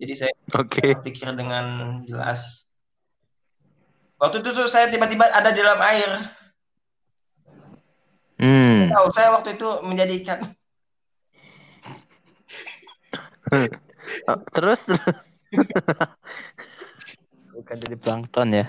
Jadi 0.00 0.12
saya 0.16 0.32
Oke. 0.56 0.96
pikir 1.04 1.28
dengan 1.36 2.00
jelas. 2.08 2.72
Waktu 4.16 4.40
itu 4.40 4.56
tuh 4.56 4.68
saya 4.68 4.88
tiba-tiba 4.88 5.28
ada 5.28 5.52
di 5.52 5.60
dalam 5.60 5.80
air. 5.84 6.10
Hmm. 8.40 8.88
Tahu 8.88 9.06
saya 9.12 9.36
waktu 9.36 9.60
itu 9.60 9.68
menjadikan 9.84 10.40
Oh, 14.30 14.36
terus, 14.52 14.88
terus, 14.88 15.29
Bukan 17.54 17.76
jadi 17.82 17.96
plankton 17.98 18.48
ya. 18.54 18.66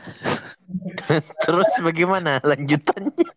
terus 1.46 1.70
bagaimana 1.80 2.42
lanjutannya? 2.42 3.30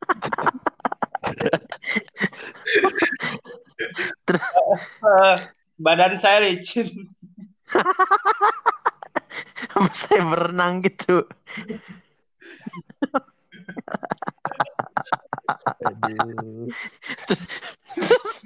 eh, 4.32 5.36
badan 5.76 6.16
saya 6.16 6.48
licin. 6.48 6.88
Saya 9.92 10.22
berenang 10.24 10.80
gitu. 10.86 11.26
Aduh. 15.84 16.68
Terus, 17.94 18.44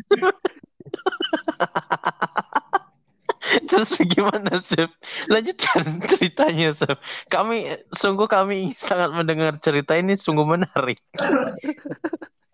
terus 3.68 3.94
bagaimana, 3.96 4.60
Chef? 4.64 4.90
Lanjutkan 5.26 5.84
ceritanya, 6.10 6.74
Chef. 6.74 6.98
Kami, 7.28 7.68
sungguh 7.94 8.28
kami 8.30 8.74
sangat 8.78 9.14
mendengar 9.14 9.56
cerita 9.58 9.94
ini 9.98 10.14
sungguh 10.14 10.44
menarik. 10.46 10.98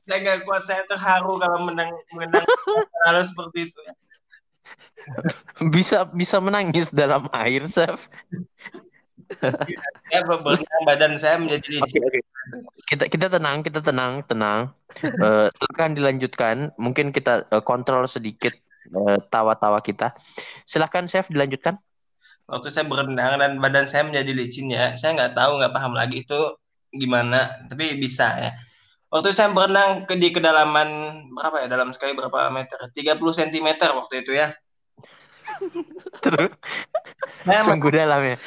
Saya 0.04 0.20
nggak 0.20 0.44
kuat, 0.44 0.68
saya 0.68 0.84
terharu 0.84 1.40
kalau 1.40 1.64
menang 1.64 1.88
menang 2.12 2.44
hal 3.08 3.16
seperti 3.24 3.72
itu 3.72 3.78
ya. 3.88 3.94
Bisa 5.72 6.04
bisa 6.12 6.44
menangis 6.44 6.92
dalam 6.92 7.24
air. 7.32 7.64
Saya 7.72 7.96
berenang 10.28 10.82
badan 10.84 11.16
saya 11.16 11.40
menjadi 11.40 11.80
Oke, 11.80 11.96
licin. 11.96 12.04
oke. 12.04 12.20
Kita 12.84 13.08
kita 13.08 13.26
tenang, 13.32 13.64
kita 13.64 13.80
tenang, 13.80 14.20
tenang. 14.28 14.76
Eh, 15.00 15.48
silakan 15.48 15.96
dilanjutkan. 15.96 16.56
Mungkin 16.76 17.08
kita 17.08 17.48
eh, 17.48 17.64
kontrol 17.64 18.04
sedikit 18.04 18.52
tawa-tawa 19.32 19.80
kita. 19.80 20.12
Silakan, 20.68 21.08
Chef, 21.08 21.28
dilanjutkan. 21.30 21.78
Waktu 22.44 22.68
saya 22.68 22.84
berenang 22.84 23.40
dan 23.40 23.56
badan 23.56 23.88
saya 23.88 24.04
menjadi 24.04 24.36
licin 24.36 24.68
ya, 24.68 24.92
saya 25.00 25.16
nggak 25.16 25.32
tahu 25.32 25.56
nggak 25.60 25.72
paham 25.72 25.96
lagi 25.96 26.28
itu 26.28 26.40
gimana, 26.92 27.64
tapi 27.72 27.96
bisa 27.96 28.28
ya. 28.36 28.50
Waktu 29.08 29.30
saya 29.30 29.54
berenang 29.54 30.04
ke 30.10 30.18
di 30.18 30.34
kedalaman 30.34 31.22
berapa 31.32 31.64
ya? 31.64 31.66
Dalam 31.70 31.94
sekali 31.94 32.18
berapa 32.18 32.50
meter? 32.50 32.90
30 32.90 33.16
cm 33.22 33.68
waktu 33.94 34.26
itu 34.26 34.34
ya. 34.34 34.50
Terus 36.24 36.50
Saya 37.46 37.62
sungguh 37.68 37.94
dalam 37.94 38.20
ya. 38.22 38.36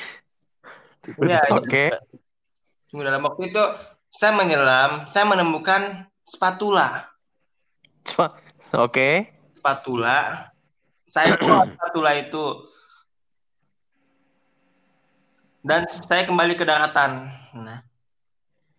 Ya, 1.23 1.39
Oke. 1.55 1.87
Tunggu 2.91 3.07
dalam 3.07 3.23
waktu 3.23 3.47
itu 3.47 3.63
saya 4.11 4.35
menyelam, 4.35 5.07
saya 5.07 5.23
menemukan 5.23 6.03
spatula. 6.27 7.07
Oke. 8.75 9.36
Spatula. 9.67 10.47
Saya 11.03 11.35
bawa 11.35 11.67
spatula 11.75 12.15
itu. 12.15 12.45
Dan 15.59 15.83
saya 15.91 16.23
kembali 16.23 16.55
ke 16.55 16.63
daratan. 16.63 17.27
Nah, 17.51 17.83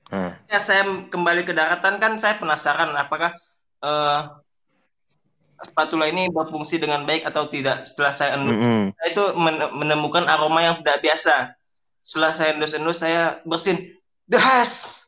Nah, 0.08 0.32
ya 0.48 0.56
saya 0.56 0.88
kembali 1.12 1.44
ke 1.44 1.52
daratan 1.52 2.00
kan 2.00 2.16
saya 2.16 2.40
penasaran 2.40 2.96
apakah 2.96 3.36
eh, 3.84 4.20
spatula 5.68 6.08
ini 6.08 6.32
berfungsi 6.32 6.80
dengan 6.80 7.04
baik 7.04 7.28
atau 7.28 7.44
tidak. 7.52 7.84
Setelah 7.84 8.16
saya 8.16 8.40
endus, 8.40 8.56
mm-mm. 8.56 8.96
saya 8.96 9.08
itu 9.12 9.24
men- 9.36 9.72
menemukan 9.76 10.24
aroma 10.24 10.64
yang 10.64 10.80
tidak 10.80 11.04
biasa. 11.04 11.52
Setelah 12.00 12.32
saya 12.32 12.56
endus-endus, 12.56 13.04
saya 13.04 13.44
bersin. 13.44 13.92
Das! 14.24 15.04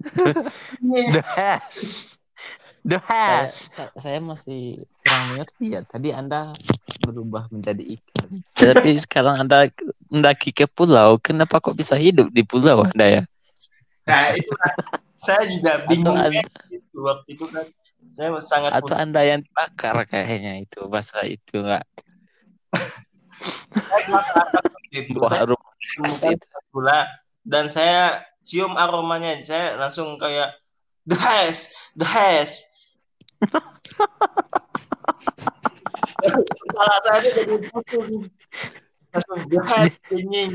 The 2.86 3.02
hash. 3.02 3.66
Saya, 3.74 3.90
saya 3.98 4.18
masih 4.22 4.86
kurang 5.02 5.34
mengerti 5.34 5.74
ya. 5.74 5.82
Tadi 5.82 6.14
Anda 6.14 6.54
berubah 7.02 7.50
menjadi 7.50 7.82
ikan. 7.82 8.46
Tapi 8.54 9.02
sekarang 9.02 9.42
Anda 9.42 9.66
mendaki 10.06 10.54
ke 10.54 10.70
pulau. 10.70 11.18
Kenapa 11.18 11.58
kok 11.58 11.74
bisa 11.74 11.98
hidup 11.98 12.30
di 12.30 12.46
pulau 12.46 12.86
Anda 12.86 13.06
ya? 13.10 13.22
Nah, 14.06 14.38
itu 14.38 14.54
saya 15.18 15.42
juga 15.50 15.82
bingung 15.90 16.14
Anda, 16.14 16.46
gitu 16.70 17.02
waktu 17.02 17.34
itu 17.34 17.44
kan. 17.50 17.66
Saya 18.06 18.38
sangat 18.38 18.70
atau 18.70 18.94
Anda 18.94 19.26
yang 19.26 19.42
dibakar 19.42 20.06
kayaknya 20.06 20.62
itu 20.62 20.86
bahasa 20.86 21.26
itu 21.26 21.58
nggak 21.58 21.82
gitu. 24.94 25.18
harum 25.26 25.58
dan 27.42 27.66
saya 27.66 28.22
cium 28.46 28.78
aromanya. 28.78 29.42
Saya 29.42 29.74
langsung 29.74 30.22
kayak 30.22 30.54
the 31.02 31.18
hash, 31.18 31.74
the 31.98 32.06
hash. 32.06 32.62
Itu 36.26 37.28
jadi 37.32 37.56
pusing. 37.70 38.28
Langsung 39.12 39.40
hash, 39.64 39.96
dingin. 40.12 40.50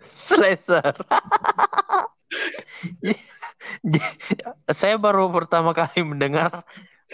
Slasher. 0.00 0.96
Saya 4.72 4.96
baru 4.96 5.28
pertama 5.28 5.76
kali 5.76 6.00
mendengar 6.00 6.64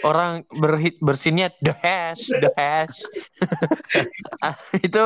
orang 0.05 0.45
berhit 0.53 0.95
bersinnya 1.03 1.51
the 1.59 1.73
hash, 1.75 2.31
the 2.31 2.51
hash. 2.55 3.03
Ah, 4.39 4.55
itu 4.79 5.03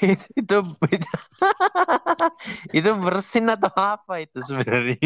itu 0.00 0.56
itu 2.72 2.90
bersin 3.04 3.52
atau 3.52 3.68
apa 3.76 4.24
itu 4.24 4.40
sebenarnya? 4.40 4.96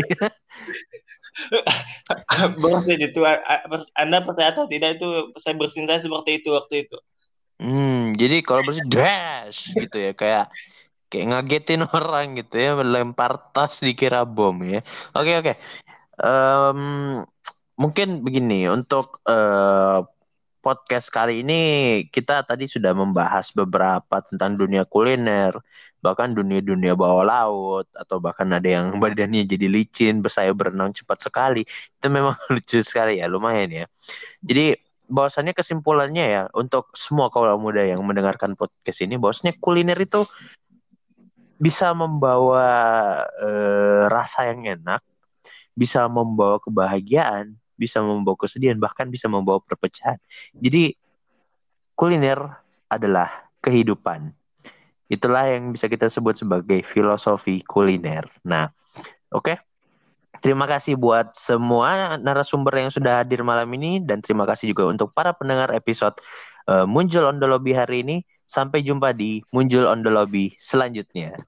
Bersin 2.62 3.00
itu, 3.00 3.20
Anda 3.96 4.20
percaya 4.20 4.52
atau 4.52 4.68
tidak 4.68 5.00
itu 5.00 5.32
saya 5.40 5.54
bersin 5.56 5.88
saya 5.88 6.00
seperti 6.04 6.44
itu 6.44 6.52
waktu 6.52 6.88
itu. 6.88 6.98
Hmm, 7.62 8.12
jadi 8.18 8.42
kalau 8.42 8.66
bersin 8.66 8.90
dash 8.90 9.70
gitu 9.72 9.96
ya 9.96 10.12
kayak 10.12 10.50
kayak 11.08 11.26
ngagetin 11.30 11.84
orang 11.96 12.36
gitu 12.40 12.54
ya, 12.58 12.70
melempar 12.76 13.52
tas 13.52 13.80
dikira 13.80 14.26
bom 14.26 14.56
ya. 14.64 14.80
Oke 15.14 15.32
oke. 15.40 15.52
Em, 16.22 16.80
mungkin 17.76 18.08
begini 18.20 18.68
untuk 18.68 19.20
eh, 19.26 19.98
podcast 20.62 21.10
kali 21.10 21.42
ini 21.42 21.62
kita 22.06 22.46
tadi 22.46 22.70
sudah 22.70 22.94
membahas 22.94 23.50
beberapa 23.50 24.22
tentang 24.22 24.54
dunia 24.54 24.86
kuliner, 24.86 25.58
bahkan 25.98 26.30
dunia-dunia 26.30 26.94
bawah 26.94 27.26
laut 27.26 27.86
atau 27.92 28.22
bahkan 28.22 28.46
ada 28.54 28.64
yang 28.64 28.94
badannya 29.02 29.42
jadi 29.42 29.66
licin, 29.66 30.22
bersaya 30.22 30.54
berenang 30.54 30.94
cepat 30.94 31.26
sekali. 31.26 31.66
Itu 31.66 32.06
memang 32.08 32.38
lucu 32.54 32.78
sekali 32.80 33.18
ya, 33.18 33.26
lumayan 33.26 33.84
ya. 33.84 33.84
Jadi 34.40 34.78
bahwasannya 35.12 35.52
kesimpulannya 35.52 36.24
ya 36.24 36.42
untuk 36.56 36.94
semua 36.96 37.28
kaula 37.28 37.58
muda 37.58 37.84
yang 37.84 38.00
mendengarkan 38.00 38.56
podcast 38.56 39.04
ini 39.04 39.20
bahwasanya 39.20 39.58
kuliner 39.60 39.98
itu 39.98 40.24
bisa 41.58 41.94
membawa 41.94 42.66
eh, 43.38 44.02
rasa 44.10 44.50
yang 44.50 44.66
enak, 44.66 45.02
bisa 45.78 46.10
membawa 46.10 46.58
kebahagiaan, 46.58 47.54
bisa 47.76 48.00
membawa 48.00 48.36
kesedihan, 48.38 48.78
bahkan 48.78 49.08
bisa 49.08 49.26
membawa 49.26 49.58
perpecahan. 49.62 50.18
Jadi 50.56 50.96
kuliner 51.96 52.38
adalah 52.90 53.50
kehidupan. 53.62 54.34
Itulah 55.12 55.44
yang 55.44 55.76
bisa 55.76 55.92
kita 55.92 56.08
sebut 56.08 56.40
sebagai 56.40 56.80
filosofi 56.80 57.60
kuliner. 57.62 58.24
Nah, 58.44 58.72
oke. 59.32 59.60
Terima 60.42 60.66
kasih 60.66 60.98
buat 60.98 61.38
semua 61.38 62.18
narasumber 62.18 62.74
yang 62.82 62.90
sudah 62.90 63.22
hadir 63.22 63.46
malam 63.46 63.68
ini 63.78 64.02
dan 64.02 64.18
terima 64.18 64.42
kasih 64.42 64.74
juga 64.74 64.90
untuk 64.90 65.14
para 65.14 65.30
pendengar 65.30 65.70
episode 65.70 66.18
eh, 66.66 66.82
Muncul 66.88 67.28
on 67.28 67.38
the 67.38 67.46
Lobby 67.46 67.76
hari 67.76 68.02
ini. 68.02 68.26
Sampai 68.42 68.82
jumpa 68.82 69.14
di 69.14 69.44
Muncul 69.54 69.86
on 69.86 70.02
the 70.02 70.10
Lobby 70.10 70.50
selanjutnya. 70.58 71.38